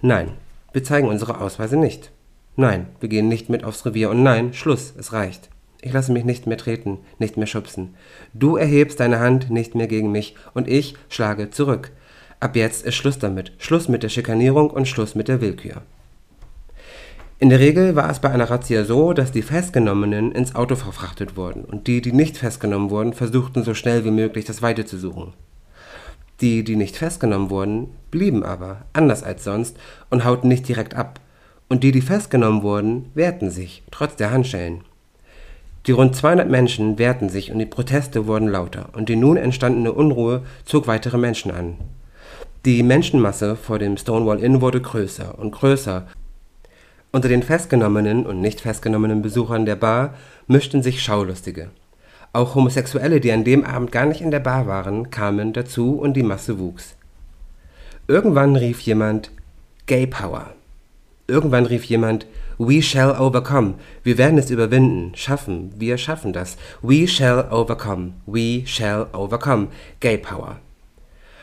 Nein, 0.00 0.30
wir 0.72 0.84
zeigen 0.84 1.08
unsere 1.08 1.40
Ausweise 1.40 1.76
nicht. 1.76 2.10
Nein, 2.56 2.86
wir 3.00 3.10
gehen 3.10 3.28
nicht 3.28 3.50
mit 3.50 3.62
aufs 3.62 3.84
Revier 3.84 4.08
und 4.08 4.22
nein, 4.22 4.54
Schluss, 4.54 4.94
es 4.98 5.12
reicht. 5.12 5.50
Ich 5.80 5.92
lasse 5.92 6.12
mich 6.12 6.24
nicht 6.24 6.46
mehr 6.46 6.58
treten, 6.58 6.98
nicht 7.18 7.36
mehr 7.36 7.46
schubsen. 7.46 7.94
Du 8.34 8.56
erhebst 8.56 8.98
deine 9.00 9.20
Hand 9.20 9.50
nicht 9.50 9.74
mehr 9.74 9.86
gegen 9.86 10.10
mich 10.10 10.34
und 10.54 10.68
ich 10.68 10.94
schlage 11.08 11.50
zurück. 11.50 11.92
Ab 12.40 12.56
jetzt 12.56 12.84
ist 12.84 12.94
Schluss 12.94 13.18
damit. 13.18 13.52
Schluss 13.58 13.88
mit 13.88 14.02
der 14.02 14.08
Schikanierung 14.08 14.70
und 14.70 14.88
Schluss 14.88 15.14
mit 15.14 15.28
der 15.28 15.40
Willkür. 15.40 15.82
In 17.40 17.50
der 17.50 17.60
Regel 17.60 17.94
war 17.94 18.10
es 18.10 18.18
bei 18.18 18.30
einer 18.30 18.50
Razzia 18.50 18.84
so, 18.84 19.12
dass 19.12 19.30
die 19.30 19.42
Festgenommenen 19.42 20.32
ins 20.32 20.56
Auto 20.56 20.74
verfrachtet 20.74 21.36
wurden 21.36 21.64
und 21.64 21.86
die, 21.86 22.00
die 22.00 22.12
nicht 22.12 22.36
festgenommen 22.36 22.90
wurden, 22.90 23.12
versuchten 23.12 23.62
so 23.62 23.74
schnell 23.74 24.04
wie 24.04 24.10
möglich 24.10 24.44
das 24.44 24.60
Weite 24.60 24.84
zu 24.84 24.98
suchen. 24.98 25.34
Die, 26.40 26.64
die 26.64 26.74
nicht 26.74 26.96
festgenommen 26.96 27.50
wurden, 27.50 27.90
blieben 28.10 28.42
aber, 28.42 28.86
anders 28.92 29.22
als 29.22 29.44
sonst, 29.44 29.76
und 30.10 30.24
hauten 30.24 30.48
nicht 30.48 30.66
direkt 30.66 30.94
ab. 30.94 31.20
Und 31.68 31.84
die, 31.84 31.92
die 31.92 32.00
festgenommen 32.00 32.62
wurden, 32.62 33.10
wehrten 33.14 33.50
sich, 33.50 33.84
trotz 33.92 34.16
der 34.16 34.32
Handschellen. 34.32 34.82
Die 35.86 35.92
rund 35.92 36.14
200 36.14 36.48
Menschen 36.48 36.98
wehrten 36.98 37.28
sich 37.28 37.50
und 37.50 37.58
die 37.58 37.66
Proteste 37.66 38.26
wurden 38.26 38.48
lauter, 38.48 38.90
und 38.92 39.08
die 39.08 39.16
nun 39.16 39.36
entstandene 39.36 39.92
Unruhe 39.92 40.42
zog 40.64 40.86
weitere 40.86 41.18
Menschen 41.18 41.50
an. 41.50 41.76
Die 42.64 42.82
Menschenmasse 42.82 43.56
vor 43.56 43.78
dem 43.78 43.96
Stonewall 43.96 44.40
Inn 44.40 44.60
wurde 44.60 44.80
größer 44.80 45.38
und 45.38 45.52
größer. 45.52 46.06
Unter 47.12 47.28
den 47.28 47.42
festgenommenen 47.42 48.26
und 48.26 48.40
nicht 48.40 48.60
festgenommenen 48.60 49.22
Besuchern 49.22 49.64
der 49.64 49.76
Bar 49.76 50.14
mischten 50.46 50.82
sich 50.82 51.02
Schaulustige. 51.02 51.70
Auch 52.32 52.54
Homosexuelle, 52.54 53.20
die 53.20 53.32
an 53.32 53.44
dem 53.44 53.64
Abend 53.64 53.92
gar 53.92 54.04
nicht 54.04 54.20
in 54.20 54.30
der 54.30 54.40
Bar 54.40 54.66
waren, 54.66 55.10
kamen 55.10 55.52
dazu 55.52 55.98
und 55.98 56.14
die 56.14 56.22
Masse 56.22 56.58
wuchs. 56.58 56.96
Irgendwann 58.06 58.56
rief 58.56 58.80
jemand 58.80 59.30
Gay 59.86 60.06
Power. 60.06 60.52
Irgendwann 61.26 61.66
rief 61.66 61.84
jemand 61.84 62.26
We 62.58 62.82
shall 62.82 63.14
overcome. 63.20 63.74
Wir 64.02 64.18
werden 64.18 64.36
es 64.36 64.50
überwinden, 64.50 65.12
schaffen. 65.14 65.72
Wir 65.76 65.96
schaffen 65.96 66.32
das. 66.32 66.56
We 66.82 67.06
shall 67.06 67.46
overcome. 67.52 68.14
We 68.26 68.66
shall 68.66 69.06
overcome. 69.12 69.68
Gay 70.00 70.18
Power. 70.18 70.58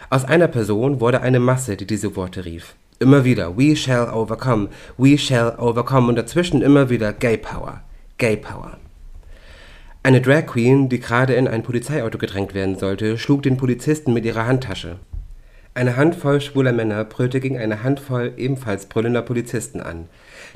Aus 0.09 0.25
einer 0.25 0.49
Person 0.49 0.99
wurde 0.99 1.21
eine 1.21 1.39
Masse, 1.39 1.77
die 1.77 1.87
diese 1.87 2.17
Worte 2.17 2.43
rief. 2.43 2.75
Immer 2.99 3.23
wieder 3.23 3.57
We 3.57 3.77
shall 3.77 4.09
overcome. 4.13 4.67
We 4.97 5.17
shall 5.17 5.55
overcome. 5.57 6.09
Und 6.09 6.17
dazwischen 6.17 6.61
immer 6.61 6.89
wieder 6.89 7.13
Gay 7.13 7.37
Power. 7.37 7.81
Gay 8.17 8.35
Power. 8.35 8.77
Eine 10.03 10.19
Drag 10.19 10.45
Queen, 10.47 10.89
die 10.89 10.99
gerade 10.99 11.33
in 11.33 11.47
ein 11.47 11.63
Polizeiauto 11.63 12.17
gedrängt 12.17 12.53
werden 12.53 12.77
sollte, 12.77 13.17
schlug 13.17 13.41
den 13.41 13.55
Polizisten 13.55 14.13
mit 14.13 14.25
ihrer 14.25 14.47
Handtasche. 14.47 14.97
Eine 15.73 15.95
Handvoll 15.95 16.41
schwuler 16.41 16.73
Männer 16.73 17.05
brüllte 17.05 17.39
gegen 17.39 17.57
eine 17.57 17.83
Handvoll 17.83 18.33
ebenfalls 18.37 18.85
brüllender 18.85 19.21
Polizisten 19.21 19.79
an. 19.81 20.07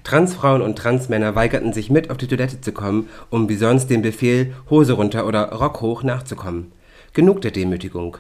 Transfrauen 0.04 0.62
und 0.62 0.78
Transmänner 0.78 1.36
weigerten 1.36 1.74
sich 1.74 1.90
mit 1.90 2.10
auf 2.10 2.18
die 2.18 2.28
Toilette 2.28 2.62
zu 2.62 2.72
kommen, 2.72 3.10
um 3.30 3.50
wie 3.50 3.56
sonst 3.56 3.88
dem 3.88 4.02
Befehl 4.02 4.54
Hose 4.70 4.94
runter 4.94 5.26
oder 5.26 5.52
Rock 5.54 5.82
hoch 5.82 6.04
nachzukommen. 6.04 6.72
Genug 7.14 7.42
der 7.42 7.52
Demütigung. 7.52 8.18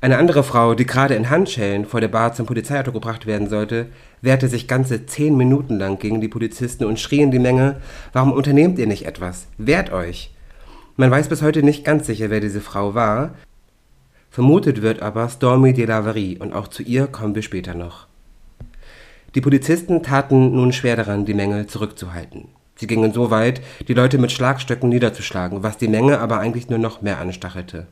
Eine 0.00 0.18
andere 0.18 0.42
Frau, 0.42 0.74
die 0.74 0.86
gerade 0.86 1.14
in 1.14 1.30
Handschellen 1.30 1.86
vor 1.86 2.00
der 2.00 2.08
Bar 2.08 2.34
zum 2.34 2.46
Polizeiauto 2.46 2.92
gebracht 2.92 3.26
werden 3.26 3.48
sollte, 3.48 3.86
wehrte 4.20 4.48
sich 4.48 4.68
ganze 4.68 5.06
zehn 5.06 5.36
Minuten 5.36 5.78
lang 5.78 5.98
gegen 5.98 6.20
die 6.20 6.28
Polizisten 6.28 6.84
und 6.84 7.00
schrie 7.00 7.22
in 7.22 7.30
die 7.30 7.38
Menge, 7.38 7.76
warum 8.12 8.32
unternehmt 8.32 8.78
ihr 8.78 8.86
nicht 8.86 9.06
etwas? 9.06 9.46
Wehrt 9.56 9.92
euch! 9.92 10.32
Man 10.96 11.10
weiß 11.10 11.28
bis 11.28 11.42
heute 11.42 11.62
nicht 11.62 11.84
ganz 11.84 12.06
sicher, 12.06 12.30
wer 12.30 12.40
diese 12.40 12.60
Frau 12.60 12.94
war. 12.94 13.34
Vermutet 14.30 14.82
wird 14.82 15.00
aber 15.02 15.28
Stormy 15.28 15.72
de 15.72 15.86
Laverie 15.86 16.38
und 16.38 16.52
auch 16.52 16.68
zu 16.68 16.82
ihr 16.82 17.06
kommen 17.06 17.34
wir 17.34 17.42
später 17.42 17.74
noch. 17.74 18.06
Die 19.36 19.42
Polizisten 19.42 20.02
taten 20.02 20.52
nun 20.52 20.72
schwer 20.72 20.96
daran, 20.96 21.26
die 21.26 21.34
Menge 21.34 21.66
zurückzuhalten. 21.66 22.48
Sie 22.74 22.86
gingen 22.86 23.12
so 23.12 23.30
weit, 23.30 23.60
die 23.86 23.92
Leute 23.92 24.16
mit 24.16 24.32
Schlagstöcken 24.32 24.88
niederzuschlagen, 24.88 25.62
was 25.62 25.76
die 25.76 25.88
Menge 25.88 26.20
aber 26.20 26.38
eigentlich 26.38 26.70
nur 26.70 26.78
noch 26.78 27.02
mehr 27.02 27.20
anstachelte. 27.20 27.86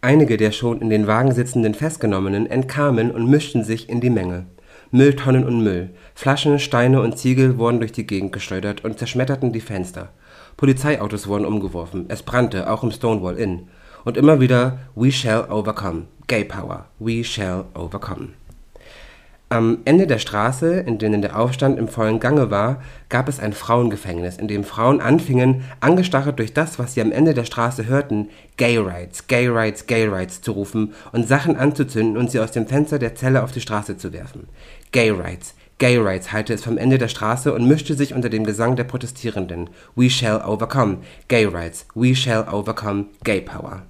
Einige 0.00 0.38
der 0.38 0.52
schon 0.52 0.80
in 0.80 0.88
den 0.88 1.06
Wagen 1.06 1.32
sitzenden 1.32 1.74
Festgenommenen 1.74 2.46
entkamen 2.46 3.10
und 3.10 3.28
mischten 3.28 3.62
sich 3.62 3.90
in 3.90 4.00
die 4.00 4.08
Menge. 4.08 4.46
Mülltonnen 4.90 5.44
und 5.44 5.62
Müll, 5.62 5.90
Flaschen, 6.14 6.58
Steine 6.58 7.02
und 7.02 7.18
Ziegel 7.18 7.58
wurden 7.58 7.80
durch 7.80 7.92
die 7.92 8.06
Gegend 8.06 8.32
geschleudert 8.32 8.84
und 8.86 8.98
zerschmetterten 8.98 9.52
die 9.52 9.60
Fenster. 9.60 10.14
Polizeiautos 10.56 11.28
wurden 11.28 11.44
umgeworfen, 11.44 12.06
es 12.08 12.22
brannte, 12.22 12.70
auch 12.70 12.82
im 12.82 12.90
Stonewall 12.90 13.36
Inn. 13.36 13.68
Und 14.06 14.16
immer 14.16 14.40
wieder 14.40 14.78
We 14.94 15.12
shall 15.12 15.50
overcome, 15.50 16.04
Gay 16.26 16.44
Power, 16.44 16.86
we 16.98 17.22
shall 17.22 17.66
overcome. 17.74 18.28
Am 19.50 19.78
Ende 19.86 20.06
der 20.06 20.18
Straße, 20.18 20.80
in 20.80 20.98
denen 20.98 21.22
der 21.22 21.38
Aufstand 21.38 21.78
im 21.78 21.88
vollen 21.88 22.20
Gange 22.20 22.50
war, 22.50 22.82
gab 23.08 23.30
es 23.30 23.40
ein 23.40 23.54
Frauengefängnis, 23.54 24.36
in 24.36 24.46
dem 24.46 24.62
Frauen 24.62 25.00
anfingen, 25.00 25.64
angestachelt 25.80 26.38
durch 26.38 26.52
das, 26.52 26.78
was 26.78 26.92
sie 26.92 27.00
am 27.00 27.12
Ende 27.12 27.32
der 27.32 27.46
Straße 27.46 27.86
hörten, 27.86 28.28
Gay 28.58 28.76
Rights, 28.76 29.26
Gay 29.26 29.48
Rights, 29.48 29.86
Gay 29.86 30.06
Rights 30.06 30.42
zu 30.42 30.52
rufen 30.52 30.92
und 31.12 31.26
Sachen 31.26 31.56
anzuzünden 31.56 32.18
und 32.18 32.30
sie 32.30 32.40
aus 32.40 32.50
dem 32.50 32.66
Fenster 32.66 32.98
der 32.98 33.14
Zelle 33.14 33.42
auf 33.42 33.50
die 33.50 33.62
Straße 33.62 33.96
zu 33.96 34.12
werfen. 34.12 34.48
Gay 34.92 35.08
Rights, 35.08 35.54
Gay 35.78 35.96
Rights 35.96 36.30
hallte 36.30 36.52
es 36.52 36.62
vom 36.62 36.76
Ende 36.76 36.98
der 36.98 37.08
Straße 37.08 37.50
und 37.54 37.66
mischte 37.66 37.94
sich 37.94 38.12
unter 38.12 38.28
dem 38.28 38.44
Gesang 38.44 38.76
der 38.76 38.84
Protestierenden. 38.84 39.70
We 39.96 40.10
shall 40.10 40.42
overcome, 40.44 40.98
Gay 41.28 41.46
Rights, 41.46 41.86
we 41.94 42.14
shall 42.14 42.46
overcome, 42.52 43.06
Gay 43.24 43.40
Power. 43.40 43.84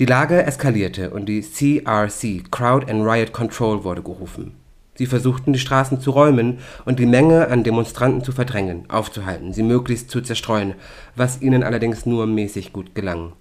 Die 0.00 0.06
Lage 0.06 0.44
eskalierte 0.44 1.10
und 1.10 1.26
die 1.26 1.40
CRC 1.40 2.50
(Crowd 2.50 2.90
and 2.90 3.06
Riot 3.06 3.32
Control) 3.32 3.84
wurde 3.84 4.02
gerufen. 4.02 4.56
Sie 4.96 5.06
versuchten, 5.06 5.52
die 5.52 5.60
Straßen 5.60 6.00
zu 6.00 6.10
räumen 6.10 6.58
und 6.84 6.98
die 6.98 7.06
Menge 7.06 7.46
an 7.46 7.62
Demonstranten 7.62 8.24
zu 8.24 8.32
verdrängen, 8.32 8.90
aufzuhalten, 8.90 9.52
sie 9.52 9.62
möglichst 9.62 10.10
zu 10.10 10.20
zerstreuen, 10.20 10.74
was 11.14 11.40
ihnen 11.40 11.62
allerdings 11.62 12.06
nur 12.06 12.26
mäßig 12.26 12.72
gut 12.72 12.96
gelang. 12.96 13.34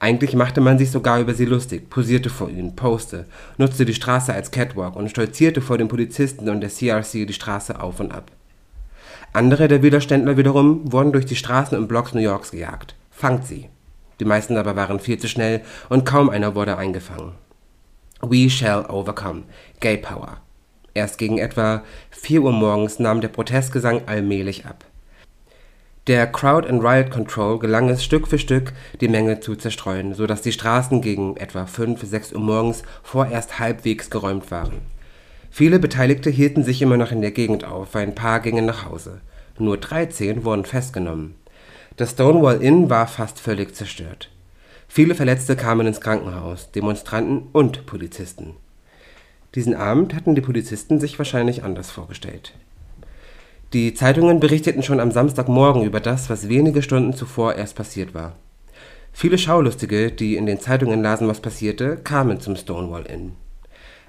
Eigentlich 0.00 0.34
machte 0.34 0.62
man 0.62 0.78
sich 0.78 0.90
sogar 0.90 1.20
über 1.20 1.34
sie 1.34 1.44
lustig, 1.44 1.90
posierte 1.90 2.30
vor 2.30 2.48
ihnen, 2.48 2.74
poste, 2.74 3.26
nutzte 3.58 3.84
die 3.84 3.92
Straße 3.92 4.32
als 4.32 4.50
Catwalk 4.50 4.96
und 4.96 5.10
stolzierte 5.10 5.60
vor 5.60 5.76
den 5.76 5.88
Polizisten 5.88 6.48
und 6.48 6.62
der 6.62 6.70
CRC 6.70 7.26
die 7.26 7.34
Straße 7.34 7.82
auf 7.82 8.00
und 8.00 8.12
ab. 8.12 8.30
Andere 9.34 9.68
der 9.68 9.82
Widerständler 9.82 10.38
wiederum 10.38 10.90
wurden 10.90 11.12
durch 11.12 11.26
die 11.26 11.36
Straßen 11.36 11.76
und 11.76 11.86
Blocks 11.86 12.14
New 12.14 12.20
Yorks 12.20 12.52
gejagt. 12.52 12.94
Fangt 13.10 13.46
sie! 13.46 13.68
Die 14.20 14.24
meisten 14.24 14.56
aber 14.56 14.76
waren 14.76 15.00
viel 15.00 15.18
zu 15.18 15.28
schnell 15.28 15.62
und 15.88 16.04
kaum 16.04 16.30
einer 16.30 16.54
wurde 16.54 16.76
eingefangen. 16.76 17.32
We 18.20 18.50
shall 18.50 18.84
overcome. 18.88 19.44
Gay 19.80 19.96
Power. 19.96 20.38
Erst 20.94 21.18
gegen 21.18 21.38
etwa 21.38 21.84
4 22.10 22.42
Uhr 22.42 22.52
morgens 22.52 22.98
nahm 22.98 23.20
der 23.20 23.28
Protestgesang 23.28 24.02
allmählich 24.06 24.66
ab. 24.66 24.84
Der 26.08 26.26
Crowd 26.26 26.66
and 26.66 26.82
Riot 26.82 27.10
Control 27.10 27.58
gelang 27.58 27.90
es 27.90 28.02
Stück 28.02 28.28
für 28.28 28.38
Stück, 28.38 28.72
die 29.00 29.08
Menge 29.08 29.40
zu 29.40 29.54
zerstreuen, 29.54 30.14
so 30.14 30.26
dass 30.26 30.40
die 30.40 30.52
Straßen 30.52 31.02
gegen 31.02 31.36
etwa 31.36 31.66
5, 31.66 32.02
6 32.02 32.32
Uhr 32.32 32.40
morgens 32.40 32.82
vorerst 33.02 33.58
halbwegs 33.58 34.08
geräumt 34.08 34.50
waren. 34.50 34.80
Viele 35.50 35.78
Beteiligte 35.78 36.30
hielten 36.30 36.64
sich 36.64 36.80
immer 36.82 36.96
noch 36.96 37.12
in 37.12 37.20
der 37.20 37.30
Gegend 37.30 37.64
auf, 37.64 37.94
ein 37.94 38.14
paar 38.14 38.40
gingen 38.40 38.64
nach 38.64 38.86
Hause. 38.86 39.20
Nur 39.58 39.76
13 39.76 40.44
wurden 40.44 40.64
festgenommen. 40.64 41.34
Das 41.98 42.12
Stonewall 42.12 42.62
Inn 42.62 42.88
war 42.90 43.08
fast 43.08 43.40
völlig 43.40 43.74
zerstört. 43.74 44.30
Viele 44.86 45.16
Verletzte 45.16 45.56
kamen 45.56 45.84
ins 45.84 46.00
Krankenhaus, 46.00 46.70
Demonstranten 46.70 47.48
und 47.52 47.86
Polizisten. 47.86 48.54
Diesen 49.56 49.74
Abend 49.74 50.14
hatten 50.14 50.36
die 50.36 50.40
Polizisten 50.40 51.00
sich 51.00 51.18
wahrscheinlich 51.18 51.64
anders 51.64 51.90
vorgestellt. 51.90 52.54
Die 53.72 53.94
Zeitungen 53.94 54.38
berichteten 54.38 54.84
schon 54.84 55.00
am 55.00 55.10
Samstagmorgen 55.10 55.82
über 55.82 55.98
das, 55.98 56.30
was 56.30 56.48
wenige 56.48 56.82
Stunden 56.82 57.14
zuvor 57.14 57.56
erst 57.56 57.74
passiert 57.74 58.14
war. 58.14 58.36
Viele 59.12 59.36
Schaulustige, 59.36 60.12
die 60.12 60.36
in 60.36 60.46
den 60.46 60.60
Zeitungen 60.60 61.02
lasen, 61.02 61.26
was 61.26 61.40
passierte, 61.40 61.96
kamen 61.96 62.38
zum 62.38 62.54
Stonewall 62.54 63.06
Inn. 63.06 63.32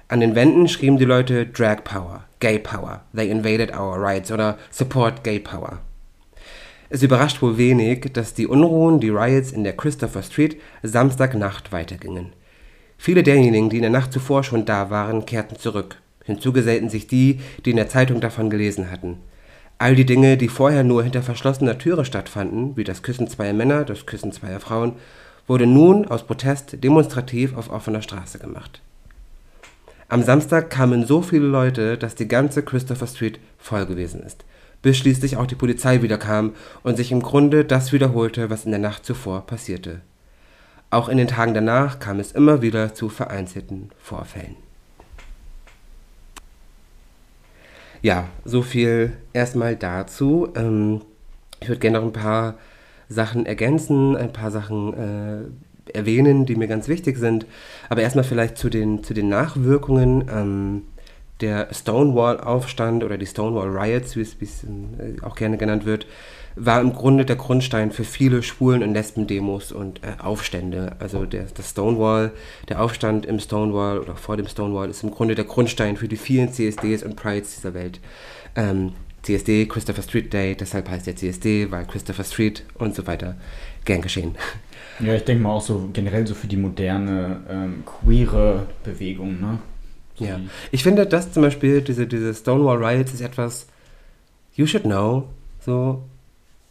An 0.06 0.20
den 0.20 0.36
Wänden 0.36 0.68
schrieben 0.68 0.98
die 0.98 1.04
Leute 1.04 1.44
Drag 1.44 1.82
Power, 1.82 2.22
Gay 2.38 2.60
Power, 2.60 3.00
They 3.12 3.28
invaded 3.28 3.76
our 3.76 4.00
rights 4.00 4.30
oder 4.30 4.58
Support 4.70 5.24
Gay 5.24 5.40
Power. 5.40 5.80
Es 6.92 7.04
überrascht 7.04 7.40
wohl 7.40 7.56
wenig, 7.56 8.10
dass 8.12 8.34
die 8.34 8.48
Unruhen, 8.48 8.98
die 8.98 9.10
Riots 9.10 9.52
in 9.52 9.62
der 9.62 9.76
Christopher 9.76 10.24
Street 10.24 10.60
Samstagnacht 10.82 11.70
weitergingen. 11.70 12.32
Viele 12.98 13.22
derjenigen, 13.22 13.70
die 13.70 13.76
in 13.76 13.82
der 13.82 13.92
Nacht 13.92 14.12
zuvor 14.12 14.42
schon 14.42 14.64
da 14.64 14.90
waren, 14.90 15.24
kehrten 15.24 15.56
zurück. 15.56 15.98
Hinzu 16.24 16.52
gesellten 16.52 16.90
sich 16.90 17.06
die, 17.06 17.38
die 17.64 17.70
in 17.70 17.76
der 17.76 17.88
Zeitung 17.88 18.20
davon 18.20 18.50
gelesen 18.50 18.90
hatten. 18.90 19.18
All 19.78 19.94
die 19.94 20.04
Dinge, 20.04 20.36
die 20.36 20.48
vorher 20.48 20.82
nur 20.82 21.04
hinter 21.04 21.22
verschlossener 21.22 21.78
Türe 21.78 22.04
stattfanden, 22.04 22.76
wie 22.76 22.84
das 22.84 23.04
Küssen 23.04 23.28
zweier 23.28 23.54
Männer, 23.54 23.84
das 23.84 24.04
Küssen 24.04 24.32
zweier 24.32 24.58
Frauen, 24.58 24.94
wurde 25.46 25.68
nun 25.68 26.08
aus 26.08 26.26
Protest 26.26 26.82
demonstrativ 26.82 27.56
auf 27.56 27.70
offener 27.70 28.02
Straße 28.02 28.40
gemacht. 28.40 28.82
Am 30.08 30.24
Samstag 30.24 30.70
kamen 30.70 31.06
so 31.06 31.22
viele 31.22 31.46
Leute, 31.46 31.96
dass 31.96 32.16
die 32.16 32.26
ganze 32.26 32.64
Christopher 32.64 33.06
Street 33.06 33.38
voll 33.58 33.86
gewesen 33.86 34.24
ist 34.24 34.44
bis 34.82 34.96
schließlich 34.96 35.36
auch 35.36 35.46
die 35.46 35.54
Polizei 35.54 36.02
wiederkam 36.02 36.54
und 36.82 36.96
sich 36.96 37.12
im 37.12 37.22
Grunde 37.22 37.64
das 37.64 37.92
wiederholte, 37.92 38.50
was 38.50 38.64
in 38.64 38.70
der 38.70 38.80
Nacht 38.80 39.04
zuvor 39.04 39.46
passierte. 39.46 40.00
Auch 40.90 41.08
in 41.08 41.18
den 41.18 41.28
Tagen 41.28 41.54
danach 41.54 42.00
kam 42.00 42.18
es 42.18 42.32
immer 42.32 42.62
wieder 42.62 42.94
zu 42.94 43.08
vereinzelten 43.08 43.90
Vorfällen. 43.98 44.56
Ja, 48.02 48.28
so 48.44 48.62
viel 48.62 49.12
erstmal 49.32 49.76
dazu. 49.76 50.48
Ähm, 50.56 51.02
ich 51.60 51.68
würde 51.68 51.80
gerne 51.80 51.98
noch 51.98 52.06
ein 52.06 52.12
paar 52.12 52.54
Sachen 53.08 53.44
ergänzen, 53.44 54.16
ein 54.16 54.32
paar 54.32 54.50
Sachen 54.50 54.94
äh, 54.94 55.96
erwähnen, 55.96 56.46
die 56.46 56.56
mir 56.56 56.66
ganz 56.66 56.88
wichtig 56.88 57.18
sind. 57.18 57.46
Aber 57.88 58.00
erstmal 58.02 58.24
vielleicht 58.24 58.56
zu 58.56 58.70
den, 58.70 59.04
zu 59.04 59.12
den 59.12 59.28
Nachwirkungen. 59.28 60.24
Ähm, 60.32 60.82
der 61.40 61.68
Stonewall-Aufstand 61.72 63.04
oder 63.04 63.18
die 63.18 63.26
Stonewall 63.26 63.68
Riots, 63.68 64.16
wie 64.16 64.22
es, 64.22 64.34
äh, 64.64 65.22
auch 65.22 65.36
gerne 65.36 65.56
genannt 65.56 65.84
wird, 65.84 66.06
war 66.56 66.80
im 66.80 66.92
Grunde 66.92 67.24
der 67.24 67.36
Grundstein 67.36 67.90
für 67.90 68.04
viele 68.04 68.42
Schwulen- 68.42 68.82
und 68.82 68.92
Lesben-Demos 68.92 69.72
und 69.72 70.02
äh, 70.02 70.20
Aufstände. 70.22 70.92
Also 70.98 71.24
der, 71.24 71.46
das 71.54 71.70
Stonewall, 71.70 72.32
der 72.68 72.82
Aufstand 72.82 73.24
im 73.24 73.38
Stonewall 73.38 73.98
oder 73.98 74.16
vor 74.16 74.36
dem 74.36 74.48
Stonewall 74.48 74.90
ist 74.90 75.02
im 75.02 75.10
Grunde 75.10 75.34
der 75.34 75.44
Grundstein 75.44 75.96
für 75.96 76.08
die 76.08 76.16
vielen 76.16 76.52
CSDs 76.52 77.02
und 77.02 77.16
Prides 77.16 77.56
dieser 77.56 77.74
Welt. 77.74 78.00
Ähm, 78.56 78.92
CSD, 79.22 79.66
Christopher 79.66 80.02
Street 80.02 80.32
Day, 80.32 80.56
deshalb 80.56 80.88
heißt 80.88 81.06
der 81.06 81.14
CSD, 81.14 81.70
weil 81.70 81.84
Christopher 81.84 82.24
Street 82.24 82.64
und 82.74 82.94
so 82.94 83.06
weiter. 83.06 83.36
Gern 83.84 84.02
geschehen. 84.02 84.34
Ja, 84.98 85.14
ich 85.14 85.24
denke 85.24 85.42
mal 85.42 85.50
auch 85.50 85.62
so 85.62 85.88
generell 85.92 86.26
so 86.26 86.34
für 86.34 86.46
die 86.46 86.56
moderne 86.56 87.40
ähm, 87.48 87.84
queere 87.86 88.66
Bewegung, 88.84 89.40
ne? 89.40 89.58
Ja. 90.20 90.40
Ich 90.70 90.82
finde, 90.82 91.06
dass 91.06 91.32
zum 91.32 91.42
Beispiel 91.42 91.82
diese, 91.82 92.06
diese 92.06 92.34
Stonewall 92.34 92.84
Riots 92.84 93.12
ist 93.12 93.20
etwas, 93.20 93.66
you 94.54 94.66
should 94.66 94.84
know, 94.84 95.28
so, 95.60 96.02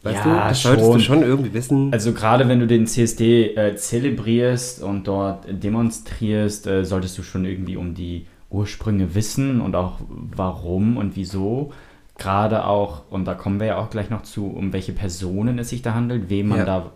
weißt 0.02 0.24
ja, 0.24 0.24
du, 0.24 0.30
das 0.30 0.60
schon. 0.60 0.78
solltest 0.78 0.94
du 0.94 1.00
schon 1.00 1.22
irgendwie 1.22 1.52
wissen. 1.52 1.92
Also 1.92 2.12
gerade 2.12 2.48
wenn 2.48 2.60
du 2.60 2.66
den 2.66 2.86
CSD 2.86 3.54
äh, 3.54 3.76
zelebrierst 3.76 4.82
und 4.82 5.06
dort 5.06 5.46
demonstrierst, 5.48 6.66
äh, 6.66 6.84
solltest 6.84 7.18
du 7.18 7.22
schon 7.22 7.44
irgendwie 7.44 7.76
um 7.76 7.94
die 7.94 8.26
Ursprünge 8.50 9.14
wissen 9.14 9.60
und 9.60 9.76
auch 9.76 9.98
warum 10.08 10.96
und 10.96 11.16
wieso 11.16 11.72
gerade 12.20 12.66
auch, 12.66 13.02
und 13.10 13.24
da 13.24 13.34
kommen 13.34 13.58
wir 13.58 13.66
ja 13.66 13.76
auch 13.78 13.90
gleich 13.90 14.10
noch 14.10 14.22
zu, 14.22 14.46
um 14.46 14.72
welche 14.72 14.92
Personen 14.92 15.58
es 15.58 15.70
sich 15.70 15.82
da 15.82 15.94
handelt, 15.94 16.30
wem 16.30 16.48
man 16.48 16.58
ja. 16.60 16.64
da 16.64 16.92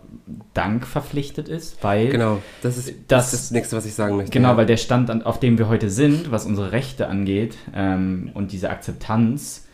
Dank 0.53 0.87
verpflichtet 0.87 1.49
ist, 1.49 1.83
weil. 1.83 2.09
Genau, 2.09 2.41
das 2.63 2.77
ist 2.77 2.87
das, 2.87 2.95
das, 3.07 3.33
ist 3.33 3.43
das 3.43 3.51
Nächste, 3.51 3.75
was 3.75 3.85
ich 3.85 3.93
sagen 3.93 4.15
möchte. 4.15 4.31
Genau, 4.31 4.49
ja. 4.49 4.57
weil 4.57 4.65
der 4.65 4.77
Stand, 4.77 5.25
auf 5.25 5.39
dem 5.39 5.57
wir 5.57 5.67
heute 5.67 5.89
sind, 5.89 6.31
was 6.31 6.45
unsere 6.45 6.71
Rechte 6.71 7.07
angeht 7.07 7.57
ähm, 7.75 8.31
und 8.33 8.53
diese 8.53 8.69
Akzeptanz, 8.69 9.67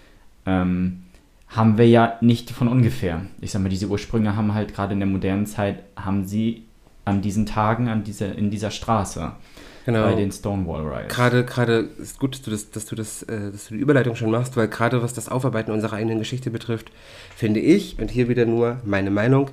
ähm, 0.46 1.04
haben 1.48 1.78
wir 1.78 1.88
ja 1.88 2.18
nicht 2.22 2.50
von 2.50 2.68
ungefähr. 2.68 3.26
Ich 3.42 3.52
sag 3.52 3.62
mal, 3.62 3.70
diese 3.70 3.88
Ursprünge 3.88 4.36
haben 4.36 4.54
halt 4.54 4.74
gerade 4.74 4.94
in 4.94 5.00
der 5.00 5.08
modernen 5.08 5.46
Zeit, 5.46 5.84
haben 5.96 6.26
sie 6.26 6.64
an 7.06 7.22
diesen 7.22 7.46
Tagen, 7.46 7.90
an 7.90 8.04
dieser, 8.04 8.36
in 8.36 8.50
dieser 8.50 8.72
Straße 8.72 9.34
genau. 9.86 10.04
bei 10.04 10.16
den 10.16 10.32
Stonewall 10.32 10.88
Riots. 10.88 11.14
Gerade, 11.14 11.46
gerade 11.46 11.90
ist 12.00 12.20
gut, 12.20 12.36
dass 12.36 12.42
du, 12.42 12.52
das, 12.52 12.72
dass, 12.72 12.86
du 12.86 12.96
das, 12.96 13.24
äh, 13.24 13.52
dass 13.52 13.68
du 13.68 13.76
die 13.76 13.80
Überleitung 13.80 14.16
schon 14.16 14.32
machst, 14.32 14.58
weil 14.58 14.68
gerade 14.68 15.02
was 15.02 15.14
das 15.14 15.30
Aufarbeiten 15.30 15.72
unserer 15.72 15.94
eigenen 15.94 16.20
Geschichte 16.20 16.50
betrifft, 16.52 16.92
finde 17.36 17.60
ich, 17.60 18.00
und 18.00 18.10
hier 18.10 18.30
wieder 18.30 18.46
nur 18.46 18.78
meine 18.84 19.12
Meinung, 19.12 19.50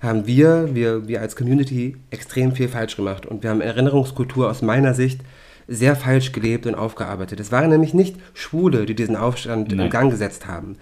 haben 0.00 0.26
wir, 0.26 0.74
wir, 0.74 1.06
wir 1.06 1.20
als 1.20 1.36
Community 1.36 1.96
extrem 2.10 2.52
viel 2.52 2.68
falsch 2.68 2.96
gemacht. 2.96 3.24
Und 3.24 3.42
wir 3.42 3.50
haben 3.50 3.60
Erinnerungskultur 3.60 4.50
aus 4.50 4.60
meiner 4.60 4.94
Sicht 4.94 5.20
sehr 5.68 5.94
falsch 5.94 6.32
gelebt 6.32 6.66
und 6.66 6.74
aufgearbeitet. 6.74 7.38
Es 7.38 7.52
waren 7.52 7.70
nämlich 7.70 7.94
nicht 7.94 8.16
Schwule, 8.34 8.84
die 8.84 8.94
diesen 8.94 9.16
Aufstand 9.16 9.68
Nein. 9.68 9.86
in 9.86 9.90
Gang 9.90 10.10
gesetzt 10.10 10.46
haben. 10.46 10.76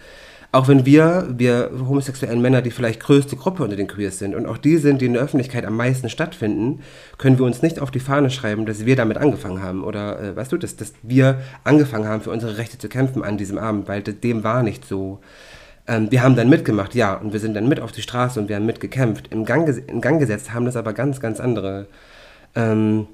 Auch 0.53 0.67
wenn 0.67 0.85
wir, 0.85 1.29
wir 1.31 1.71
homosexuellen 1.89 2.43
Männer, 2.43 2.61
die 2.61 2.73
vielleicht 2.73 2.99
größte 2.99 3.37
Gruppe 3.37 3.63
unter 3.63 3.77
den 3.77 3.87
Queers 3.87 4.19
sind 4.19 4.35
und 4.35 4.47
auch 4.47 4.59
die 4.59 4.79
sind, 4.79 5.01
die 5.01 5.07
in 5.07 5.13
der 5.13 5.23
Öffentlichkeit 5.23 5.65
am 5.65 5.77
meisten 5.77 6.09
stattfinden, 6.09 6.81
können 7.19 7.39
wir 7.39 7.47
uns 7.47 7.63
nicht 7.63 7.79
auf 7.79 7.93
die 7.93 8.01
Fahne 8.01 8.31
schreiben, 8.31 8.67
dass 8.67 8.85
wir 8.85 8.97
damit 8.97 9.17
angefangen 9.17 9.63
haben. 9.63 9.85
Oder 9.85 10.21
äh, 10.21 10.37
weißt 10.37 10.51
du, 10.51 10.57
dass, 10.57 10.75
dass 10.75 10.93
wir 11.03 11.41
angefangen 11.63 12.09
haben, 12.09 12.23
für 12.23 12.31
unsere 12.31 12.59
Rechte 12.59 12.79
zu 12.79 12.89
kämpfen 12.89 13.23
an 13.23 13.39
diesem 13.39 13.59
Abend, 13.59 13.87
weil 13.87 14.03
dem 14.03 14.43
war 14.43 14.65
nicht 14.65 14.85
so. 14.85 15.21
Ähm, 15.87 16.11
wir 16.11 16.21
haben 16.25 16.35
dann 16.35 16.49
mitgemacht, 16.49 16.97
ja, 16.97 17.15
und 17.15 17.33
wir 17.33 17.39
sind 17.39 17.55
dann 17.55 17.69
mit 17.69 17.79
auf 17.79 17.93
die 17.93 18.03
Straße 18.03 18.41
und 18.41 18.49
wir 18.49 18.57
haben 18.57 18.67
mitgekämpft. 18.67 19.29
Im 19.33 19.45
Gang, 19.45 19.69
in 19.87 20.01
Gang 20.01 20.19
gesetzt 20.19 20.53
haben 20.53 20.65
das 20.65 20.75
aber 20.75 20.95
ganz, 20.95 21.21
ganz 21.21 21.39
andere. 21.39 21.87
Ähm, 22.57 23.07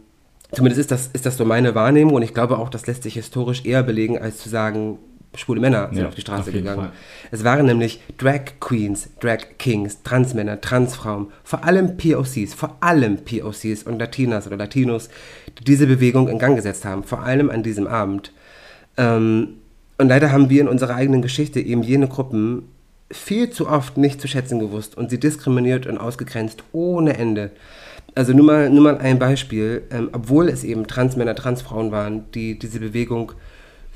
zumindest 0.52 0.80
ist 0.80 0.90
das, 0.90 1.10
ist 1.12 1.26
das 1.26 1.36
so 1.36 1.44
meine 1.44 1.74
Wahrnehmung 1.74 2.14
und 2.14 2.22
ich 2.22 2.32
glaube 2.32 2.58
auch, 2.58 2.70
das 2.70 2.86
lässt 2.86 3.02
sich 3.02 3.14
historisch 3.14 3.66
eher 3.66 3.82
belegen, 3.82 4.18
als 4.18 4.38
zu 4.38 4.48
sagen, 4.48 4.98
schwule 5.36 5.60
Männer 5.60 5.88
sind 5.92 6.02
ja, 6.02 6.08
auf 6.08 6.14
die 6.14 6.20
Straße 6.20 6.50
auf 6.50 6.52
gegangen. 6.52 6.80
Fall. 6.80 6.92
Es 7.30 7.44
waren 7.44 7.66
nämlich 7.66 8.00
Drag 8.18 8.40
Queens, 8.60 9.10
Drag 9.20 9.38
Kings, 9.58 10.02
Transmänner, 10.02 10.60
Transfrauen, 10.60 11.28
vor 11.44 11.64
allem 11.64 11.96
POCs, 11.96 12.54
vor 12.54 12.76
allem 12.80 13.18
POCs 13.18 13.84
und 13.84 13.98
Latinas 13.98 14.46
oder 14.46 14.56
Latinos, 14.56 15.08
die 15.58 15.64
diese 15.64 15.86
Bewegung 15.86 16.28
in 16.28 16.38
Gang 16.38 16.56
gesetzt 16.56 16.84
haben, 16.84 17.04
vor 17.04 17.22
allem 17.22 17.50
an 17.50 17.62
diesem 17.62 17.86
Abend. 17.86 18.32
Ähm, 18.96 19.58
und 19.98 20.08
leider 20.08 20.32
haben 20.32 20.50
wir 20.50 20.60
in 20.60 20.68
unserer 20.68 20.94
eigenen 20.94 21.22
Geschichte 21.22 21.60
eben 21.60 21.82
jene 21.82 22.08
Gruppen 22.08 22.68
viel 23.10 23.50
zu 23.50 23.68
oft 23.68 23.96
nicht 23.96 24.20
zu 24.20 24.28
schätzen 24.28 24.58
gewusst 24.58 24.96
und 24.96 25.10
sie 25.10 25.20
diskriminiert 25.20 25.86
und 25.86 25.98
ausgegrenzt 25.98 26.64
ohne 26.72 27.16
Ende. 27.16 27.52
Also 28.14 28.32
nur 28.32 28.46
mal, 28.46 28.70
nur 28.70 28.82
mal 28.82 28.98
ein 28.98 29.18
Beispiel, 29.18 29.82
ähm, 29.90 30.08
obwohl 30.12 30.48
es 30.48 30.64
eben 30.64 30.86
Transmänner, 30.86 31.34
Transfrauen 31.34 31.92
waren, 31.92 32.30
die 32.32 32.58
diese 32.58 32.80
Bewegung 32.80 33.32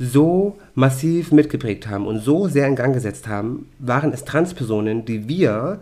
so 0.01 0.57
massiv 0.75 1.31
mitgeprägt 1.31 1.87
haben 1.87 2.07
und 2.07 2.21
so 2.21 2.49
sehr 2.49 2.67
in 2.67 2.75
Gang 2.75 2.95
gesetzt 2.95 3.29
haben, 3.29 3.69
waren 3.79 4.13
es 4.15 4.25
Transpersonen, 4.25 5.05
die 5.05 5.29
wir 5.29 5.81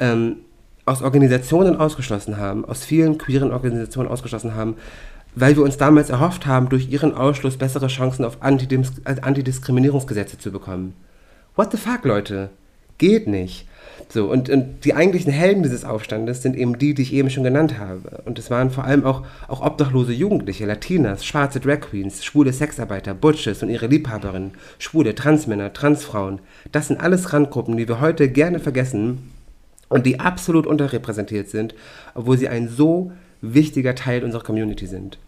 ähm, 0.00 0.38
aus 0.84 1.00
Organisationen 1.00 1.76
ausgeschlossen 1.76 2.38
haben, 2.38 2.64
aus 2.64 2.84
vielen 2.84 3.18
queeren 3.18 3.52
Organisationen 3.52 4.10
ausgeschlossen 4.10 4.56
haben, 4.56 4.74
weil 5.36 5.54
wir 5.54 5.62
uns 5.62 5.76
damals 5.76 6.10
erhofft 6.10 6.44
haben, 6.44 6.70
durch 6.70 6.90
ihren 6.90 7.14
Ausschluss 7.14 7.56
bessere 7.56 7.86
Chancen 7.86 8.24
auf 8.24 8.42
Antidis 8.42 8.90
Antidiskriminierungsgesetze 9.04 10.38
zu 10.38 10.50
bekommen. 10.50 10.94
What 11.54 11.70
the 11.70 11.78
fuck, 11.78 12.04
Leute? 12.04 12.50
Geht 12.98 13.28
nicht. 13.28 13.68
So, 14.12 14.30
und, 14.30 14.50
und 14.50 14.84
die 14.84 14.92
eigentlichen 14.92 15.32
Helden 15.32 15.62
dieses 15.62 15.86
Aufstandes 15.86 16.42
sind 16.42 16.54
eben 16.54 16.78
die, 16.78 16.92
die 16.92 17.00
ich 17.00 17.14
eben 17.14 17.30
schon 17.30 17.44
genannt 17.44 17.78
habe. 17.78 18.20
Und 18.26 18.38
es 18.38 18.50
waren 18.50 18.70
vor 18.70 18.84
allem 18.84 19.06
auch, 19.06 19.22
auch 19.48 19.64
obdachlose 19.64 20.12
Jugendliche, 20.12 20.66
Latinas, 20.66 21.24
schwarze 21.24 21.60
Drag 21.60 21.80
Queens, 21.80 22.22
schwule 22.22 22.52
Sexarbeiter, 22.52 23.14
Butches 23.14 23.62
und 23.62 23.70
ihre 23.70 23.86
Liebhaberinnen, 23.86 24.50
schwule 24.78 25.14
Transmänner, 25.14 25.72
Transfrauen. 25.72 26.40
Das 26.72 26.88
sind 26.88 27.00
alles 27.00 27.32
Randgruppen, 27.32 27.78
die 27.78 27.88
wir 27.88 28.02
heute 28.02 28.28
gerne 28.28 28.60
vergessen 28.60 29.30
und 29.88 30.04
die 30.04 30.20
absolut 30.20 30.66
unterrepräsentiert 30.66 31.48
sind, 31.48 31.74
obwohl 32.14 32.36
sie 32.36 32.48
ein 32.48 32.68
so 32.68 33.12
wichtiger 33.40 33.94
Teil 33.94 34.24
unserer 34.24 34.44
Community 34.44 34.86
sind. 34.86 35.18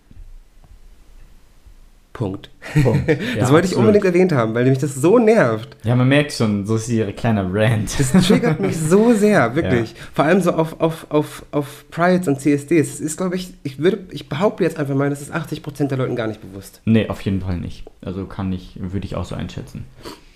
Punkt. 2.14 2.48
Punkt. 2.82 3.08
Ja, 3.34 3.40
das 3.40 3.52
wollte 3.52 3.66
ich 3.66 3.74
unbedingt 3.74 4.04
erwähnt 4.04 4.32
haben, 4.32 4.54
weil 4.54 4.64
mich 4.66 4.78
das 4.78 4.94
so 4.94 5.18
nervt. 5.18 5.76
Ja, 5.82 5.96
man 5.96 6.08
merkt 6.08 6.32
schon, 6.32 6.64
so 6.64 6.76
ist 6.76 6.88
ihre 6.88 7.12
kleine 7.12 7.42
Rant. 7.52 7.98
Das 7.98 8.12
triggert 8.26 8.60
mich 8.60 8.76
so 8.78 9.12
sehr, 9.12 9.54
wirklich. 9.56 9.90
Ja. 9.90 9.98
Vor 10.14 10.24
allem 10.24 10.40
so 10.40 10.52
auf, 10.52 10.80
auf, 10.80 11.06
auf, 11.10 11.44
auf 11.50 11.84
Prides 11.90 12.28
und 12.28 12.40
CSDs. 12.40 12.92
Das 12.92 13.00
ist, 13.00 13.16
glaube 13.16 13.34
ich, 13.34 13.54
ich 13.64 13.80
würde, 13.80 13.98
ich 14.10 14.28
behaupte 14.28 14.62
jetzt 14.62 14.78
einfach 14.78 14.94
mal, 14.94 15.10
das 15.10 15.20
ist 15.20 15.34
80% 15.34 15.88
der 15.88 15.98
Leuten 15.98 16.14
gar 16.14 16.28
nicht 16.28 16.40
bewusst. 16.40 16.80
Nee, 16.84 17.08
auf 17.08 17.20
jeden 17.22 17.40
Fall 17.40 17.58
nicht. 17.58 17.84
Also 18.00 18.26
kann 18.26 18.52
ich, 18.52 18.78
würde 18.78 19.06
ich 19.06 19.16
auch 19.16 19.24
so 19.24 19.34
einschätzen. 19.34 19.84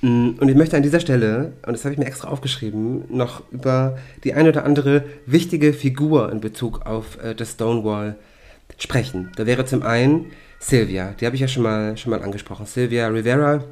Mm, 0.01 0.31
und 0.41 0.49
ich 0.49 0.57
möchte 0.57 0.76
an 0.76 0.83
dieser 0.83 1.01
Stelle, 1.01 1.53
und 1.64 1.74
das 1.74 1.85
habe 1.85 1.93
ich 1.93 1.99
mir 2.01 2.07
extra 2.07 2.26
aufgeschrieben, 2.26 3.05
noch 3.09 3.43
über 3.53 3.99
die 4.24 4.35
eine 4.35 4.49
oder 4.49 4.64
andere 4.64 5.05
wichtige 5.26 5.72
Figur 5.72 6.33
in 6.33 6.41
Bezug 6.41 6.87
auf 6.87 7.22
äh, 7.22 7.37
das 7.37 7.53
Stonewall 7.53 8.16
sprechen. 8.79 9.31
Da 9.37 9.47
wäre 9.47 9.64
zum 9.64 9.83
einen 9.83 10.26
Sylvia, 10.61 11.15
die 11.19 11.27
habe 11.27 11.37
ich 11.37 11.41
ja 11.41 11.49
schon 11.49 11.63
mal, 11.63 11.97
schon 11.97 12.11
mal 12.11 12.23
angesprochen. 12.23 12.67
Sylvia 12.67 13.09
Rivera 13.09 13.65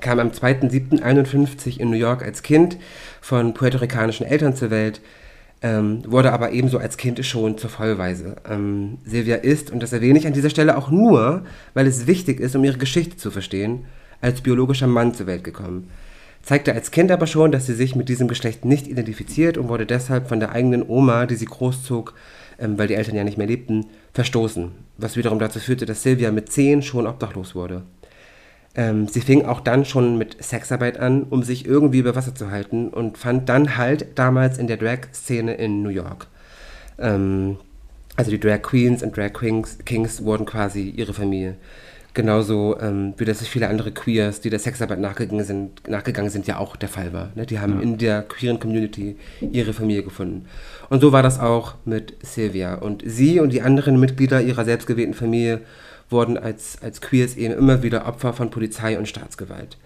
kam 0.00 0.18
am 0.18 0.30
2.7.51 0.30 1.78
in 1.78 1.90
New 1.90 1.96
York 1.96 2.22
als 2.22 2.42
Kind 2.42 2.78
von 3.20 3.54
puerto-ricanischen 3.54 4.26
Eltern 4.26 4.54
zur 4.54 4.70
Welt, 4.70 5.00
ähm, 5.62 6.02
wurde 6.06 6.32
aber 6.32 6.52
ebenso 6.52 6.78
als 6.78 6.96
Kind 6.96 7.24
schon 7.24 7.58
zur 7.58 7.70
Vollweise. 7.70 8.36
Ähm, 8.48 8.98
Sylvia 9.04 9.36
ist, 9.36 9.70
und 9.70 9.82
das 9.82 9.92
erwähne 9.92 10.18
ich 10.18 10.26
an 10.26 10.32
dieser 10.32 10.50
Stelle 10.50 10.76
auch 10.76 10.90
nur, 10.90 11.44
weil 11.74 11.86
es 11.86 12.06
wichtig 12.06 12.40
ist, 12.40 12.54
um 12.54 12.64
ihre 12.64 12.78
Geschichte 12.78 13.16
zu 13.16 13.30
verstehen, 13.30 13.84
als 14.20 14.40
biologischer 14.40 14.86
Mann 14.86 15.14
zur 15.14 15.26
Welt 15.26 15.44
gekommen. 15.44 15.90
Zeigte 16.42 16.74
als 16.74 16.90
Kind 16.90 17.10
aber 17.10 17.26
schon, 17.26 17.52
dass 17.52 17.66
sie 17.66 17.74
sich 17.74 17.96
mit 17.96 18.08
diesem 18.08 18.28
Geschlecht 18.28 18.64
nicht 18.64 18.86
identifiziert 18.86 19.56
und 19.56 19.68
wurde 19.68 19.86
deshalb 19.86 20.28
von 20.28 20.40
der 20.40 20.52
eigenen 20.52 20.86
Oma, 20.86 21.24
die 21.24 21.36
sie 21.36 21.46
großzog, 21.46 22.14
ähm, 22.58 22.78
weil 22.78 22.88
die 22.88 22.94
Eltern 22.94 23.16
ja 23.16 23.24
nicht 23.24 23.38
mehr 23.38 23.46
lebten, 23.46 23.86
verstoßen, 24.14 24.72
was 24.96 25.16
wiederum 25.16 25.38
dazu 25.38 25.58
führte, 25.58 25.86
dass 25.86 26.02
Sylvia 26.02 26.30
mit 26.30 26.50
zehn 26.50 26.82
schon 26.82 27.06
obdachlos 27.06 27.54
wurde. 27.54 27.82
Ähm, 28.76 29.06
sie 29.08 29.20
fing 29.20 29.44
auch 29.44 29.60
dann 29.60 29.84
schon 29.84 30.16
mit 30.18 30.42
Sexarbeit 30.42 30.98
an, 30.98 31.24
um 31.24 31.42
sich 31.42 31.66
irgendwie 31.66 31.98
über 31.98 32.16
Wasser 32.16 32.34
zu 32.34 32.50
halten 32.50 32.88
und 32.88 33.18
fand 33.18 33.48
dann 33.48 33.76
halt 33.76 34.18
damals 34.18 34.58
in 34.58 34.66
der 34.66 34.76
Drag-Szene 34.76 35.54
in 35.54 35.82
New 35.82 35.90
York. 35.90 36.28
Ähm, 36.98 37.58
also 38.16 38.30
die 38.30 38.40
Drag 38.40 38.62
Queens 38.62 39.02
und 39.02 39.16
Drag 39.16 39.32
Kings, 39.32 39.78
Kings 39.84 40.24
wurden 40.24 40.46
quasi 40.46 40.88
ihre 40.90 41.12
Familie. 41.14 41.56
Genauso 42.14 42.78
ähm, 42.80 43.12
wie 43.16 43.24
das 43.24 43.44
viele 43.44 43.68
andere 43.68 43.90
Queers, 43.90 44.40
die 44.40 44.48
der 44.48 44.60
Sexarbeit 44.60 45.00
nachgegangen 45.00 45.44
sind, 45.44 45.88
nachgegangen 45.88 46.30
sind, 46.30 46.46
ja 46.46 46.58
auch 46.58 46.76
der 46.76 46.88
Fall 46.88 47.12
war. 47.12 47.32
Ne? 47.34 47.44
Die 47.44 47.58
haben 47.58 47.74
ja. 47.74 47.80
in 47.80 47.98
der 47.98 48.22
queeren 48.22 48.60
Community 48.60 49.16
ihre 49.40 49.72
Familie 49.72 50.04
gefunden. 50.04 50.46
Und 50.90 51.00
so 51.00 51.10
war 51.10 51.24
das 51.24 51.40
auch 51.40 51.74
mit 51.84 52.14
Sylvia. 52.22 52.76
Und 52.76 53.02
sie 53.04 53.40
und 53.40 53.52
die 53.52 53.62
anderen 53.62 53.98
Mitglieder 53.98 54.40
ihrer 54.40 54.64
selbstgewählten 54.64 55.14
Familie 55.14 55.62
wurden 56.08 56.38
als, 56.38 56.78
als 56.80 57.00
Queers 57.00 57.36
eben 57.36 57.54
immer 57.54 57.82
wieder 57.82 58.06
Opfer 58.06 58.32
von 58.32 58.48
Polizei 58.48 58.96
und 58.96 59.08
Staatsgewalt. 59.08 59.76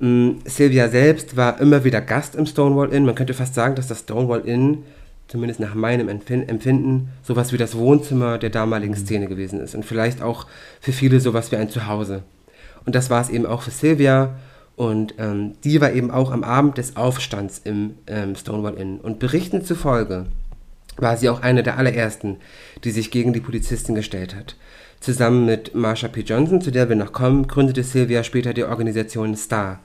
Ähm, 0.00 0.38
Sylvia 0.44 0.88
selbst 0.88 1.36
war 1.36 1.60
immer 1.60 1.82
wieder 1.82 2.00
Gast 2.00 2.36
im 2.36 2.46
Stonewall 2.46 2.92
Inn. 2.92 3.04
Man 3.04 3.16
könnte 3.16 3.34
fast 3.34 3.54
sagen, 3.54 3.74
dass 3.74 3.88
das 3.88 4.00
Stonewall 4.00 4.46
Inn 4.46 4.84
zumindest 5.32 5.60
nach 5.60 5.74
meinem 5.74 6.10
Empfinden, 6.10 7.08
sowas 7.22 7.54
wie 7.54 7.56
das 7.56 7.74
Wohnzimmer 7.74 8.36
der 8.36 8.50
damaligen 8.50 8.94
Szene 8.94 9.28
gewesen 9.28 9.60
ist 9.60 9.74
und 9.74 9.82
vielleicht 9.82 10.20
auch 10.20 10.46
für 10.78 10.92
viele 10.92 11.20
sowas 11.20 11.50
wie 11.50 11.56
ein 11.56 11.70
Zuhause. 11.70 12.22
Und 12.84 12.94
das 12.94 13.08
war 13.08 13.22
es 13.22 13.30
eben 13.30 13.46
auch 13.46 13.62
für 13.62 13.70
Sylvia 13.70 14.36
und 14.76 15.14
ähm, 15.16 15.54
die 15.64 15.80
war 15.80 15.92
eben 15.92 16.10
auch 16.10 16.32
am 16.32 16.44
Abend 16.44 16.76
des 16.76 16.96
Aufstands 16.96 17.62
im 17.64 17.94
ähm, 18.06 18.36
Stonewall 18.36 18.74
Inn. 18.74 19.00
Und 19.00 19.20
Berichten 19.20 19.64
zufolge 19.64 20.26
war 20.98 21.16
sie 21.16 21.30
auch 21.30 21.40
eine 21.40 21.62
der 21.62 21.78
allerersten, 21.78 22.36
die 22.84 22.90
sich 22.90 23.10
gegen 23.10 23.32
die 23.32 23.40
Polizisten 23.40 23.94
gestellt 23.94 24.36
hat. 24.36 24.56
Zusammen 25.00 25.46
mit 25.46 25.74
Marsha 25.74 26.08
P. 26.08 26.20
Johnson, 26.20 26.60
zu 26.60 26.70
der 26.70 26.90
wir 26.90 26.96
noch 26.96 27.14
kommen, 27.14 27.48
gründete 27.48 27.84
Sylvia 27.84 28.22
später 28.22 28.52
die 28.52 28.64
Organisation 28.64 29.34
STAR, 29.34 29.80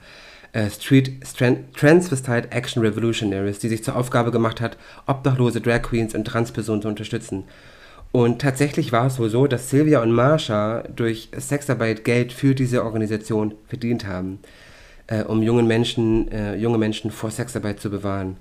äh, 0.52 0.70
Street 0.70 1.20
Transvestite 1.76 2.50
Action 2.50 2.82
Revolutionaries, 2.82 3.58
die 3.58 3.68
sich 3.68 3.84
zur 3.84 3.96
Aufgabe 3.96 4.30
gemacht 4.30 4.60
hat, 4.60 4.76
obdachlose 5.06 5.60
Drag 5.60 5.82
Queens 5.82 6.14
und 6.14 6.24
Transpersonen 6.24 6.82
zu 6.82 6.88
unterstützen. 6.88 7.44
Und 8.10 8.40
tatsächlich 8.40 8.90
war 8.92 9.06
es 9.06 9.18
wohl 9.18 9.28
so, 9.28 9.46
dass 9.46 9.68
Sylvia 9.68 10.02
und 10.02 10.12
Marsha 10.12 10.82
durch 10.94 11.28
Sexarbeit 11.36 12.04
Geld 12.04 12.32
für 12.32 12.54
diese 12.54 12.84
Organisation 12.84 13.54
verdient 13.66 14.06
haben, 14.06 14.38
äh, 15.08 15.22
um 15.22 15.42
jungen 15.42 15.66
Menschen, 15.66 16.30
äh, 16.32 16.56
junge 16.56 16.78
Menschen 16.78 17.10
vor 17.10 17.30
Sexarbeit 17.30 17.80
zu 17.80 17.90
bewahren. 17.90 18.38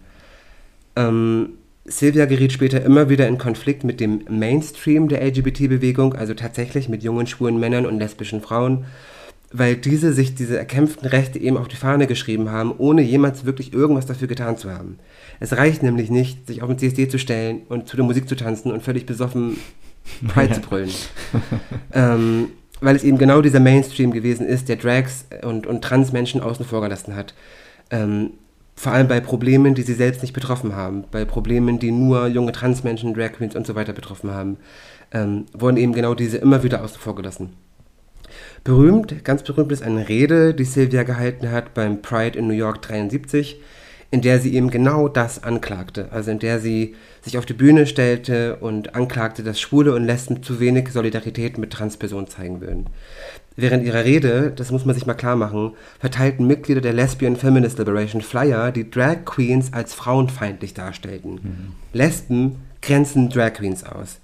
Ähm, 0.95 1.57
Sylvia 1.83 2.25
geriet 2.25 2.51
später 2.51 2.83
immer 2.83 3.09
wieder 3.09 3.27
in 3.27 3.37
Konflikt 3.37 3.83
mit 3.83 3.99
dem 3.99 4.25
Mainstream 4.29 5.07
der 5.07 5.21
LGBT-Bewegung, 5.21 6.15
also 6.15 6.33
tatsächlich 6.33 6.89
mit 6.89 7.03
jungen 7.03 7.27
schwulen 7.27 7.59
Männern 7.59 7.85
und 7.85 7.99
lesbischen 7.99 8.41
Frauen 8.41 8.85
weil 9.51 9.77
diese 9.77 10.11
sich 10.11 10.35
diese 10.35 10.57
erkämpften 10.57 11.07
Rechte 11.07 11.39
eben 11.39 11.57
auf 11.57 11.67
die 11.67 11.75
Fahne 11.75 12.07
geschrieben 12.07 12.51
haben, 12.51 12.73
ohne 12.77 13.01
jemals 13.01 13.45
wirklich 13.45 13.73
irgendwas 13.73 14.05
dafür 14.05 14.27
getan 14.27 14.57
zu 14.57 14.71
haben. 14.71 14.99
Es 15.39 15.55
reicht 15.55 15.83
nämlich 15.83 16.09
nicht, 16.09 16.47
sich 16.47 16.61
auf 16.61 16.69
den 16.69 16.77
CSD 16.77 17.07
zu 17.07 17.17
stellen 17.17 17.61
und 17.69 17.87
zu 17.87 17.95
der 17.95 18.05
Musik 18.05 18.27
zu 18.27 18.35
tanzen 18.35 18.71
und 18.71 18.83
völlig 18.83 19.05
besoffen 19.05 19.57
Pride 20.27 20.53
zu 20.53 20.61
brüllen. 20.61 20.89
ähm, 21.93 22.49
weil 22.81 22.95
es 22.95 23.03
eben 23.03 23.17
genau 23.17 23.41
dieser 23.41 23.59
Mainstream 23.59 24.11
gewesen 24.11 24.45
ist, 24.45 24.69
der 24.69 24.75
Drags 24.75 25.25
und, 25.43 25.65
und 25.65 25.81
Transmenschen 25.81 26.41
außen 26.41 26.65
vor 26.65 26.81
gelassen 26.81 27.15
hat. 27.15 27.33
Ähm, 27.89 28.31
vor 28.75 28.91
allem 28.91 29.07
bei 29.07 29.19
Problemen, 29.19 29.73
die 29.73 29.81
sie 29.81 29.95
selbst 29.95 30.21
nicht 30.21 30.33
betroffen 30.33 30.75
haben, 30.75 31.05
bei 31.09 31.25
Problemen, 31.25 31.79
die 31.79 31.89
nur 31.89 32.27
junge 32.27 32.51
Transmenschen, 32.51 33.15
Drag 33.15 33.33
Queens 33.33 33.55
und 33.55 33.65
so 33.65 33.73
weiter 33.73 33.93
betroffen 33.93 34.29
haben, 34.29 34.57
ähm, 35.11 35.45
wurden 35.53 35.77
eben 35.77 35.93
genau 35.93 36.13
diese 36.13 36.37
immer 36.37 36.61
wieder 36.61 36.83
außen 36.83 36.99
vor 36.99 37.15
gelassen. 37.15 37.53
Berühmt, 38.63 39.23
ganz 39.23 39.43
berühmt 39.43 39.71
ist 39.71 39.83
eine 39.83 40.09
Rede, 40.09 40.53
die 40.53 40.65
Sylvia 40.65 41.03
gehalten 41.03 41.51
hat 41.51 41.73
beim 41.73 42.01
Pride 42.01 42.37
in 42.37 42.47
New 42.47 42.53
York 42.53 42.81
73, 42.81 43.59
in 44.09 44.21
der 44.21 44.39
sie 44.39 44.53
eben 44.53 44.69
genau 44.69 45.07
das 45.07 45.43
anklagte. 45.43 46.11
Also 46.11 46.31
in 46.31 46.39
der 46.39 46.59
sie 46.59 46.95
sich 47.21 47.37
auf 47.37 47.45
die 47.45 47.53
Bühne 47.53 47.85
stellte 47.87 48.57
und 48.57 48.95
anklagte, 48.95 49.43
dass 49.43 49.59
Schwule 49.59 49.93
und 49.93 50.05
Lesben 50.05 50.43
zu 50.43 50.59
wenig 50.59 50.89
Solidarität 50.89 51.57
mit 51.57 51.71
Transpersonen 51.71 52.27
zeigen 52.27 52.61
würden. 52.61 52.87
Während 53.55 53.83
ihrer 53.83 54.05
Rede, 54.05 54.53
das 54.55 54.71
muss 54.71 54.85
man 54.85 54.93
sich 54.93 55.07
mal 55.07 55.15
klar 55.15 55.35
machen, 55.35 55.73
verteilten 55.99 56.45
Mitglieder 56.45 56.79
der 56.79 56.93
Lesbian 56.93 57.35
Feminist 57.35 57.79
Liberation 57.79 58.21
Flyer, 58.21 58.71
die 58.71 58.89
Drag 58.89 59.25
Queens 59.25 59.73
als 59.73 59.95
frauenfeindlich 59.95 60.75
darstellten. 60.75 61.33
Mhm. 61.33 61.73
Lesben 61.91 62.57
grenzen 62.81 63.29
Drag 63.29 63.53
Queens 63.53 63.83
aus. 63.83 64.19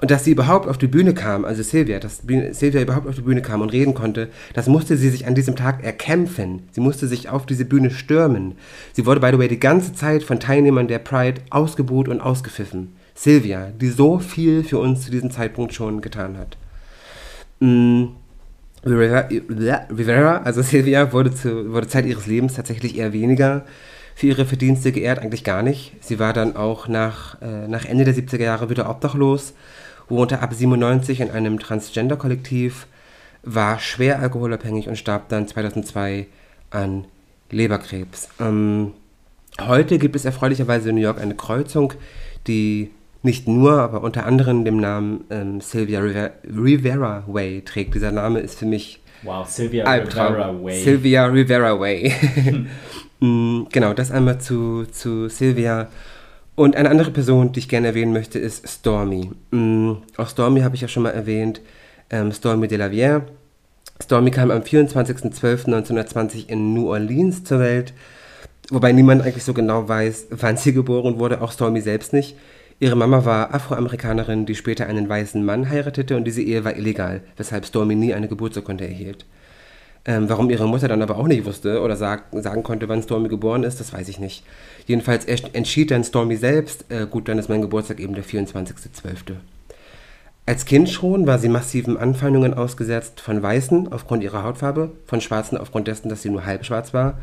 Und 0.00 0.10
dass 0.10 0.24
sie 0.24 0.30
überhaupt 0.30 0.66
auf 0.66 0.78
die 0.78 0.86
Bühne 0.86 1.12
kam, 1.12 1.44
also 1.44 1.62
Silvia, 1.62 1.98
dass 1.98 2.22
Silvia 2.52 2.80
überhaupt 2.80 3.06
auf 3.06 3.16
die 3.16 3.20
Bühne 3.20 3.42
kam 3.42 3.60
und 3.60 3.70
reden 3.70 3.92
konnte, 3.92 4.28
das 4.54 4.66
musste 4.66 4.96
sie 4.96 5.10
sich 5.10 5.26
an 5.26 5.34
diesem 5.34 5.56
Tag 5.56 5.84
erkämpfen. 5.84 6.62
Sie 6.72 6.80
musste 6.80 7.06
sich 7.06 7.28
auf 7.28 7.44
diese 7.44 7.66
Bühne 7.66 7.90
stürmen. 7.90 8.54
Sie 8.94 9.04
wurde, 9.04 9.20
by 9.20 9.30
the 9.32 9.38
way, 9.38 9.48
die 9.48 9.60
ganze 9.60 9.92
Zeit 9.92 10.22
von 10.22 10.40
Teilnehmern 10.40 10.88
der 10.88 11.00
Pride 11.00 11.42
ausgebuht 11.50 12.08
und 12.08 12.22
ausgepfiffen. 12.22 12.94
Silvia, 13.14 13.72
die 13.78 13.90
so 13.90 14.18
viel 14.18 14.64
für 14.64 14.78
uns 14.78 15.02
zu 15.04 15.10
diesem 15.10 15.30
Zeitpunkt 15.30 15.74
schon 15.74 16.00
getan 16.00 16.38
hat. 16.38 16.56
Mm, 17.60 18.04
Rivera, 18.86 20.38
also 20.38 20.62
Silvia, 20.62 21.12
wurde, 21.12 21.34
zu, 21.34 21.72
wurde 21.72 21.88
Zeit 21.88 22.06
ihres 22.06 22.26
Lebens 22.26 22.54
tatsächlich 22.54 22.96
eher 22.96 23.12
weniger 23.12 23.66
für 24.14 24.28
ihre 24.28 24.46
Verdienste 24.46 24.92
geehrt, 24.92 25.18
eigentlich 25.18 25.44
gar 25.44 25.62
nicht. 25.62 25.92
Sie 26.00 26.18
war 26.18 26.32
dann 26.32 26.56
auch 26.56 26.88
nach, 26.88 27.40
äh, 27.42 27.68
nach 27.68 27.84
Ende 27.84 28.04
der 28.04 28.14
70er 28.14 28.42
Jahre 28.42 28.70
wieder 28.70 28.88
obdachlos 28.88 29.52
wohnte 30.10 30.40
ab 30.40 30.52
97 30.52 31.20
in 31.20 31.30
einem 31.30 31.58
Transgender-Kollektiv, 31.58 32.86
war 33.42 33.78
schwer 33.78 34.20
alkoholabhängig 34.20 34.88
und 34.88 34.96
starb 34.96 35.28
dann 35.28 35.48
2002 35.48 36.26
an 36.70 37.06
Leberkrebs. 37.50 38.28
Ähm, 38.40 38.92
heute 39.60 39.98
gibt 39.98 40.16
es 40.16 40.24
erfreulicherweise 40.24 40.90
in 40.90 40.96
New 40.96 41.00
York 41.00 41.20
eine 41.20 41.34
Kreuzung, 41.34 41.94
die 42.46 42.90
nicht 43.22 43.48
nur, 43.48 43.80
aber 43.80 44.02
unter 44.02 44.26
anderem 44.26 44.64
dem 44.64 44.78
Namen 44.78 45.24
ähm, 45.30 45.60
Sylvia 45.60 46.00
Rivera, 46.00 46.30
Rivera 46.44 47.24
Way 47.26 47.62
trägt. 47.64 47.94
Dieser 47.94 48.12
Name 48.12 48.40
ist 48.40 48.58
für 48.58 48.66
mich 48.66 49.00
Wow, 49.22 49.46
Sylvia 49.46 49.84
Albtraum. 49.84 50.32
Rivera 50.32 50.64
Way. 50.64 50.82
Sylvia 50.82 51.26
Rivera 51.26 51.78
Way. 51.78 52.14
mm, 53.20 53.62
genau, 53.70 53.92
das 53.92 54.10
einmal 54.10 54.40
zu, 54.40 54.86
zu 54.86 55.28
Sylvia. 55.28 55.88
Und 56.60 56.76
eine 56.76 56.90
andere 56.90 57.10
Person, 57.10 57.52
die 57.52 57.60
ich 57.60 57.70
gerne 57.70 57.86
erwähnen 57.86 58.12
möchte, 58.12 58.38
ist 58.38 58.68
Stormy. 58.68 59.30
Mm, 59.50 59.92
auch 60.18 60.28
Stormy 60.28 60.60
habe 60.60 60.74
ich 60.74 60.82
ja 60.82 60.88
schon 60.88 61.04
mal 61.04 61.08
erwähnt. 61.08 61.62
Ähm, 62.10 62.32
Stormy 62.32 62.68
de 62.68 62.76
la 62.76 62.88
Vière. 62.88 63.22
Stormy 64.02 64.30
kam 64.30 64.50
am 64.50 64.60
24.12.1920 64.60 66.50
in 66.50 66.74
New 66.74 66.90
Orleans 66.90 67.44
zur 67.44 67.60
Welt, 67.60 67.94
wobei 68.68 68.92
niemand 68.92 69.22
eigentlich 69.22 69.44
so 69.44 69.54
genau 69.54 69.88
weiß, 69.88 70.26
wann 70.32 70.58
sie 70.58 70.74
geboren 70.74 71.18
wurde, 71.18 71.40
auch 71.40 71.52
Stormy 71.52 71.80
selbst 71.80 72.12
nicht. 72.12 72.36
Ihre 72.78 72.94
Mama 72.94 73.24
war 73.24 73.54
Afroamerikanerin, 73.54 74.44
die 74.44 74.54
später 74.54 74.86
einen 74.86 75.08
weißen 75.08 75.42
Mann 75.42 75.70
heiratete 75.70 76.14
und 76.14 76.24
diese 76.24 76.42
Ehe 76.42 76.62
war 76.62 76.76
illegal, 76.76 77.22
weshalb 77.38 77.64
Stormy 77.64 77.94
nie 77.94 78.12
eine 78.12 78.28
Geburtsurkunde 78.28 78.86
erhielt. 78.86 79.24
Ähm, 80.06 80.30
warum 80.30 80.48
ihre 80.48 80.66
Mutter 80.66 80.88
dann 80.88 81.02
aber 81.02 81.18
auch 81.18 81.26
nicht 81.26 81.44
wusste 81.44 81.82
oder 81.82 81.94
sag, 81.94 82.24
sagen 82.32 82.62
konnte, 82.62 82.88
wann 82.88 83.02
Stormy 83.02 83.28
geboren 83.28 83.64
ist, 83.64 83.80
das 83.80 83.92
weiß 83.92 84.08
ich 84.08 84.18
nicht. 84.18 84.44
Jedenfalls 84.86 85.26
entschied 85.26 85.90
dann 85.90 86.04
Stormy 86.04 86.36
selbst, 86.36 86.86
äh, 86.88 87.06
gut, 87.06 87.28
dann 87.28 87.38
ist 87.38 87.50
mein 87.50 87.60
Geburtstag 87.60 88.00
eben 88.00 88.14
der 88.14 88.24
24.12. 88.24 89.36
Als 90.46 90.64
Kind 90.64 90.88
schon 90.88 91.26
war 91.26 91.38
sie 91.38 91.50
massiven 91.50 91.96
Anfeindungen 91.98 92.54
ausgesetzt 92.54 93.20
von 93.20 93.42
Weißen 93.42 93.92
aufgrund 93.92 94.24
ihrer 94.24 94.42
Hautfarbe, 94.42 94.90
von 95.06 95.20
Schwarzen 95.20 95.58
aufgrund 95.58 95.86
dessen, 95.86 96.08
dass 96.08 96.22
sie 96.22 96.30
nur 96.30 96.46
halb 96.46 96.64
schwarz 96.64 96.94
war. 96.94 97.18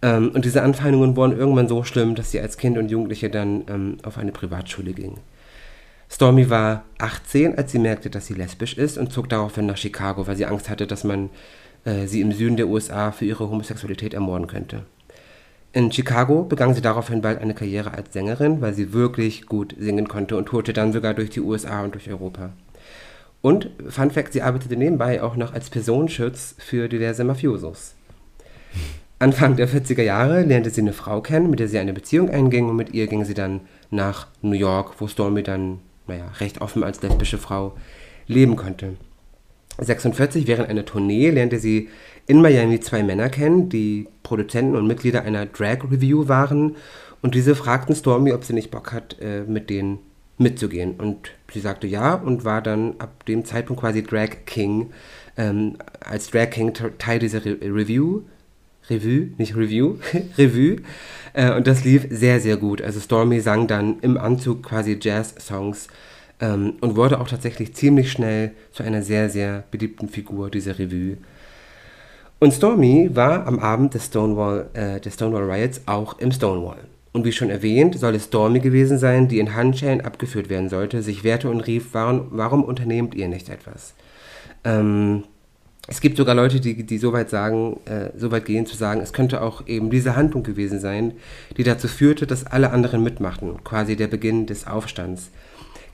Ähm, 0.00 0.30
und 0.32 0.44
diese 0.44 0.62
Anfeindungen 0.62 1.16
wurden 1.16 1.36
irgendwann 1.36 1.68
so 1.68 1.82
schlimm, 1.82 2.14
dass 2.14 2.30
sie 2.30 2.40
als 2.40 2.56
Kind 2.56 2.78
und 2.78 2.90
Jugendliche 2.90 3.28
dann 3.28 3.64
ähm, 3.68 3.98
auf 4.04 4.18
eine 4.18 4.32
Privatschule 4.32 4.92
ging. 4.92 5.18
Stormy 6.08 6.48
war 6.48 6.84
18, 6.98 7.58
als 7.58 7.72
sie 7.72 7.78
merkte, 7.78 8.08
dass 8.08 8.26
sie 8.26 8.34
lesbisch 8.34 8.78
ist 8.78 8.98
und 8.98 9.12
zog 9.12 9.28
daraufhin 9.28 9.66
nach 9.66 9.76
Chicago, 9.76 10.26
weil 10.26 10.36
sie 10.36 10.46
Angst 10.46 10.70
hatte, 10.70 10.86
dass 10.86 11.02
man 11.02 11.30
äh, 11.84 12.06
sie 12.06 12.20
im 12.20 12.32
Süden 12.32 12.56
der 12.56 12.68
USA 12.68 13.12
für 13.12 13.24
ihre 13.24 13.48
Homosexualität 13.48 14.14
ermorden 14.14 14.46
könnte. 14.46 14.82
In 15.72 15.90
Chicago 15.90 16.44
begann 16.44 16.72
sie 16.72 16.80
daraufhin 16.80 17.20
bald 17.20 17.40
eine 17.40 17.54
Karriere 17.54 17.94
als 17.94 18.12
Sängerin, 18.12 18.60
weil 18.60 18.74
sie 18.74 18.92
wirklich 18.92 19.46
gut 19.46 19.74
singen 19.76 20.06
konnte 20.06 20.36
und 20.36 20.46
tourte 20.46 20.72
dann 20.72 20.92
sogar 20.92 21.14
durch 21.14 21.30
die 21.30 21.40
USA 21.40 21.82
und 21.82 21.94
durch 21.94 22.08
Europa. 22.08 22.52
Und, 23.42 23.70
Fun 23.88 24.10
Fact, 24.10 24.32
sie 24.32 24.42
arbeitete 24.42 24.76
nebenbei 24.76 25.22
auch 25.22 25.36
noch 25.36 25.52
als 25.52 25.70
Personenschutz 25.70 26.54
für 26.58 26.88
diverse 26.88 27.24
Mafiosos. 27.24 27.94
Anfang 29.18 29.56
der 29.56 29.68
40er 29.68 30.02
Jahre 30.02 30.42
lernte 30.42 30.70
sie 30.70 30.80
eine 30.80 30.92
Frau 30.92 31.20
kennen, 31.20 31.50
mit 31.50 31.58
der 31.58 31.68
sie 31.68 31.78
eine 31.78 31.92
Beziehung 31.92 32.30
einging 32.30 32.68
und 32.68 32.76
mit 32.76 32.94
ihr 32.94 33.06
ging 33.06 33.24
sie 33.24 33.34
dann 33.34 33.60
nach 33.90 34.28
New 34.42 34.52
York, 34.52 34.94
wo 35.00 35.08
Stormy 35.08 35.42
dann, 35.42 35.80
naja, 36.06 36.30
recht 36.40 36.60
offen 36.60 36.84
als 36.84 37.02
lesbische 37.02 37.38
Frau 37.38 37.76
leben 38.26 38.56
konnte. 38.56 38.94
46 39.78 40.46
während 40.46 40.68
einer 40.68 40.84
Tournee 40.84 41.30
lernte 41.30 41.58
sie 41.58 41.88
in 42.26 42.40
Miami 42.40 42.80
zwei 42.80 43.02
Männer 43.02 43.28
kennen, 43.28 43.68
die 43.68 44.06
Produzenten 44.22 44.76
und 44.76 44.86
Mitglieder 44.86 45.22
einer 45.22 45.46
Drag 45.46 45.84
Review 45.90 46.28
waren. 46.28 46.76
Und 47.22 47.34
diese 47.34 47.54
fragten 47.54 47.94
Stormy, 47.94 48.32
ob 48.32 48.44
sie 48.44 48.52
nicht 48.52 48.70
Bock 48.70 48.92
hat, 48.92 49.16
äh, 49.20 49.42
mit 49.46 49.70
denen 49.70 49.98
mitzugehen. 50.38 50.94
Und 50.94 51.30
sie 51.52 51.60
sagte 51.60 51.86
ja 51.86 52.14
und 52.14 52.44
war 52.44 52.62
dann 52.62 52.94
ab 52.98 53.24
dem 53.26 53.44
Zeitpunkt 53.44 53.80
quasi 53.80 54.02
Drag 54.02 54.44
King, 54.46 54.90
ähm, 55.36 55.76
als 56.00 56.30
Drag 56.30 56.50
King 56.50 56.72
Teil 56.98 57.18
dieser 57.18 57.44
Re 57.44 57.58
Review. 57.62 58.22
Revue, 58.90 59.30
nicht 59.38 59.56
Review, 59.56 59.96
Revue. 60.38 60.76
Äh, 61.32 61.54
und 61.54 61.66
das 61.66 61.84
lief 61.84 62.06
sehr, 62.10 62.40
sehr 62.40 62.58
gut. 62.58 62.82
Also 62.82 63.00
Stormy 63.00 63.40
sang 63.40 63.66
dann 63.66 63.98
im 64.00 64.18
Anzug 64.18 64.62
quasi 64.62 64.98
Jazz-Songs 65.00 65.88
ähm, 66.40 66.74
und 66.80 66.96
wurde 66.96 67.20
auch 67.20 67.28
tatsächlich 67.28 67.74
ziemlich 67.74 68.10
schnell 68.10 68.52
zu 68.72 68.82
einer 68.82 69.02
sehr, 69.02 69.30
sehr 69.30 69.64
beliebten 69.70 70.08
Figur 70.08 70.50
dieser 70.50 70.78
Revue. 70.78 71.16
Und 72.40 72.52
Stormy 72.52 73.10
war 73.14 73.46
am 73.46 73.58
Abend 73.58 73.94
des 73.94 74.06
Stonewall, 74.06 74.68
äh, 74.74 75.00
des 75.00 75.14
Stonewall 75.14 75.50
Riots 75.50 75.82
auch 75.86 76.18
im 76.18 76.32
Stonewall. 76.32 76.84
Und 77.12 77.24
wie 77.24 77.32
schon 77.32 77.48
erwähnt, 77.48 77.98
soll 77.98 78.16
es 78.16 78.24
Stormy 78.24 78.58
gewesen 78.58 78.98
sein, 78.98 79.28
die 79.28 79.38
in 79.38 79.54
Handschellen 79.54 80.00
abgeführt 80.00 80.50
werden 80.50 80.68
sollte, 80.68 81.00
sich 81.00 81.22
wehrte 81.22 81.48
und 81.48 81.60
rief, 81.60 81.90
warum, 81.92 82.26
warum 82.30 82.64
unternehmt 82.64 83.14
ihr 83.14 83.28
nicht 83.28 83.48
etwas? 83.48 83.94
Ähm, 84.64 85.22
es 85.86 86.00
gibt 86.00 86.16
sogar 86.16 86.34
Leute, 86.34 86.60
die, 86.60 86.82
die 86.82 86.98
so 86.98 87.12
weit 87.12 87.30
sagen, 87.30 87.78
äh, 87.84 88.10
so 88.16 88.30
weit 88.30 88.46
gehen 88.46 88.66
zu 88.66 88.76
sagen, 88.76 89.00
es 89.00 89.12
könnte 89.12 89.42
auch 89.42 89.66
eben 89.66 89.90
diese 89.90 90.16
Handlung 90.16 90.42
gewesen 90.42 90.80
sein, 90.80 91.12
die 91.56 91.62
dazu 91.62 91.88
führte, 91.88 92.26
dass 92.26 92.46
alle 92.46 92.70
anderen 92.70 93.02
mitmachten, 93.02 93.62
quasi 93.62 93.94
der 93.94 94.08
Beginn 94.08 94.46
des 94.46 94.66
Aufstands. 94.66 95.30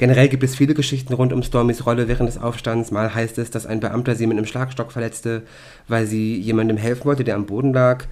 Generell 0.01 0.31
gibt 0.31 0.43
es 0.43 0.55
viele 0.55 0.73
Geschichten 0.73 1.13
rund 1.13 1.31
um 1.31 1.43
Stormys 1.43 1.85
Rolle 1.85 2.09
während 2.09 2.27
des 2.27 2.39
Aufstands. 2.39 2.91
Mal 2.91 3.15
heißt 3.15 3.37
es, 3.37 3.51
dass 3.51 3.67
ein 3.67 3.81
Beamter 3.81 4.15
sie 4.15 4.27
mit 4.27 4.39
einem 4.39 4.47
Schlagstock 4.47 4.93
verletzte, 4.93 5.43
weil 5.89 6.07
sie 6.07 6.39
jemandem 6.39 6.79
helfen 6.79 7.05
wollte, 7.05 7.23
der 7.23 7.35
am 7.35 7.45
Boden 7.45 7.75
lag. 7.75 8.07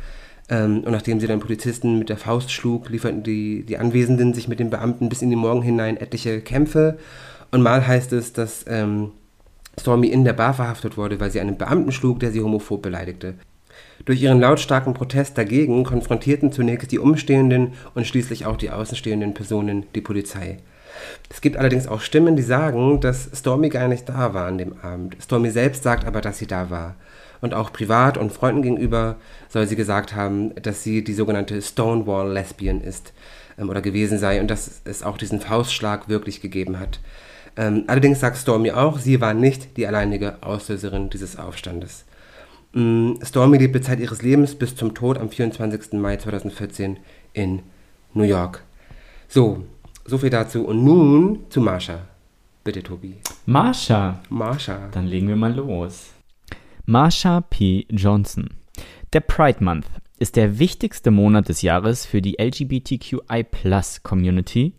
Ähm, 0.50 0.82
und 0.84 0.92
nachdem 0.92 1.18
sie 1.18 1.26
dann 1.26 1.40
Polizisten 1.40 1.98
mit 1.98 2.10
der 2.10 2.18
Faust 2.18 2.52
schlug, 2.52 2.90
lieferten 2.90 3.22
die, 3.22 3.64
die 3.64 3.78
Anwesenden 3.78 4.34
sich 4.34 4.48
mit 4.48 4.60
dem 4.60 4.68
Beamten 4.68 5.08
bis 5.08 5.22
in 5.22 5.30
den 5.30 5.38
Morgen 5.38 5.62
hinein 5.62 5.96
etliche 5.96 6.42
Kämpfe. 6.42 6.98
Und 7.52 7.62
mal 7.62 7.86
heißt 7.86 8.12
es, 8.12 8.34
dass 8.34 8.66
ähm, 8.68 9.12
Stormy 9.80 10.08
in 10.08 10.24
der 10.24 10.34
Bar 10.34 10.52
verhaftet 10.52 10.98
wurde, 10.98 11.18
weil 11.20 11.30
sie 11.30 11.40
einen 11.40 11.56
Beamten 11.56 11.92
schlug, 11.92 12.20
der 12.20 12.32
sie 12.32 12.42
homophob 12.42 12.82
beleidigte. 12.82 13.32
Durch 14.04 14.20
ihren 14.20 14.40
lautstarken 14.40 14.92
Protest 14.92 15.38
dagegen 15.38 15.84
konfrontierten 15.84 16.52
zunächst 16.52 16.92
die 16.92 16.98
Umstehenden 16.98 17.72
und 17.94 18.06
schließlich 18.06 18.44
auch 18.44 18.58
die 18.58 18.68
außenstehenden 18.68 19.32
Personen 19.32 19.86
die 19.94 20.02
Polizei. 20.02 20.58
Es 21.30 21.40
gibt 21.40 21.56
allerdings 21.56 21.86
auch 21.86 22.00
Stimmen, 22.00 22.36
die 22.36 22.42
sagen, 22.42 23.00
dass 23.00 23.30
Stormy 23.34 23.68
gar 23.68 23.88
nicht 23.88 24.08
da 24.08 24.34
war 24.34 24.46
an 24.46 24.58
dem 24.58 24.78
Abend. 24.80 25.16
Stormy 25.22 25.50
selbst 25.50 25.82
sagt 25.82 26.06
aber, 26.06 26.20
dass 26.20 26.38
sie 26.38 26.46
da 26.46 26.70
war. 26.70 26.96
Und 27.40 27.54
auch 27.54 27.72
privat 27.72 28.18
und 28.18 28.32
Freunden 28.32 28.62
gegenüber 28.62 29.16
soll 29.48 29.66
sie 29.66 29.76
gesagt 29.76 30.14
haben, 30.14 30.54
dass 30.56 30.82
sie 30.82 31.04
die 31.04 31.14
sogenannte 31.14 31.62
Stonewall 31.62 32.32
Lesbian 32.32 32.80
ist 32.80 33.12
ähm, 33.58 33.68
oder 33.68 33.80
gewesen 33.80 34.18
sei 34.18 34.40
und 34.40 34.50
dass 34.50 34.82
es 34.84 35.02
auch 35.02 35.18
diesen 35.18 35.40
Faustschlag 35.40 36.08
wirklich 36.08 36.40
gegeben 36.40 36.80
hat. 36.80 37.00
Ähm, 37.56 37.84
allerdings 37.86 38.20
sagt 38.20 38.36
Stormy 38.36 38.72
auch, 38.72 38.98
sie 38.98 39.20
war 39.20 39.34
nicht 39.34 39.76
die 39.76 39.86
alleinige 39.86 40.42
Auslöserin 40.42 41.10
dieses 41.10 41.38
Aufstandes. 41.38 42.04
Ähm, 42.74 43.18
Stormy 43.22 43.58
lebte 43.58 43.80
Zeit 43.80 44.00
ihres 44.00 44.22
Lebens 44.22 44.54
bis 44.54 44.76
zum 44.76 44.94
Tod 44.94 45.18
am 45.18 45.30
24. 45.30 45.94
Mai 45.94 46.16
2014 46.16 46.98
in 47.32 47.62
New 48.14 48.24
York. 48.24 48.62
So, 49.28 49.64
so 50.08 50.18
viel 50.18 50.30
dazu. 50.30 50.64
Und 50.64 50.84
nun 50.84 51.46
zu 51.50 51.60
Marsha. 51.60 52.00
Bitte, 52.64 52.82
Tobi. 52.82 53.14
Marsha. 53.46 54.20
Marsha. 54.28 54.88
Dann 54.92 55.06
legen 55.06 55.28
wir 55.28 55.36
mal 55.36 55.54
los. 55.54 56.08
Marsha 56.86 57.42
P. 57.42 57.86
Johnson. 57.90 58.48
Der 59.12 59.20
Pride 59.20 59.62
Month 59.62 59.86
ist 60.18 60.34
der 60.36 60.58
wichtigste 60.58 61.10
Monat 61.10 61.48
des 61.48 61.62
Jahres 61.62 62.04
für 62.04 62.20
die 62.20 62.36
LGBTQI-Plus-Community, 62.38 64.74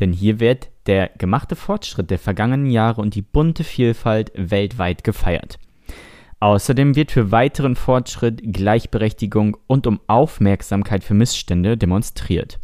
denn 0.00 0.12
hier 0.12 0.40
wird 0.40 0.68
der 0.86 1.12
gemachte 1.16 1.56
Fortschritt 1.56 2.10
der 2.10 2.18
vergangenen 2.18 2.66
Jahre 2.66 3.00
und 3.00 3.14
die 3.14 3.22
bunte 3.22 3.64
Vielfalt 3.64 4.30
weltweit 4.34 5.02
gefeiert. 5.04 5.58
Außerdem 6.40 6.96
wird 6.96 7.10
für 7.10 7.30
weiteren 7.30 7.76
Fortschritt, 7.76 8.42
Gleichberechtigung 8.44 9.56
und 9.66 9.86
um 9.86 9.98
Aufmerksamkeit 10.08 11.04
für 11.04 11.14
Missstände 11.14 11.78
demonstriert. 11.78 12.58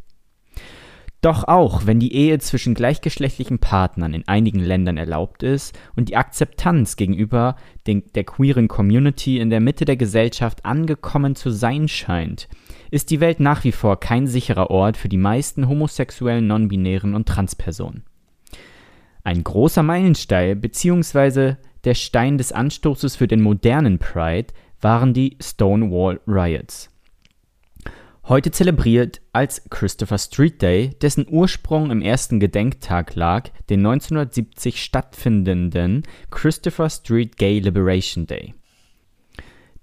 Doch 1.21 1.45
auch 1.45 1.85
wenn 1.85 2.01
die 2.01 2.15
Ehe 2.15 2.39
zwischen 2.39 2.73
gleichgeschlechtlichen 2.75 3.59
Partnern 3.59 4.15
in 4.15 4.27
einigen 4.27 4.61
Ländern 4.61 4.97
erlaubt 4.97 5.43
ist 5.43 5.79
und 5.95 6.09
die 6.09 6.17
Akzeptanz 6.17 6.97
gegenüber 6.97 7.57
den, 7.87 8.05
der 8.15 8.25
queeren 8.25 8.69
Community 8.69 9.39
in 9.39 9.51
der 9.51 9.61
Mitte 9.61 9.85
der 9.85 9.99
Gesellschaft 9.99 10.65
angekommen 10.65 11.37
zu 11.37 11.51
sein 11.51 11.89
scheint, 11.89 12.49
ist 12.91 13.11
die 13.11 13.21
Welt 13.21 13.39
nach 13.39 13.65
wie 13.65 13.73
vor 13.73 14.01
kein 14.01 14.27
sicherer 14.27 14.71
Ort 14.71 14.97
für 14.97 15.11
die 15.11 15.19
meisten 15.19 15.69
homosexuellen, 15.69 16.47
non-binären 16.47 17.15
und 17.15 17.29
Transpersonen. 17.29 18.05
Ein 19.23 19.45
großer 19.45 19.83
Meilenstein 19.83 20.59
bzw. 20.59 21.57
der 21.85 21.95
Stein 21.95 22.39
des 22.39 22.53
Anstoßes 22.53 23.17
für 23.17 23.29
den 23.29 23.43
modernen 23.43 23.99
Pride 23.99 24.55
waren 24.81 25.13
die 25.13 25.37
Stonewall 25.43 26.19
Riots 26.27 26.91
heute 28.31 28.53
zelebriert 28.53 29.21
als 29.33 29.69
Christopher 29.71 30.17
Street 30.17 30.63
Day, 30.63 30.91
dessen 31.03 31.27
Ursprung 31.29 31.91
im 31.91 32.01
ersten 32.01 32.39
Gedenktag 32.39 33.17
lag, 33.17 33.51
den 33.69 33.81
1970 33.81 34.83
stattfindenden 34.83 36.05
Christopher 36.31 36.89
Street 36.89 37.37
Gay 37.37 37.59
Liberation 37.59 38.29
Day. 38.29 38.55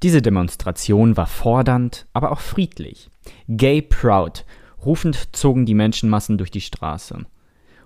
Diese 0.01 0.21
Demonstration 0.21 1.17
war 1.17 1.27
fordernd, 1.27 2.07
aber 2.13 2.31
auch 2.31 2.39
friedlich. 2.39 3.09
Gay 3.49 3.81
Proud 3.81 4.45
rufend 4.85 5.35
zogen 5.35 5.65
die 5.65 5.73
Menschenmassen 5.73 6.37
durch 6.37 6.49
die 6.49 6.61
Straße. 6.61 7.25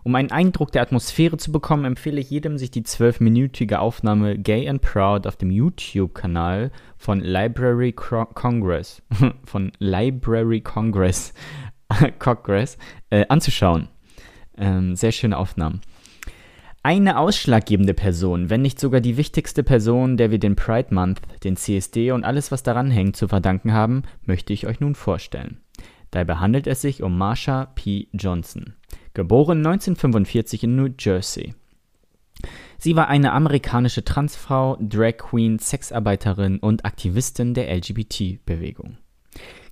Um 0.04 0.16
einen 0.16 0.32
Eindruck 0.32 0.72
der 0.72 0.82
Atmosphäre 0.82 1.38
zu 1.38 1.52
bekommen, 1.52 1.86
empfehle 1.86 2.20
ich 2.20 2.32
jedem, 2.32 2.58
sich 2.58 2.72
die 2.72 2.84
zwölfminütige 2.84 3.80
Aufnahme 3.80 4.38
Gay 4.38 4.68
and 4.68 4.82
Proud 4.82 5.28
auf 5.28 5.36
dem 5.36 5.52
YouTube-Kanal 5.52 6.72
von 6.98 7.20
Library 7.20 7.94
Congress, 7.94 9.04
von 9.46 9.72
Library 9.78 10.62
Congress, 10.62 11.34
Congress 12.20 12.78
äh, 13.12 13.26
anzuschauen. 13.30 13.90
Ähm, 14.58 14.96
sehr 14.96 15.12
schöne 15.12 15.38
Aufnahmen. 15.38 15.82
Eine 16.84 17.20
ausschlaggebende 17.20 17.94
Person, 17.94 18.50
wenn 18.50 18.64
nicht 18.64 18.80
sogar 18.80 19.02
die 19.02 19.18
wichtigste 19.18 19.62
Person, 19.62 20.18
der 20.18 20.32
wir 20.32 20.40
den 20.40 20.56
Pride 20.56 20.92
Month, 20.92 21.22
den 21.44 21.56
CSD 21.56 22.12
und 22.12 22.24
alles, 22.24 22.52
was 22.52 22.64
daran 22.64 22.90
hängt, 22.90 23.16
zu 23.16 23.28
verdanken 23.28 23.72
haben, 23.72 24.02
möchte 24.26 24.52
ich 24.52 24.66
euch 24.66 24.80
nun 24.80 24.96
vorstellen. 24.96 25.58
Dabei 26.10 26.38
handelt 26.38 26.66
es 26.66 26.82
sich 26.82 27.04
um 27.04 27.20
Marsha 27.20 27.68
P. 27.76 28.08
Johnson 28.14 28.74
geboren 29.14 29.60
1945 29.60 30.64
in 30.64 30.76
New 30.76 30.90
Jersey. 30.98 31.54
Sie 32.78 32.96
war 32.96 33.08
eine 33.08 33.34
amerikanische 33.34 34.04
Transfrau, 34.04 34.78
Drag 34.82 35.18
Queen, 35.18 35.60
Sexarbeiterin 35.60 36.58
und 36.58 36.84
Aktivistin 36.84 37.54
der 37.54 37.72
LGBT-Bewegung. 37.76 38.98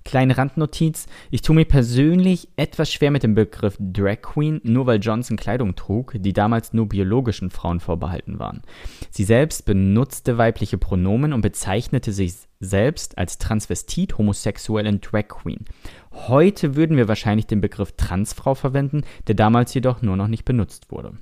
Kleine 0.04 0.38
Randnotiz, 0.38 1.06
ich 1.30 1.42
tue 1.42 1.54
mir 1.54 1.66
persönlich 1.66 2.48
etwas 2.56 2.90
schwer 2.90 3.10
mit 3.10 3.22
dem 3.22 3.34
Begriff 3.34 3.76
Drag 3.78 4.22
Queen, 4.22 4.60
nur 4.64 4.86
weil 4.86 4.98
Johnson 4.98 5.36
Kleidung 5.36 5.76
trug, 5.76 6.14
die 6.16 6.32
damals 6.32 6.72
nur 6.72 6.88
biologischen 6.88 7.50
Frauen 7.50 7.80
vorbehalten 7.80 8.38
waren. 8.38 8.62
Sie 9.10 9.24
selbst 9.24 9.66
benutzte 9.66 10.38
weibliche 10.38 10.78
Pronomen 10.78 11.32
und 11.34 11.42
bezeichnete 11.42 12.12
sich 12.12 12.34
selbst 12.60 13.18
als 13.18 13.38
Transvestit, 13.38 14.16
homosexuell 14.16 14.86
und 14.86 15.00
Drag 15.00 15.28
Queen. 15.28 15.64
Heute 16.12 16.76
würden 16.76 16.96
wir 16.96 17.08
wahrscheinlich 17.08 17.46
den 17.46 17.60
Begriff 17.60 17.92
Transfrau 17.92 18.54
verwenden, 18.54 19.02
der 19.26 19.34
damals 19.34 19.72
jedoch 19.74 20.02
nur 20.02 20.16
noch 20.16 20.28
nicht 20.28 20.44
benutzt 20.44 20.90
wurde. 20.90 21.14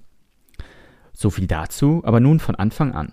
So 1.13 1.31
viel 1.31 1.47
dazu, 1.47 2.03
aber 2.05 2.21
nun 2.21 2.41
von 2.41 2.55
Anfang 2.55 2.93
an. 2.93 3.13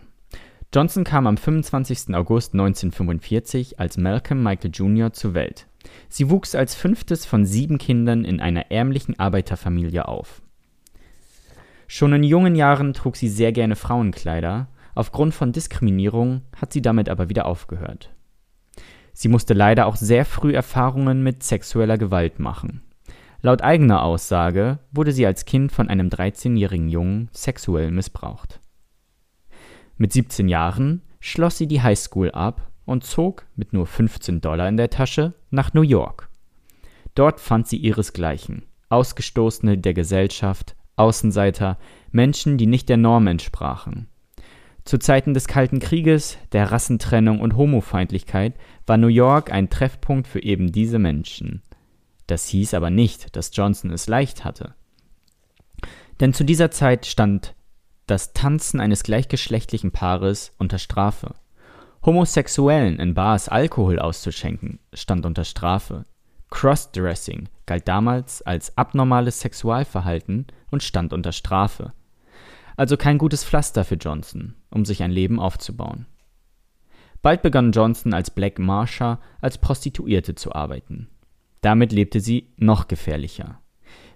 Johnson 0.74 1.04
kam 1.04 1.28
am 1.28 1.38
25. 1.38 2.14
August 2.16 2.54
1945 2.54 3.80
als 3.80 3.98
Malcolm 3.98 4.44
Michael 4.44 4.72
Jr. 4.74 5.14
zur 5.14 5.34
Welt. 5.34 5.68
Sie 6.10 6.30
wuchs 6.30 6.56
als 6.56 6.76
fünftes 6.76 7.26
von 7.26 7.46
sieben 7.46 7.78
Kindern 7.78 8.26
in 8.26 8.40
einer 8.40 8.72
ärmlichen 8.72 9.18
Arbeiterfamilie 9.20 10.08
auf. 10.08 10.42
Schon 11.88 12.14
in 12.14 12.24
jungen 12.24 12.56
Jahren 12.56 12.94
trug 12.94 13.16
sie 13.16 13.30
sehr 13.30 13.52
gerne 13.52 13.76
Frauenkleider, 13.76 14.68
aufgrund 14.96 15.34
von 15.34 15.52
Diskriminierung 15.52 16.42
hat 16.56 16.74
sie 16.74 16.82
damit 16.82 17.10
aber 17.10 17.30
wieder 17.30 17.46
aufgehört. 17.46 18.15
Sie 19.18 19.30
musste 19.30 19.54
leider 19.54 19.86
auch 19.86 19.96
sehr 19.96 20.26
früh 20.26 20.54
Erfahrungen 20.54 21.24
mit 21.24 21.42
sexueller 21.42 21.98
Gewalt 21.98 22.38
machen. 22.38 22.82
Laut 23.42 23.62
eigener 23.62 24.04
Aussage 24.04 24.80
wurde 24.92 25.14
sie 25.14 25.26
als 25.26 25.46
Kind 25.46 25.72
von 25.72 25.88
einem 25.88 26.10
13-jährigen 26.10 26.90
Jungen 26.90 27.30
sexuell 27.32 27.92
missbraucht. 27.92 28.60
Mit 29.98 30.12
17 30.12 30.50
Jahren 30.50 31.02
schloss 31.22 31.58
sie 31.58 31.68
die 31.68 31.82
Highschool 31.82 32.32
ab 32.32 32.70
und 32.84 33.06
zog 33.06 33.46
mit 33.56 33.72
nur 33.72 33.88
15 33.88 34.42
Dollar 34.42 34.68
in 34.68 34.76
der 34.76 34.90
Tasche 34.90 35.34
nach 35.50 35.74
New 35.74 35.82
York. 35.82 36.28
Dort 37.16 37.40
fand 37.40 37.70
sie 37.70 37.78
ihresgleichen, 37.78 38.66
Ausgestoßene 38.90 39.78
der 39.78 39.94
Gesellschaft, 39.94 40.76
Außenseiter, 40.98 41.78
Menschen, 42.12 42.58
die 42.58 42.68
nicht 42.68 42.90
der 42.90 42.98
Norm 42.98 43.28
entsprachen. 43.28 44.10
Zu 44.86 45.00
Zeiten 45.00 45.34
des 45.34 45.48
Kalten 45.48 45.80
Krieges, 45.80 46.38
der 46.52 46.72
Rassentrennung 46.72 47.40
und 47.40 47.58
Homofeindlichkeit 47.58 48.54
war 48.86 48.98
New 48.98 49.08
York 49.08 49.52
ein 49.52 49.70
Treffpunkt 49.70 50.28
für 50.28 50.42
eben 50.42 50.72
diese 50.72 51.00
Menschen. 51.00 51.62
Das 52.28 52.48
hieß 52.48 52.74
aber 52.74 52.90
nicht, 52.90 53.36
dass 53.36 53.52
Johnson 53.54 53.92
es 53.92 54.08
leicht 54.08 54.44
hatte. 54.46 54.76
Denn 56.20 56.34
zu 56.34 56.44
dieser 56.44 56.72
Zeit 56.72 57.06
stand 57.06 57.56
das 58.08 58.34
Tanzen 58.34 58.80
eines 58.80 59.04
gleichgeschlechtlichen 59.04 59.92
Paares 59.92 60.52
unter 60.58 60.78
Strafe. 60.78 61.36
Homosexuellen 62.06 63.00
in 63.00 63.16
Bars 63.16 63.50
Alkohol 63.50 64.00
auszuschenken 64.00 64.80
stand 64.94 65.26
unter 65.26 65.44
Strafe. 65.44 66.06
Crossdressing 66.52 67.50
galt 67.66 67.88
damals 67.88 68.44
als 68.44 68.78
abnormales 68.78 69.40
Sexualverhalten 69.42 70.48
und 70.70 70.84
stand 70.84 71.14
unter 71.14 71.32
Strafe. 71.32 71.94
Also 72.78 72.96
kein 72.96 73.18
gutes 73.18 73.44
Pflaster 73.44 73.84
für 73.84 73.96
Johnson, 73.96 74.54
um 74.70 74.86
sich 74.86 75.02
ein 75.02 75.12
Leben 75.12 75.40
aufzubauen. 75.40 76.06
Bald 77.26 77.42
begann 77.42 77.72
Johnson 77.72 78.14
als 78.14 78.30
Black 78.30 78.60
Marsha 78.60 79.20
als 79.42 79.58
Prostituierte 79.58 80.36
zu 80.36 80.54
arbeiten. 80.54 81.08
Damit 81.62 81.92
lebte 81.92 82.20
sie 82.20 82.54
noch 82.56 82.88
gefährlicher. 82.88 83.62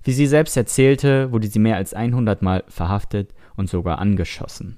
Wie 0.03 0.11
sie 0.11 0.27
selbst 0.27 0.55
erzählte, 0.55 1.31
wurde 1.31 1.47
sie 1.47 1.57
mehr 1.57 1.77
als 1.77 1.95
100 1.95 2.43
Mal 2.43 2.63
verhaftet 2.67 3.33
und 3.55 3.67
sogar 3.67 3.97
angeschossen. 3.97 4.77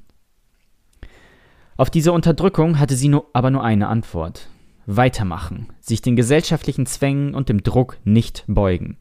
Auf 1.75 1.89
diese 1.89 2.13
Unterdrückung 2.13 2.79
hatte 2.79 2.95
sie 2.95 3.09
nur, 3.09 3.25
aber 3.33 3.51
nur 3.51 3.65
eine 3.65 3.89
Antwort. 3.89 4.47
Weitermachen, 4.85 5.67
sich 5.81 6.01
den 6.01 6.15
gesellschaftlichen 6.15 6.85
Zwängen 6.85 7.35
und 7.35 7.49
dem 7.49 7.63
Druck 7.63 7.97
nicht 8.05 8.45
beugen. 8.47 8.95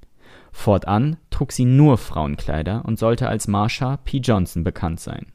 Fortan 0.50 1.18
trug 1.30 1.52
sie 1.52 1.66
nur 1.66 1.98
Frauenkleider 1.98 2.84
und 2.84 2.98
sollte 2.98 3.28
als 3.28 3.46
Marsha 3.46 3.98
P. 3.98 4.16
Johnson 4.16 4.64
bekannt 4.64 4.98
sein. 4.98 5.26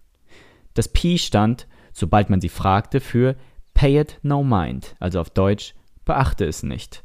Das 0.73 0.89
P 0.89 1.17
stand, 1.17 1.65
sobald 1.93 2.29
man 2.29 2.41
sie 2.41 2.49
fragte, 2.49 2.99
für 2.99 3.37
Pay 3.75 3.99
it 3.99 4.19
no 4.23 4.43
mind, 4.43 4.95
also 4.99 5.19
auf 5.19 5.29
Deutsch 5.29 5.75
beachte 6.05 6.45
es 6.45 6.63
nicht. 6.63 7.03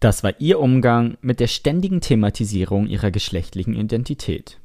Das 0.00 0.24
war 0.24 0.32
ihr 0.40 0.58
Umgang 0.58 1.18
mit 1.20 1.38
der 1.38 1.46
ständigen 1.48 2.00
Thematisierung 2.00 2.86
ihrer 2.86 3.10
geschlechtlichen 3.10 3.74
Identität. 3.74 4.58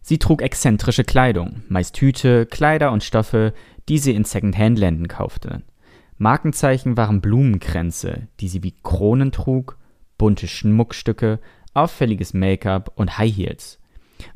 Sie 0.00 0.18
trug 0.18 0.42
exzentrische 0.42 1.04
Kleidung, 1.04 1.62
meist 1.68 1.96
Hüte, 2.00 2.46
Kleider 2.46 2.90
und 2.92 3.04
Stoffe, 3.04 3.52
die 3.88 3.98
sie 3.98 4.14
in 4.14 4.24
Secondhand-Länden 4.24 5.08
kaufte. 5.08 5.62
Markenzeichen 6.16 6.96
waren 6.96 7.20
Blumenkränze, 7.20 8.28
die 8.40 8.48
sie 8.48 8.62
wie 8.62 8.74
Kronen 8.82 9.30
trug, 9.30 9.78
bunte 10.16 10.48
Schmuckstücke, 10.48 11.38
auffälliges 11.74 12.34
Make-up 12.34 12.92
und 12.96 13.18
High 13.18 13.34
Heels. 13.34 13.77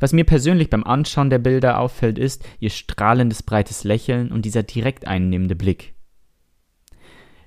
Was 0.00 0.12
mir 0.12 0.24
persönlich 0.24 0.70
beim 0.70 0.84
Anschauen 0.84 1.30
der 1.30 1.38
Bilder 1.38 1.78
auffällt, 1.78 2.18
ist 2.18 2.44
ihr 2.60 2.70
strahlendes 2.70 3.42
breites 3.42 3.84
Lächeln 3.84 4.32
und 4.32 4.44
dieser 4.44 4.62
direkt 4.62 5.06
einnehmende 5.06 5.56
Blick. 5.56 5.94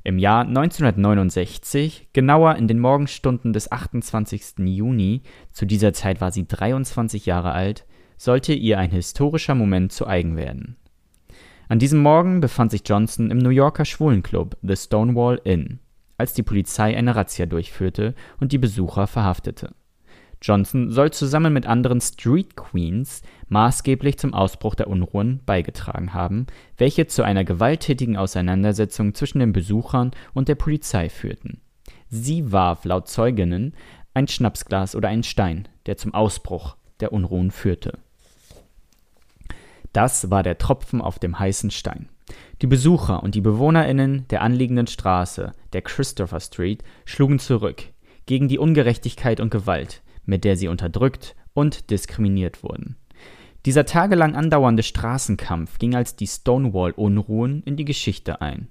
Im 0.03 0.19
Jahr 0.19 0.45
1969, 0.45 2.09
genauer 2.13 2.55
in 2.55 2.67
den 2.67 2.79
Morgenstunden 2.79 3.53
des 3.53 3.71
28. 3.71 4.59
Juni, 4.59 5.23
zu 5.51 5.65
dieser 5.65 5.93
Zeit 5.93 6.21
war 6.21 6.31
sie 6.31 6.47
23 6.47 7.25
Jahre 7.25 7.53
alt, 7.53 7.85
sollte 8.17 8.53
ihr 8.53 8.77
ein 8.77 8.91
historischer 8.91 9.55
Moment 9.55 9.91
zu 9.91 10.05
eigen 10.05 10.37
werden. 10.37 10.77
An 11.67 11.79
diesem 11.79 12.01
Morgen 12.01 12.39
befand 12.39 12.69
sich 12.69 12.83
Johnson 12.85 13.31
im 13.31 13.39
New 13.39 13.49
Yorker 13.49 13.85
Schwulenclub 13.85 14.55
The 14.61 14.75
Stonewall 14.75 15.41
Inn 15.43 15.79
als 16.17 16.33
die 16.33 16.43
Polizei 16.43 16.95
eine 16.95 17.15
Razzia 17.15 17.45
durchführte 17.45 18.15
und 18.39 18.51
die 18.51 18.57
Besucher 18.57 19.07
verhaftete. 19.07 19.73
Johnson 20.45 20.91
soll 20.91 21.09
zusammen 21.09 21.53
mit 21.53 21.65
anderen 21.65 21.99
Street 21.99 22.55
Queens 22.55 23.23
maßgeblich 23.49 24.19
zum 24.19 24.35
Ausbruch 24.35 24.75
der 24.75 24.87
Unruhen 24.87 25.39
beigetragen 25.43 26.13
haben, 26.13 26.45
welche 26.77 27.07
zu 27.07 27.23
einer 27.23 27.43
gewalttätigen 27.43 28.15
Auseinandersetzung 28.15 29.15
zwischen 29.15 29.39
den 29.39 29.53
Besuchern 29.53 30.11
und 30.35 30.47
der 30.47 30.53
Polizei 30.53 31.09
führten. 31.09 31.61
Sie 32.09 32.51
warf 32.51 32.85
laut 32.85 33.07
Zeuginnen 33.07 33.73
ein 34.13 34.27
Schnapsglas 34.27 34.95
oder 34.95 35.09
einen 35.09 35.23
Stein, 35.23 35.67
der 35.87 35.97
zum 35.97 36.13
Ausbruch 36.13 36.75
der 36.99 37.11
Unruhen 37.11 37.49
führte. 37.49 37.97
Das 39.93 40.29
war 40.29 40.43
der 40.43 40.59
Tropfen 40.59 41.01
auf 41.01 41.17
dem 41.17 41.39
heißen 41.39 41.71
Stein. 41.71 42.07
Die 42.61 42.67
Besucher 42.67 43.23
und 43.23 43.33
die 43.33 43.41
BewohnerInnen 43.41 44.27
der 44.27 44.43
anliegenden 44.43 44.85
Straße, 44.85 45.53
der 45.73 45.81
Christopher 45.81 46.39
Street, 46.39 46.83
schlugen 47.03 47.39
zurück 47.39 47.83
gegen 48.27 48.47
die 48.47 48.59
Ungerechtigkeit 48.59 49.39
und 49.39 49.49
Gewalt, 49.49 50.01
mit 50.25 50.43
der 50.43 50.57
sie 50.57 50.67
unterdrückt 50.67 51.35
und 51.53 51.89
diskriminiert 51.89 52.63
wurden. 52.63 52.97
Dieser 53.65 53.85
tagelang 53.85 54.35
andauernde 54.35 54.83
Straßenkampf 54.83 55.79
ging 55.79 55.95
als 55.95 56.15
die 56.15 56.27
Stonewall-Unruhen 56.27 57.63
in 57.63 57.77
die 57.77 57.85
Geschichte 57.85 58.41
ein. 58.41 58.67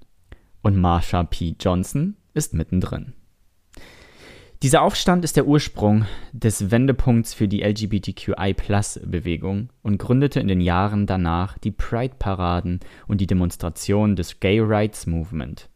Und 0.61 0.77
Marsha 0.77 1.23
P. 1.23 1.55
Johnson 1.59 2.15
ist 2.33 2.53
mittendrin. 2.53 3.13
Dieser 4.63 4.81
Aufstand 4.81 5.25
ist 5.25 5.35
der 5.35 5.47
Ursprung 5.47 6.05
des 6.31 6.71
Wendepunkts 6.71 7.33
für 7.33 7.49
die 7.49 7.61
LGBTQI-Bewegung 7.61 9.69
und 9.83 9.97
gründete 9.97 10.39
in 10.39 10.47
den 10.47 10.61
Jahren 10.61 11.05
danach 11.05 11.57
die 11.57 11.71
Pride-Paraden 11.71 12.79
und 13.05 13.19
die 13.19 13.27
Demonstrationen 13.27 14.15
des 14.15 14.39
Gay 14.39 14.61
Rights 14.61 15.07
Movement. 15.07 15.67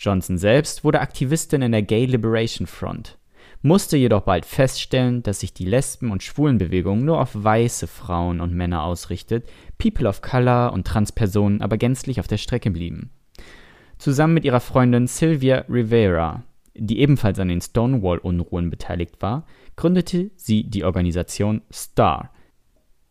Johnson 0.00 0.38
selbst 0.38 0.84
wurde 0.84 1.00
Aktivistin 1.00 1.60
in 1.60 1.72
der 1.72 1.82
Gay 1.82 2.06
Liberation 2.06 2.66
Front, 2.66 3.17
musste 3.62 3.96
jedoch 3.96 4.22
bald 4.22 4.46
feststellen, 4.46 5.22
dass 5.22 5.40
sich 5.40 5.52
die 5.52 5.64
Lesben- 5.64 6.10
und 6.10 6.22
Schwulenbewegung 6.22 7.04
nur 7.04 7.20
auf 7.20 7.30
weiße 7.32 7.86
Frauen 7.86 8.40
und 8.40 8.54
Männer 8.54 8.82
ausrichtet, 8.84 9.48
People 9.78 10.08
of 10.08 10.22
Color 10.22 10.72
und 10.72 10.86
Transpersonen 10.86 11.60
aber 11.60 11.76
gänzlich 11.76 12.20
auf 12.20 12.28
der 12.28 12.38
Strecke 12.38 12.70
blieben. 12.70 13.10
Zusammen 13.98 14.34
mit 14.34 14.44
ihrer 14.44 14.60
Freundin 14.60 15.06
Sylvia 15.06 15.64
Rivera 15.68 16.44
die 16.78 17.00
ebenfalls 17.00 17.38
an 17.38 17.48
den 17.48 17.60
Stonewall-Unruhen 17.60 18.70
beteiligt 18.70 19.20
war, 19.20 19.46
gründete 19.76 20.30
sie 20.36 20.64
die 20.64 20.84
Organisation 20.84 21.62
STAR, 21.72 22.30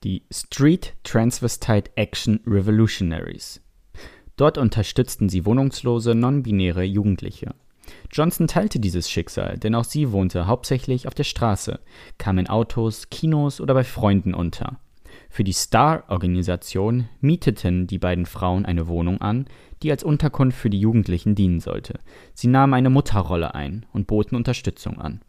die 0.04 0.24
Street 0.32 0.94
Transvestite 1.04 1.92
Action 1.96 2.40
Revolutionaries. 2.46 3.62
Dort 4.36 4.58
unterstützten 4.58 5.30
sie 5.30 5.46
wohnungslose, 5.46 6.16
non-binäre 6.16 6.84
Jugendliche. 6.84 7.56
Johnson 8.12 8.48
teilte 8.48 8.80
dieses 8.80 9.10
Schicksal, 9.10 9.58
denn 9.58 9.76
auch 9.76 9.84
sie 9.84 10.12
wohnte 10.12 10.48
hauptsächlich 10.48 11.08
auf 11.08 11.14
der 11.14 11.24
Straße, 11.24 11.80
kam 12.18 12.38
in 12.38 12.48
Autos, 12.48 13.10
Kinos 13.10 13.62
oder 13.62 13.74
bei 13.74 13.84
Freunden 13.84 14.34
unter. 14.34 14.80
Für 15.30 15.44
die 15.44 15.54
Star-Organisation 15.54 17.10
mieteten 17.22 17.88
die 17.88 18.00
beiden 18.00 18.26
Frauen 18.26 18.66
eine 18.66 18.88
Wohnung 18.88 19.22
an, 19.22 19.46
die 19.84 19.92
als 19.92 20.04
Unterkunft 20.04 20.58
für 20.58 20.70
die 20.70 20.80
Jugendlichen 20.80 21.36
dienen 21.36 21.60
sollte. 21.60 22.00
Sie 22.34 22.48
nahmen 22.48 22.74
eine 22.74 22.90
Mutterrolle 22.90 23.54
ein 23.54 23.86
und 23.94 24.08
boten 24.08 24.36
Unterstützung 24.36 25.00
an. 25.00 25.22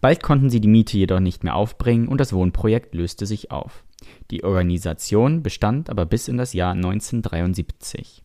Bald 0.00 0.22
konnten 0.22 0.50
sie 0.50 0.60
die 0.60 0.68
Miete 0.68 0.98
jedoch 0.98 1.20
nicht 1.20 1.44
mehr 1.44 1.56
aufbringen 1.56 2.08
und 2.08 2.20
das 2.20 2.32
Wohnprojekt 2.32 2.94
löste 2.94 3.26
sich 3.26 3.50
auf. 3.50 3.84
Die 4.30 4.44
Organisation 4.44 5.42
bestand 5.42 5.88
aber 5.90 6.06
bis 6.06 6.28
in 6.28 6.36
das 6.36 6.52
Jahr 6.52 6.72
1973. 6.72 8.22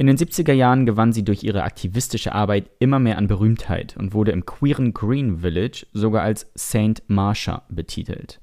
In 0.00 0.06
den 0.06 0.16
70er 0.16 0.52
Jahren 0.52 0.86
gewann 0.86 1.12
sie 1.12 1.24
durch 1.24 1.42
ihre 1.42 1.64
aktivistische 1.64 2.32
Arbeit 2.32 2.70
immer 2.78 3.00
mehr 3.00 3.18
an 3.18 3.26
Berühmtheit 3.26 3.96
und 3.96 4.14
wurde 4.14 4.30
im 4.30 4.46
queeren 4.46 4.94
Green 4.94 5.40
Village 5.40 5.88
sogar 5.92 6.22
als 6.22 6.48
Saint 6.54 7.02
Marsha 7.08 7.64
betitelt. 7.68 8.40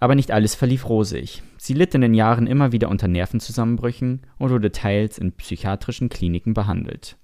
Aber 0.00 0.14
nicht 0.14 0.30
alles 0.30 0.54
verlief 0.54 0.88
rosig. 0.88 1.42
Sie 1.58 1.74
litt 1.74 1.94
in 1.94 2.00
den 2.00 2.14
Jahren 2.14 2.46
immer 2.46 2.72
wieder 2.72 2.88
unter 2.88 3.06
Nervenzusammenbrüchen 3.06 4.22
und 4.38 4.50
wurde 4.50 4.72
teils 4.72 5.18
in 5.18 5.32
psychiatrischen 5.32 6.08
Kliniken 6.08 6.54
behandelt. 6.54 7.18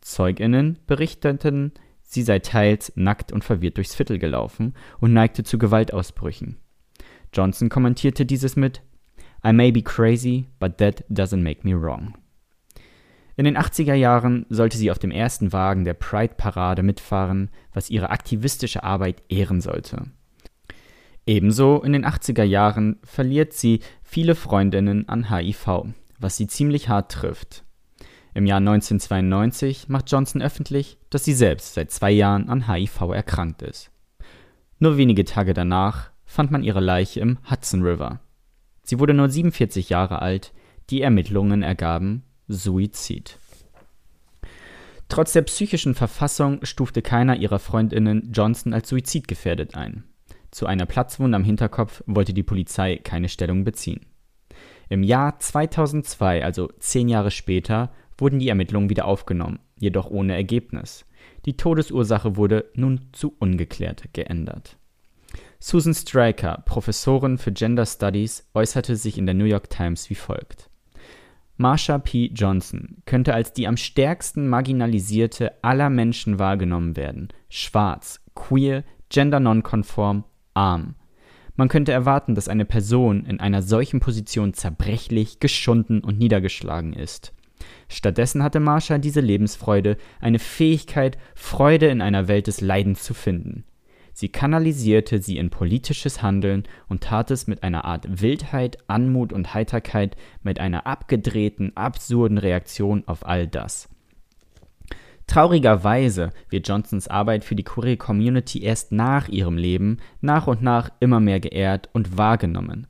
Zeuginnen 0.00 0.78
berichteten, 0.86 1.72
sie 2.00 2.22
sei 2.22 2.38
teils 2.38 2.92
nackt 2.96 3.32
und 3.32 3.44
verwirrt 3.44 3.76
durchs 3.76 3.94
Viertel 3.94 4.18
gelaufen 4.18 4.72
und 4.98 5.12
neigte 5.12 5.44
zu 5.44 5.58
Gewaltausbrüchen. 5.58 6.56
Johnson 7.34 7.68
kommentierte 7.68 8.24
dieses 8.24 8.56
mit 8.56 8.80
I 9.44 9.52
may 9.52 9.70
be 9.70 9.82
crazy, 9.82 10.46
but 10.58 10.78
that 10.78 11.04
doesn't 11.10 11.42
make 11.42 11.68
me 11.68 11.78
wrong. 11.78 12.14
In 13.36 13.44
den 13.44 13.56
80er 13.56 13.94
Jahren 13.94 14.44
sollte 14.50 14.76
sie 14.76 14.90
auf 14.90 14.98
dem 14.98 15.10
ersten 15.10 15.52
Wagen 15.52 15.84
der 15.84 15.94
Pride-Parade 15.94 16.82
mitfahren, 16.82 17.50
was 17.72 17.88
ihre 17.88 18.10
aktivistische 18.10 18.84
Arbeit 18.84 19.22
ehren 19.28 19.60
sollte. 19.60 20.06
Ebenso 21.26 21.80
in 21.82 21.92
den 21.92 22.04
80er 22.04 22.42
Jahren 22.42 22.98
verliert 23.04 23.52
sie 23.52 23.80
viele 24.02 24.34
Freundinnen 24.34 25.08
an 25.08 25.30
HIV, 25.30 25.84
was 26.18 26.36
sie 26.36 26.46
ziemlich 26.46 26.88
hart 26.88 27.12
trifft. 27.12 27.64
Im 28.34 28.44
Jahr 28.46 28.58
1992 28.58 29.88
macht 29.88 30.10
Johnson 30.10 30.42
öffentlich, 30.42 30.98
dass 31.10 31.24
sie 31.24 31.34
selbst 31.34 31.74
seit 31.74 31.90
zwei 31.90 32.10
Jahren 32.10 32.48
an 32.48 32.68
HIV 32.68 33.00
erkrankt 33.12 33.62
ist. 33.62 33.90
Nur 34.78 34.96
wenige 34.96 35.24
Tage 35.24 35.54
danach 35.54 36.10
fand 36.24 36.50
man 36.50 36.64
ihre 36.64 36.80
Leiche 36.80 37.20
im 37.20 37.38
Hudson 37.48 37.82
River. 37.82 38.20
Sie 38.82 38.98
wurde 38.98 39.14
nur 39.14 39.28
47 39.28 39.90
Jahre 39.90 40.20
alt, 40.20 40.52
die 40.90 41.02
Ermittlungen 41.02 41.62
ergaben 41.62 42.24
Suizid. 42.52 43.38
Trotz 45.08 45.32
der 45.32 45.42
psychischen 45.42 45.94
Verfassung 45.94 46.64
stufte 46.64 47.02
keiner 47.02 47.36
ihrer 47.36 47.58
Freundinnen 47.58 48.30
Johnson 48.32 48.72
als 48.72 48.88
suizidgefährdet 48.88 49.74
ein. 49.74 50.04
Zu 50.50 50.66
einer 50.66 50.86
Platzwunde 50.86 51.36
am 51.36 51.44
Hinterkopf 51.44 52.02
wollte 52.06 52.32
die 52.32 52.42
Polizei 52.42 52.96
keine 52.96 53.28
Stellung 53.28 53.64
beziehen. 53.64 54.06
Im 54.88 55.02
Jahr 55.02 55.38
2002, 55.38 56.44
also 56.44 56.70
zehn 56.78 57.08
Jahre 57.08 57.30
später, 57.30 57.92
wurden 58.18 58.38
die 58.38 58.48
Ermittlungen 58.48 58.90
wieder 58.90 59.06
aufgenommen, 59.06 59.58
jedoch 59.78 60.10
ohne 60.10 60.34
Ergebnis. 60.34 61.06
Die 61.46 61.56
Todesursache 61.56 62.36
wurde 62.36 62.66
nun 62.74 63.08
zu 63.12 63.34
ungeklärt 63.38 64.12
geändert. 64.12 64.76
Susan 65.58 65.94
Stryker, 65.94 66.62
Professorin 66.66 67.38
für 67.38 67.52
Gender 67.52 67.86
Studies, 67.86 68.48
äußerte 68.54 68.96
sich 68.96 69.16
in 69.16 69.26
der 69.26 69.34
New 69.34 69.44
York 69.44 69.70
Times 69.70 70.10
wie 70.10 70.14
folgt. 70.14 70.68
Marsha 71.56 71.98
P. 71.98 72.30
Johnson 72.34 73.02
könnte 73.04 73.34
als 73.34 73.52
die 73.52 73.68
am 73.68 73.76
stärksten 73.76 74.48
marginalisierte 74.48 75.52
aller 75.62 75.90
Menschen 75.90 76.38
wahrgenommen 76.38 76.96
werden, 76.96 77.28
schwarz, 77.48 78.20
queer, 78.34 78.84
gender 79.08 79.40
nonkonform 79.40 80.24
arm. 80.54 80.94
Man 81.54 81.68
könnte 81.68 81.92
erwarten, 81.92 82.34
dass 82.34 82.48
eine 82.48 82.64
Person 82.64 83.26
in 83.26 83.38
einer 83.38 83.62
solchen 83.62 84.00
Position 84.00 84.54
zerbrechlich, 84.54 85.38
geschunden 85.38 86.00
und 86.00 86.18
niedergeschlagen 86.18 86.94
ist. 86.94 87.34
Stattdessen 87.88 88.42
hatte 88.42 88.58
Marsha 88.58 88.98
diese 88.98 89.20
Lebensfreude, 89.20 89.98
eine 90.20 90.38
Fähigkeit, 90.38 91.18
Freude 91.34 91.88
in 91.88 92.00
einer 92.00 92.26
Welt 92.26 92.46
des 92.46 92.60
Leidens 92.60 93.02
zu 93.02 93.14
finden. 93.14 93.64
Sie 94.12 94.28
kanalisierte 94.28 95.20
sie 95.20 95.38
in 95.38 95.50
politisches 95.50 96.22
Handeln 96.22 96.64
und 96.88 97.02
tat 97.02 97.30
es 97.30 97.46
mit 97.46 97.62
einer 97.62 97.84
Art 97.84 98.20
Wildheit, 98.20 98.78
Anmut 98.86 99.32
und 99.32 99.54
Heiterkeit, 99.54 100.16
mit 100.42 100.60
einer 100.60 100.86
abgedrehten, 100.86 101.76
absurden 101.76 102.38
Reaktion 102.38 103.04
auf 103.06 103.26
all 103.26 103.46
das. 103.46 103.88
Traurigerweise 105.26 106.30
wird 106.50 106.68
Johnsons 106.68 107.08
Arbeit 107.08 107.44
für 107.44 107.54
die 107.54 107.62
Queer 107.64 107.96
Community 107.96 108.62
erst 108.62 108.92
nach 108.92 109.28
ihrem 109.28 109.56
Leben 109.56 109.98
nach 110.20 110.46
und 110.46 110.62
nach 110.62 110.90
immer 111.00 111.20
mehr 111.20 111.40
geehrt 111.40 111.88
und 111.92 112.18
wahrgenommen. 112.18 112.86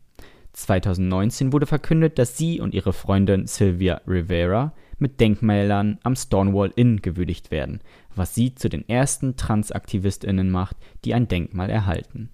2019 0.54 1.52
wurde 1.52 1.66
verkündet, 1.66 2.18
dass 2.18 2.36
sie 2.36 2.60
und 2.60 2.74
ihre 2.74 2.92
Freundin 2.92 3.46
Sylvia 3.46 4.00
Rivera 4.06 4.72
mit 5.02 5.20
Denkmälern 5.20 5.98
am 6.02 6.16
Stonewall 6.16 6.72
Inn 6.74 7.02
gewürdigt 7.02 7.50
werden, 7.50 7.80
was 8.14 8.34
sie 8.34 8.54
zu 8.54 8.70
den 8.70 8.88
ersten 8.88 9.36
Transaktivistinnen 9.36 10.50
macht, 10.50 10.76
die 11.04 11.12
ein 11.12 11.28
Denkmal 11.28 11.68
erhalten. 11.68 12.30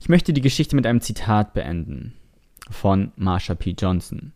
Ich 0.00 0.08
möchte 0.08 0.32
die 0.32 0.40
Geschichte 0.40 0.76
mit 0.76 0.86
einem 0.86 1.00
Zitat 1.00 1.54
beenden 1.54 2.14
von 2.70 3.12
Marsha 3.16 3.54
P. 3.54 3.74
Johnson. 3.76 4.32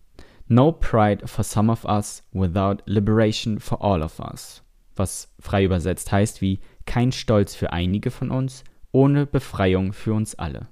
No 0.48 0.72
pride 0.72 1.28
for 1.28 1.44
some 1.44 1.70
of 1.70 1.84
us 1.84 2.24
without 2.32 2.82
liberation 2.86 3.60
for 3.60 3.82
all 3.82 4.02
of 4.02 4.18
us. 4.18 4.62
Was 4.96 5.32
frei 5.38 5.64
übersetzt 5.64 6.10
heißt 6.10 6.40
wie 6.40 6.60
kein 6.84 7.12
Stolz 7.12 7.54
für 7.54 7.72
einige 7.72 8.10
von 8.10 8.30
uns, 8.30 8.64
ohne 8.90 9.24
Befreiung 9.24 9.92
für 9.92 10.12
uns 10.12 10.34
alle. 10.34 10.68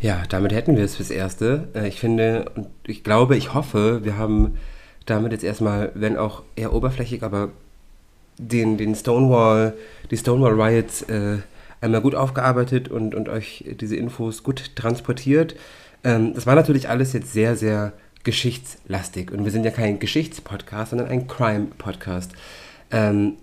Ja, 0.00 0.22
damit 0.28 0.52
hätten 0.52 0.76
wir 0.76 0.84
es 0.84 0.96
fürs 0.96 1.10
Erste. 1.10 1.68
Äh, 1.74 1.88
ich 1.88 2.00
finde 2.00 2.50
und 2.54 2.68
ich 2.86 3.02
glaube, 3.02 3.36
ich 3.36 3.54
hoffe, 3.54 4.04
wir 4.04 4.18
haben 4.18 4.58
damit 5.06 5.32
jetzt 5.32 5.44
erstmal, 5.44 5.92
wenn 5.94 6.16
auch 6.16 6.42
eher 6.56 6.72
oberflächlich, 6.72 7.22
aber 7.22 7.50
den, 8.38 8.76
den 8.76 8.94
Stonewall, 8.94 9.74
die 10.10 10.16
Stonewall 10.16 10.60
Riots 10.60 11.02
äh, 11.02 11.38
einmal 11.80 12.00
gut 12.00 12.14
aufgearbeitet 12.14 12.88
und, 12.88 13.14
und 13.14 13.28
euch 13.28 13.64
diese 13.80 13.96
Infos 13.96 14.42
gut 14.42 14.76
transportiert. 14.76 15.56
Ähm, 16.04 16.34
das 16.34 16.46
war 16.46 16.54
natürlich 16.54 16.88
alles 16.88 17.12
jetzt 17.12 17.32
sehr, 17.32 17.56
sehr 17.56 17.92
geschichtslastig. 18.24 19.30
Und 19.30 19.44
wir 19.44 19.52
sind 19.52 19.64
ja 19.64 19.70
kein 19.70 19.98
Geschichtspodcast, 19.98 20.90
sondern 20.90 21.08
ein 21.08 21.26
Crime-Podcast. 21.26 22.32
Ähm, 22.90 23.34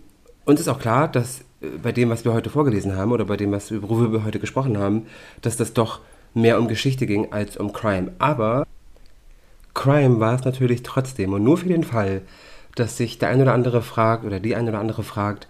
uns 0.45 0.59
ist 0.59 0.67
auch 0.67 0.79
klar, 0.79 1.07
dass 1.07 1.41
äh, 1.61 1.67
bei 1.81 1.91
dem, 1.91 2.09
was 2.09 2.25
wir 2.25 2.33
heute 2.33 2.49
vorgelesen 2.49 2.95
haben 2.95 3.11
oder 3.11 3.25
bei 3.25 3.37
dem, 3.37 3.51
was, 3.51 3.71
worüber 3.71 4.11
wir 4.11 4.25
heute 4.25 4.39
gesprochen 4.39 4.77
haben, 4.77 5.07
dass 5.41 5.57
das 5.57 5.73
doch 5.73 6.01
mehr 6.33 6.59
um 6.59 6.67
Geschichte 6.67 7.05
ging 7.05 7.31
als 7.31 7.57
um 7.57 7.73
Crime. 7.73 8.11
Aber 8.19 8.67
Crime 9.73 10.19
war 10.19 10.35
es 10.35 10.45
natürlich 10.45 10.83
trotzdem. 10.83 11.33
Und 11.33 11.43
nur 11.43 11.57
für 11.57 11.67
den 11.67 11.83
Fall, 11.83 12.21
dass 12.75 12.97
sich 12.97 13.19
der 13.19 13.29
ein 13.29 13.41
oder 13.41 13.53
andere 13.53 13.81
fragt 13.81 14.25
oder 14.25 14.39
die 14.39 14.55
ein 14.55 14.67
oder 14.67 14.79
andere 14.79 15.03
fragt, 15.03 15.47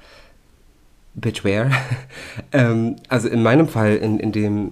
Bitch, 1.16 1.44
where? 1.44 1.70
ähm, 2.52 2.96
also 3.08 3.28
in 3.30 3.44
meinem 3.44 3.68
Fall, 3.68 3.96
in, 3.98 4.20
in 4.20 4.32
dem 4.32 4.72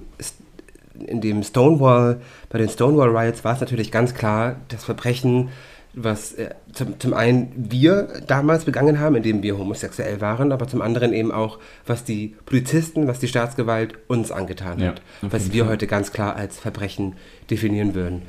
in 1.07 1.21
dem 1.21 1.43
Stonewall, 1.43 2.21
bei 2.49 2.59
den 2.59 2.69
Stonewall 2.69 3.15
Riots 3.15 3.43
war 3.43 3.53
es 3.53 3.61
natürlich 3.61 3.91
ganz 3.91 4.13
klar, 4.13 4.57
das 4.67 4.83
Verbrechen 4.83 5.49
was 5.93 6.33
äh, 6.33 6.51
zum, 6.71 6.99
zum 6.99 7.13
einen 7.13 7.51
wir 7.55 8.07
damals 8.25 8.65
begangen 8.65 8.99
haben, 8.99 9.15
indem 9.15 9.43
wir 9.43 9.57
homosexuell 9.57 10.21
waren, 10.21 10.51
aber 10.51 10.67
zum 10.67 10.81
anderen 10.81 11.13
eben 11.13 11.31
auch, 11.31 11.59
was 11.85 12.03
die 12.03 12.35
Polizisten, 12.45 13.07
was 13.07 13.19
die 13.19 13.27
Staatsgewalt 13.27 13.95
uns 14.07 14.31
angetan 14.31 14.79
ja, 14.79 14.87
hat, 14.89 15.01
was 15.21 15.51
wir 15.51 15.67
heute 15.67 15.87
ganz 15.87 16.11
klar 16.11 16.35
als 16.35 16.59
Verbrechen 16.59 17.15
definieren 17.49 17.93
würden. 17.93 18.21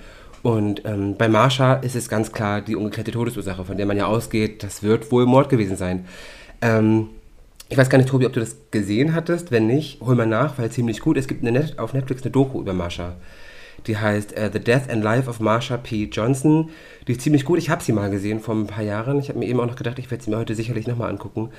Und 0.43 0.83
ähm, 0.85 1.17
bei 1.17 1.29
Marsha 1.29 1.75
ist 1.75 1.95
es 1.95 2.09
ganz 2.09 2.33
klar 2.33 2.63
die 2.63 2.75
ungeklärte 2.75 3.13
Todesursache, 3.13 3.65
von 3.65 3.77
der 3.77 3.87
man 3.87 3.97
ja 3.97 4.07
ausgeht, 4.07 4.65
das 4.65 4.83
wird 4.83 5.13
wohl 5.13 5.25
Mord 5.25 5.49
gewesen 5.49 5.77
sein. 5.77 6.07
Ähm, 6.61 7.11
ich 7.69 7.79
weiß 7.79 7.89
gar 7.89 7.97
nicht, 7.99 8.11
Tobi, 8.11 8.27
ob 8.27 8.33
du 8.33 8.41
das 8.41 8.57
gesehen 8.71 9.15
hattest. 9.15 9.51
Wenn 9.51 9.67
nicht, 9.67 10.01
hol 10.03 10.15
mal 10.15 10.27
nach, 10.27 10.59
weil 10.59 10.71
ziemlich 10.71 11.01
gut. 11.01 11.17
Es 11.17 11.29
gibt 11.29 11.43
eine 11.43 11.53
Net 11.53 11.79
auf 11.79 11.95
Netflix 11.95 12.23
eine 12.23 12.31
Doku 12.31 12.61
über 12.61 12.75
Marsha. 12.75 13.15
Die 13.87 13.97
heißt 13.97 14.39
uh, 14.39 14.51
The 14.53 14.61
Death 14.61 14.91
and 14.91 15.03
Life 15.03 15.29
of 15.29 15.41
Marsha 15.41 15.77
P. 15.77 16.05
Johnson. 16.05 16.71
Die 17.07 17.13
ist 17.13 17.21
ziemlich 17.21 17.45
gut. 17.45 17.59
Ich 17.59 17.71
habe 17.71 17.83
sie 17.83 17.93
mal 17.93 18.11
gesehen 18.11 18.41
vor 18.41 18.55
ein 18.55 18.67
paar 18.67 18.85
Jahren. 18.85 19.19
Ich 19.19 19.29
habe 19.29 19.39
mir 19.39 19.47
eben 19.47 19.61
auch 19.61 19.67
noch 19.67 19.77
gedacht, 19.77 19.99
ich 19.99 20.11
werde 20.11 20.23
sie 20.23 20.31
mir 20.31 20.39
heute 20.39 20.55
sicherlich 20.55 20.87
nochmal 20.87 21.11
angucken. 21.11 21.51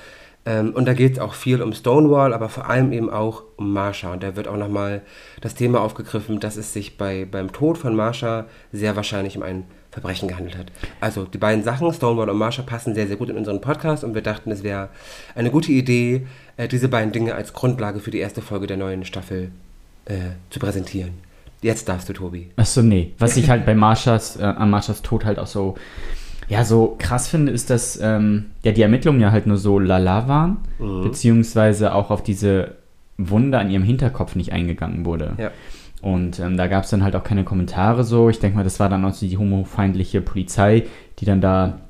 Ähm, 0.46 0.74
und 0.74 0.86
da 0.86 0.94
geht 0.94 1.14
es 1.14 1.18
auch 1.18 1.34
viel 1.34 1.62
um 1.62 1.72
Stonewall, 1.72 2.34
aber 2.34 2.48
vor 2.48 2.68
allem 2.68 2.92
eben 2.92 3.10
auch 3.10 3.44
um 3.56 3.72
Marsha. 3.72 4.12
Und 4.12 4.22
da 4.22 4.36
wird 4.36 4.48
auch 4.48 4.56
nochmal 4.56 5.02
das 5.40 5.54
Thema 5.54 5.80
aufgegriffen, 5.80 6.40
dass 6.40 6.56
es 6.56 6.72
sich 6.72 6.98
bei, 6.98 7.26
beim 7.30 7.52
Tod 7.52 7.78
von 7.78 7.96
Marsha 7.96 8.46
sehr 8.72 8.96
wahrscheinlich 8.96 9.36
um 9.36 9.42
ein 9.42 9.64
Verbrechen 9.90 10.28
gehandelt 10.28 10.58
hat. 10.58 10.72
Also 11.00 11.24
die 11.24 11.38
beiden 11.38 11.62
Sachen, 11.62 11.92
Stonewall 11.92 12.28
und 12.28 12.36
Marsha, 12.36 12.62
passen 12.62 12.94
sehr, 12.94 13.06
sehr 13.06 13.16
gut 13.16 13.30
in 13.30 13.36
unseren 13.36 13.60
Podcast 13.60 14.02
und 14.02 14.14
wir 14.14 14.22
dachten, 14.22 14.50
es 14.50 14.62
wäre 14.62 14.88
eine 15.34 15.50
gute 15.50 15.70
Idee, 15.72 16.26
äh, 16.56 16.68
diese 16.68 16.88
beiden 16.88 17.12
Dinge 17.12 17.34
als 17.34 17.52
Grundlage 17.52 18.00
für 18.00 18.10
die 18.10 18.18
erste 18.18 18.42
Folge 18.42 18.66
der 18.66 18.76
neuen 18.76 19.04
Staffel 19.04 19.52
äh, 20.06 20.32
zu 20.50 20.58
präsentieren. 20.58 21.14
Jetzt 21.64 21.88
darfst 21.88 22.10
du, 22.10 22.12
Tobi. 22.12 22.50
Achso, 22.56 22.82
nee. 22.82 23.12
Was 23.18 23.38
ich 23.38 23.48
halt 23.48 23.64
bei 23.64 23.74
Marshas, 23.74 24.36
äh, 24.36 24.42
an 24.42 24.68
Marshas 24.68 25.00
Tod 25.00 25.24
halt 25.24 25.38
auch 25.38 25.46
so, 25.46 25.76
ja, 26.46 26.62
so 26.62 26.94
krass 26.98 27.26
finde, 27.26 27.52
ist, 27.52 27.70
dass 27.70 27.98
ähm, 28.02 28.50
ja 28.62 28.72
die 28.72 28.82
Ermittlungen 28.82 29.18
ja 29.18 29.32
halt 29.32 29.46
nur 29.46 29.56
so 29.56 29.78
lala 29.78 30.28
waren, 30.28 30.58
mhm. 30.78 31.04
beziehungsweise 31.04 31.94
auch 31.94 32.10
auf 32.10 32.22
diese 32.22 32.72
Wunde 33.16 33.58
an 33.58 33.70
ihrem 33.70 33.82
Hinterkopf 33.82 34.34
nicht 34.36 34.52
eingegangen 34.52 35.06
wurde. 35.06 35.36
Ja. 35.38 35.52
Und 36.02 36.38
ähm, 36.38 36.58
da 36.58 36.66
gab 36.66 36.84
es 36.84 36.90
dann 36.90 37.02
halt 37.02 37.16
auch 37.16 37.24
keine 37.24 37.44
Kommentare 37.44 38.04
so. 38.04 38.28
Ich 38.28 38.40
denke 38.40 38.58
mal, 38.58 38.64
das 38.64 38.78
war 38.78 38.90
dann 38.90 39.02
auch 39.06 39.14
so 39.14 39.26
die 39.26 39.38
homofeindliche 39.38 40.20
Polizei, 40.20 40.82
die 41.18 41.24
dann 41.24 41.40
da 41.40 41.80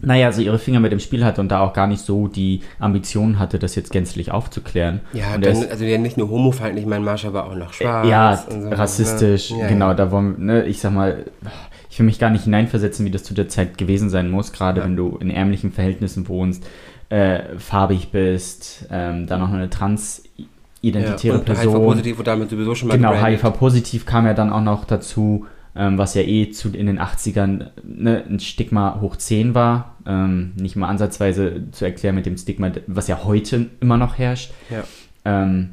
naja, 0.00 0.32
so 0.32 0.42
ihre 0.42 0.58
Finger 0.58 0.80
mit 0.80 0.92
dem 0.92 1.00
Spiel 1.00 1.24
hatte 1.24 1.40
und 1.40 1.48
da 1.48 1.60
auch 1.60 1.72
gar 1.72 1.86
nicht 1.86 2.04
so 2.04 2.28
die 2.28 2.60
Ambition 2.78 3.38
hatte, 3.38 3.58
das 3.58 3.74
jetzt 3.74 3.90
gänzlich 3.90 4.30
aufzuklären. 4.30 5.00
Ja, 5.12 5.38
dann, 5.38 5.52
ist, 5.52 5.70
also 5.70 5.84
ja 5.84 5.98
nicht 5.98 6.16
nur 6.16 6.28
homofeindlich, 6.30 6.86
mein 6.86 7.04
Marsha 7.04 7.32
war 7.32 7.46
auch 7.46 7.54
noch 7.54 7.72
schwarz. 7.72 8.06
Ja, 8.08 8.36
so, 8.36 8.56
ne? 8.56 8.78
rassistisch, 8.78 9.50
ne? 9.50 9.60
ja, 9.60 9.68
genau, 9.68 9.88
ja. 9.88 9.94
da 9.94 10.10
wollen 10.10 10.44
ne, 10.44 10.64
ich 10.64 10.80
sag 10.80 10.92
mal, 10.92 11.24
ich 11.90 11.98
will 11.98 12.06
mich 12.06 12.18
gar 12.18 12.30
nicht 12.30 12.44
hineinversetzen, 12.44 13.06
wie 13.06 13.10
das 13.10 13.22
zu 13.22 13.34
der 13.34 13.48
Zeit 13.48 13.78
gewesen 13.78 14.10
sein 14.10 14.30
muss, 14.30 14.52
gerade 14.52 14.80
ja. 14.80 14.86
wenn 14.86 14.96
du 14.96 15.16
in 15.20 15.30
ärmlichen 15.30 15.72
Verhältnissen 15.72 16.28
wohnst, 16.28 16.66
äh, 17.08 17.56
farbig 17.58 18.10
bist, 18.10 18.86
ähm, 18.90 19.26
dann 19.26 19.40
noch 19.40 19.52
eine 19.52 19.70
trans 19.70 20.24
identitäre 20.80 21.38
Person. 21.38 21.74
HIV-positiv 21.74 22.18
und 22.18 22.26
damit 22.26 22.50
sowieso 22.50 22.74
schon 22.74 22.88
mal 22.88 22.96
Genau, 22.96 23.14
HIV-positiv 23.14 24.04
kam 24.04 24.26
ja 24.26 24.34
dann 24.34 24.52
auch 24.52 24.60
noch 24.60 24.84
dazu 24.84 25.46
ähm, 25.76 25.98
was 25.98 26.14
ja 26.14 26.22
eh 26.22 26.50
zu, 26.50 26.68
in 26.70 26.86
den 26.86 27.00
80ern 27.00 27.70
ne, 27.82 28.24
ein 28.28 28.40
Stigma 28.40 28.98
hoch 29.00 29.16
10 29.16 29.54
war. 29.54 29.96
Ähm, 30.06 30.52
nicht 30.56 30.76
mal 30.76 30.88
ansatzweise 30.88 31.70
zu 31.72 31.84
erklären 31.84 32.14
mit 32.14 32.26
dem 32.26 32.36
Stigma, 32.36 32.70
was 32.86 33.08
ja 33.08 33.24
heute 33.24 33.70
immer 33.80 33.96
noch 33.96 34.18
herrscht. 34.18 34.52
Ja. 34.70 34.84
Ähm, 35.24 35.70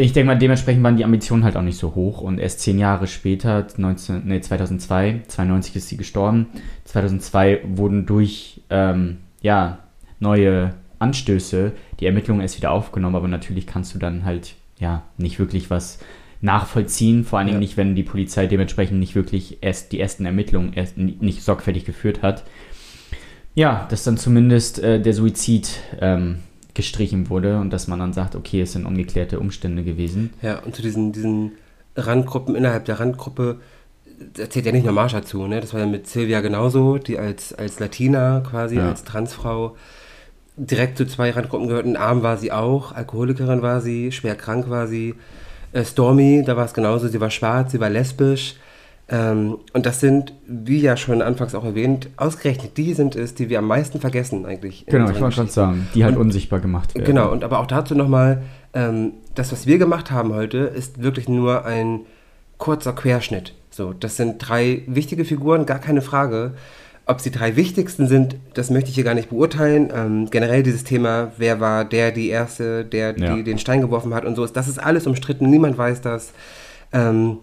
ich 0.00 0.12
denke 0.12 0.28
mal, 0.28 0.38
dementsprechend 0.38 0.84
waren 0.84 0.96
die 0.96 1.04
Ambitionen 1.04 1.42
halt 1.42 1.56
auch 1.56 1.62
nicht 1.62 1.76
so 1.76 1.96
hoch 1.96 2.20
und 2.20 2.38
erst 2.38 2.60
zehn 2.60 2.78
Jahre 2.78 3.08
später, 3.08 3.66
19, 3.76 4.22
nee, 4.26 4.40
2002, 4.40 5.22
92 5.26 5.74
ist 5.74 5.88
sie 5.88 5.96
gestorben, 5.96 6.46
2002 6.84 7.62
wurden 7.64 8.06
durch 8.06 8.60
ähm, 8.70 9.18
ja, 9.42 9.78
neue 10.20 10.74
Anstöße 11.00 11.72
die 11.98 12.06
Ermittlungen 12.06 12.40
erst 12.40 12.56
wieder 12.56 12.70
aufgenommen, 12.70 13.16
aber 13.16 13.26
natürlich 13.26 13.66
kannst 13.66 13.92
du 13.92 13.98
dann 13.98 14.24
halt 14.24 14.54
ja 14.78 15.02
nicht 15.16 15.40
wirklich 15.40 15.68
was 15.68 15.98
nachvollziehen, 16.40 17.24
vor 17.24 17.38
allen 17.38 17.46
Dingen 17.48 17.60
ja. 17.60 17.66
nicht, 17.66 17.76
wenn 17.76 17.94
die 17.94 18.02
Polizei 18.02 18.46
dementsprechend 18.46 18.98
nicht 18.98 19.14
wirklich 19.14 19.58
erst 19.60 19.92
die 19.92 20.00
ersten 20.00 20.24
Ermittlungen 20.24 20.72
erst 20.72 20.96
nicht 20.96 21.42
sorgfältig 21.42 21.84
geführt 21.84 22.22
hat. 22.22 22.44
Ja, 23.54 23.86
dass 23.90 24.04
dann 24.04 24.16
zumindest 24.18 24.78
äh, 24.78 25.00
der 25.00 25.14
Suizid 25.14 25.80
ähm, 26.00 26.38
gestrichen 26.74 27.28
wurde 27.28 27.58
und 27.58 27.70
dass 27.70 27.88
man 27.88 27.98
dann 27.98 28.12
sagt, 28.12 28.36
okay, 28.36 28.60
es 28.60 28.72
sind 28.72 28.86
ungeklärte 28.86 29.40
Umstände 29.40 29.82
gewesen. 29.82 30.30
Ja, 30.42 30.60
und 30.60 30.76
zu 30.76 30.82
diesen, 30.82 31.10
diesen 31.10 31.52
Randgruppen, 31.96 32.54
innerhalb 32.54 32.84
der 32.84 33.00
Randgruppe, 33.00 33.60
da 34.34 34.48
zählt 34.48 34.66
ja 34.66 34.72
nicht 34.72 34.84
nur 34.84 34.92
Marsha 34.92 35.22
zu, 35.22 35.46
ne? 35.48 35.60
Das 35.60 35.72
war 35.74 35.80
ja 35.80 35.86
mit 35.86 36.06
Silvia 36.06 36.40
genauso, 36.40 36.98
die 36.98 37.18
als, 37.18 37.52
als 37.52 37.80
Latina 37.80 38.40
quasi, 38.48 38.76
ja. 38.76 38.88
als 38.88 39.02
Transfrau 39.02 39.76
direkt 40.56 40.98
zu 40.98 41.06
zwei 41.06 41.30
Randgruppen 41.30 41.68
gehörten. 41.68 41.96
Arm 41.96 42.22
war 42.22 42.36
sie 42.36 42.52
auch, 42.52 42.92
Alkoholikerin 42.92 43.62
war 43.62 43.80
sie, 43.80 44.12
schwer 44.12 44.36
krank 44.36 44.70
war 44.70 44.86
sie. 44.86 45.14
Äh, 45.72 45.84
Stormy, 45.84 46.42
da 46.44 46.56
war 46.56 46.64
es 46.64 46.74
genauso, 46.74 47.08
sie 47.08 47.20
war 47.20 47.30
schwarz, 47.30 47.72
sie 47.72 47.80
war 47.80 47.90
lesbisch. 47.90 48.56
Ähm, 49.10 49.58
und 49.72 49.86
das 49.86 50.00
sind, 50.00 50.34
wie 50.46 50.80
ja 50.80 50.96
schon 50.96 51.22
anfangs 51.22 51.54
auch 51.54 51.64
erwähnt, 51.64 52.10
ausgerechnet 52.16 52.76
die 52.76 52.92
sind 52.92 53.16
es, 53.16 53.34
die 53.34 53.48
wir 53.48 53.58
am 53.58 53.66
meisten 53.66 54.00
vergessen 54.00 54.44
eigentlich. 54.44 54.84
Genau, 54.86 55.10
ich 55.10 55.20
wollte 55.20 55.36
gerade 55.36 55.50
sagen, 55.50 55.88
die 55.94 56.04
halt 56.04 56.16
und, 56.16 56.22
unsichtbar 56.22 56.60
gemacht 56.60 56.94
werden. 56.94 57.06
Genau, 57.06 57.32
und 57.32 57.42
aber 57.42 57.60
auch 57.60 57.66
dazu 57.66 57.94
nochmal, 57.94 58.42
ähm, 58.74 59.12
das, 59.34 59.50
was 59.50 59.66
wir 59.66 59.78
gemacht 59.78 60.10
haben 60.10 60.34
heute, 60.34 60.58
ist 60.58 61.02
wirklich 61.02 61.28
nur 61.28 61.64
ein 61.64 62.00
kurzer 62.58 62.92
Querschnitt. 62.92 63.54
So, 63.70 63.94
das 63.94 64.16
sind 64.16 64.38
drei 64.38 64.82
wichtige 64.86 65.24
Figuren, 65.24 65.64
gar 65.64 65.78
keine 65.78 66.02
Frage. 66.02 66.52
Ob 67.08 67.22
sie 67.22 67.30
drei 67.30 67.56
wichtigsten 67.56 68.06
sind, 68.06 68.36
das 68.52 68.68
möchte 68.68 68.90
ich 68.90 68.94
hier 68.94 69.02
gar 69.02 69.14
nicht 69.14 69.30
beurteilen. 69.30 69.90
Ähm, 69.94 70.28
generell 70.30 70.62
dieses 70.62 70.84
Thema, 70.84 71.32
wer 71.38 71.58
war 71.58 71.86
der, 71.86 72.12
die 72.12 72.28
Erste, 72.28 72.84
der 72.84 73.18
ja. 73.18 73.34
die 73.34 73.42
den 73.42 73.58
Stein 73.58 73.80
geworfen 73.80 74.12
hat 74.12 74.26
und 74.26 74.36
so, 74.36 74.46
das 74.46 74.68
ist 74.68 74.78
alles 74.78 75.06
umstritten, 75.06 75.48
niemand 75.48 75.78
weiß 75.78 76.02
das. 76.02 76.34
Ähm, 76.92 77.38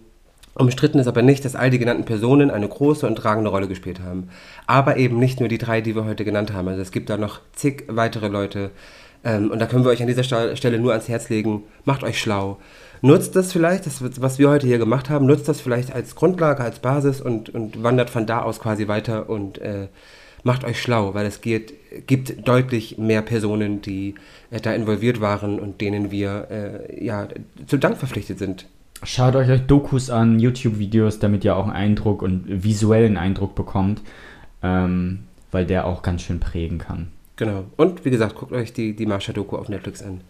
umstritten 0.54 1.00
ist 1.00 1.08
aber 1.08 1.22
nicht, 1.22 1.44
dass 1.44 1.56
all 1.56 1.70
die 1.70 1.80
genannten 1.80 2.04
Personen 2.04 2.52
eine 2.52 2.68
große 2.68 3.08
und 3.08 3.16
tragende 3.16 3.50
Rolle 3.50 3.66
gespielt 3.66 4.00
haben. 4.00 4.28
Aber 4.68 4.98
eben 4.98 5.18
nicht 5.18 5.40
nur 5.40 5.48
die 5.48 5.58
drei, 5.58 5.80
die 5.80 5.96
wir 5.96 6.04
heute 6.04 6.24
genannt 6.24 6.52
haben. 6.52 6.68
Also 6.68 6.80
es 6.80 6.92
gibt 6.92 7.10
da 7.10 7.16
noch 7.16 7.40
zig 7.52 7.84
weitere 7.88 8.28
Leute. 8.28 8.70
Ähm, 9.26 9.50
und 9.50 9.58
da 9.58 9.66
können 9.66 9.84
wir 9.84 9.90
euch 9.90 10.00
an 10.00 10.08
dieser 10.08 10.24
Stelle 10.56 10.78
nur 10.78 10.92
ans 10.92 11.08
Herz 11.08 11.28
legen, 11.28 11.64
macht 11.84 12.02
euch 12.02 12.18
schlau 12.18 12.58
nutzt 13.02 13.36
das 13.36 13.52
vielleicht, 13.52 13.86
das, 13.86 14.02
was 14.20 14.38
wir 14.38 14.50
heute 14.50 14.66
hier 14.66 14.78
gemacht 14.78 15.10
haben, 15.10 15.26
nutzt 15.26 15.48
das 15.48 15.60
vielleicht 15.60 15.92
als 15.92 16.14
Grundlage, 16.14 16.62
als 16.62 16.78
Basis 16.78 17.20
und, 17.20 17.48
und 17.50 17.82
wandert 17.82 18.10
von 18.10 18.26
da 18.26 18.42
aus 18.42 18.60
quasi 18.60 18.88
weiter 18.88 19.28
und 19.28 19.58
äh, 19.58 19.88
macht 20.42 20.64
euch 20.64 20.80
schlau, 20.80 21.14
weil 21.14 21.26
es 21.26 21.40
geht, 21.40 21.74
gibt 22.06 22.46
deutlich 22.46 22.98
mehr 22.98 23.22
Personen, 23.22 23.82
die 23.82 24.14
äh, 24.50 24.60
da 24.60 24.72
involviert 24.72 25.20
waren 25.20 25.58
und 25.58 25.80
denen 25.80 26.10
wir 26.10 26.48
äh, 26.50 27.04
ja, 27.04 27.28
zu 27.66 27.76
Dank 27.78 27.96
verpflichtet 27.96 28.38
sind. 28.38 28.66
Schaut 29.02 29.36
euch 29.36 29.60
Dokus 29.66 30.08
an, 30.08 30.38
YouTube-Videos, 30.38 31.18
damit 31.18 31.44
ihr 31.44 31.56
auch 31.56 31.64
einen 31.64 31.76
Eindruck 31.76 32.22
und 32.22 32.44
visuellen 32.48 33.18
Eindruck 33.18 33.54
bekommt, 33.54 34.00
ähm, 34.62 35.24
weil 35.50 35.66
der 35.66 35.86
auch 35.86 36.02
ganz 36.02 36.22
schön 36.22 36.40
prägen 36.40 36.78
kann. 36.78 37.08
Genau. 37.36 37.64
Und 37.76 38.04
wie 38.04 38.10
gesagt, 38.10 38.34
guckt 38.34 38.52
euch 38.52 38.72
die, 38.72 38.94
die 38.94 39.06
Marsha-Doku 39.06 39.56
auf 39.56 39.68
Netflix 39.68 40.02
an. 40.02 40.22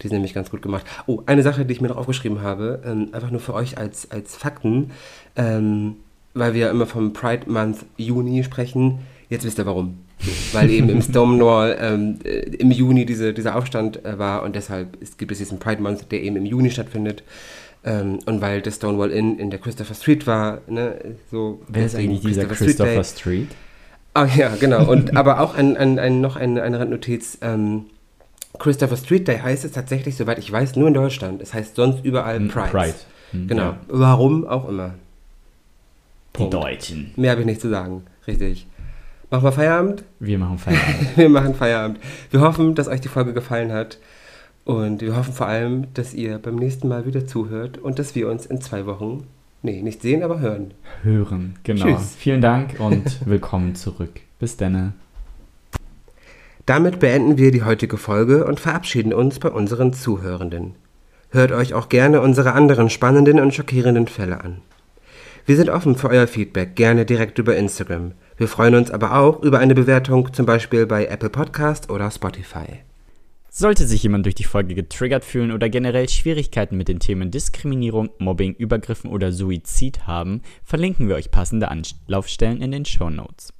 Die 0.00 0.06
ist 0.06 0.12
nämlich 0.12 0.34
ganz 0.34 0.50
gut 0.50 0.62
gemacht. 0.62 0.84
Oh, 1.06 1.22
eine 1.26 1.42
Sache, 1.42 1.64
die 1.64 1.72
ich 1.72 1.80
mir 1.80 1.88
noch 1.88 1.96
aufgeschrieben 1.96 2.42
habe, 2.42 2.82
ähm, 2.84 3.08
einfach 3.12 3.30
nur 3.30 3.40
für 3.40 3.54
euch 3.54 3.78
als, 3.78 4.10
als 4.10 4.36
Fakten, 4.36 4.90
ähm, 5.36 5.96
weil 6.34 6.54
wir 6.54 6.70
immer 6.70 6.86
vom 6.86 7.12
Pride 7.12 7.50
Month 7.50 7.84
Juni 7.96 8.42
sprechen. 8.44 9.00
Jetzt 9.28 9.44
wisst 9.44 9.58
ihr 9.58 9.66
warum. 9.66 9.98
weil 10.52 10.70
eben 10.70 10.88
im 10.88 11.02
Stonewall 11.02 11.76
ähm, 11.80 12.18
äh, 12.24 12.40
im 12.56 12.70
Juni 12.70 13.06
diese, 13.06 13.32
dieser 13.32 13.56
Aufstand 13.56 14.04
äh, 14.04 14.18
war 14.18 14.42
und 14.42 14.54
deshalb 14.54 15.00
ist, 15.02 15.18
gibt 15.18 15.32
es 15.32 15.38
diesen 15.38 15.58
Pride 15.58 15.82
Month, 15.82 16.12
der 16.12 16.22
eben 16.22 16.36
im 16.36 16.46
Juni 16.46 16.70
stattfindet. 16.70 17.24
Ähm, 17.84 18.20
und 18.26 18.40
weil 18.40 18.62
das 18.62 18.76
Stonewall 18.76 19.10
Inn 19.10 19.38
in 19.38 19.50
der 19.50 19.58
Christopher 19.58 19.94
Street 19.94 20.26
war, 20.26 20.60
ne, 20.68 21.16
so. 21.30 21.60
Wer 21.66 21.86
ist 21.86 21.96
eigentlich 21.96 22.20
dieser 22.20 22.44
Christopher 22.44 23.02
Street? 23.02 23.46
Street? 23.46 23.48
Ah 24.14 24.26
ja, 24.26 24.54
genau. 24.56 24.90
Und 24.90 25.16
aber 25.16 25.40
auch 25.40 25.54
ein, 25.54 25.76
ein, 25.76 25.98
ein, 25.98 26.20
noch 26.20 26.36
eine, 26.36 26.62
eine 26.62 26.78
Randnotiz. 26.78 27.38
Ähm, 27.40 27.86
Christopher 28.58 28.96
Street 28.96 29.26
Day 29.26 29.38
heißt 29.38 29.64
es 29.64 29.72
tatsächlich, 29.72 30.16
soweit 30.16 30.38
ich 30.38 30.50
weiß, 30.52 30.76
nur 30.76 30.88
in 30.88 30.94
Deutschland. 30.94 31.40
Es 31.40 31.54
heißt 31.54 31.76
sonst 31.76 32.04
überall 32.04 32.38
hm, 32.38 32.48
Pride. 32.48 32.68
Pride. 32.68 32.94
Hm, 33.30 33.48
genau. 33.48 33.62
Ja. 33.62 33.80
Warum 33.88 34.46
auch 34.46 34.68
immer. 34.68 34.94
Die 36.38 36.48
Deutschen. 36.48 37.12
Mehr 37.16 37.32
habe 37.32 37.42
ich 37.42 37.46
nicht 37.46 37.60
zu 37.60 37.68
sagen. 37.68 38.04
Richtig. 38.26 38.66
Machen 39.30 39.44
wir 39.44 39.52
Feierabend? 39.52 40.04
Wir 40.20 40.38
machen 40.38 40.58
Feierabend. 40.58 41.16
wir 41.16 41.28
machen 41.28 41.54
Feierabend. 41.54 41.98
Wir 42.30 42.40
hoffen, 42.40 42.74
dass 42.74 42.88
euch 42.88 43.00
die 43.00 43.08
Folge 43.08 43.32
gefallen 43.32 43.72
hat. 43.72 43.98
Und 44.64 45.00
wir 45.00 45.16
hoffen 45.16 45.32
vor 45.32 45.46
allem, 45.46 45.92
dass 45.94 46.14
ihr 46.14 46.38
beim 46.38 46.56
nächsten 46.56 46.88
Mal 46.88 47.06
wieder 47.06 47.26
zuhört 47.26 47.78
und 47.78 47.98
dass 47.98 48.14
wir 48.14 48.28
uns 48.28 48.46
in 48.46 48.60
zwei 48.60 48.86
Wochen, 48.86 49.26
nee, 49.62 49.82
nicht 49.82 50.02
sehen, 50.02 50.22
aber 50.22 50.40
hören. 50.40 50.74
Hören, 51.02 51.54
genau. 51.64 51.84
Tschüss. 51.84 52.14
Vielen 52.16 52.40
Dank 52.40 52.78
und 52.78 53.18
willkommen 53.26 53.74
zurück. 53.74 54.20
Bis 54.38 54.56
dann. 54.56 54.94
Damit 56.66 57.00
beenden 57.00 57.38
wir 57.38 57.50
die 57.50 57.64
heutige 57.64 57.96
Folge 57.96 58.44
und 58.44 58.60
verabschieden 58.60 59.12
uns 59.12 59.38
bei 59.38 59.48
unseren 59.48 59.92
Zuhörenden. 59.92 60.74
Hört 61.30 61.50
euch 61.50 61.74
auch 61.74 61.88
gerne 61.88 62.20
unsere 62.20 62.52
anderen 62.52 62.90
spannenden 62.90 63.40
und 63.40 63.54
schockierenden 63.54 64.06
Fälle 64.06 64.42
an. 64.42 64.58
Wir 65.44 65.56
sind 65.56 65.70
offen 65.70 65.96
für 65.96 66.08
euer 66.08 66.28
Feedback, 66.28 66.76
gerne 66.76 67.04
direkt 67.04 67.38
über 67.38 67.56
Instagram. 67.56 68.12
Wir 68.36 68.46
freuen 68.46 68.76
uns 68.76 68.90
aber 68.90 69.16
auch 69.16 69.42
über 69.42 69.58
eine 69.58 69.74
Bewertung, 69.74 70.32
zum 70.32 70.46
Beispiel 70.46 70.86
bei 70.86 71.06
Apple 71.06 71.30
Podcast 71.30 71.90
oder 71.90 72.10
Spotify. 72.10 72.82
Sollte 73.54 73.86
sich 73.86 74.02
jemand 74.02 74.24
durch 74.24 74.34
die 74.34 74.44
Folge 74.44 74.74
getriggert 74.74 75.26
fühlen 75.26 75.52
oder 75.52 75.68
generell 75.68 76.08
Schwierigkeiten 76.08 76.78
mit 76.78 76.88
den 76.88 77.00
Themen 77.00 77.30
Diskriminierung, 77.30 78.08
Mobbing, 78.18 78.54
Übergriffen 78.54 79.10
oder 79.10 79.30
Suizid 79.30 80.06
haben, 80.06 80.40
verlinken 80.64 81.06
wir 81.06 81.16
euch 81.16 81.30
passende 81.30 81.68
Anlaufstellen 81.68 82.62
in 82.62 82.70
den 82.70 82.86
Show 82.86 83.10
Notes. 83.10 83.52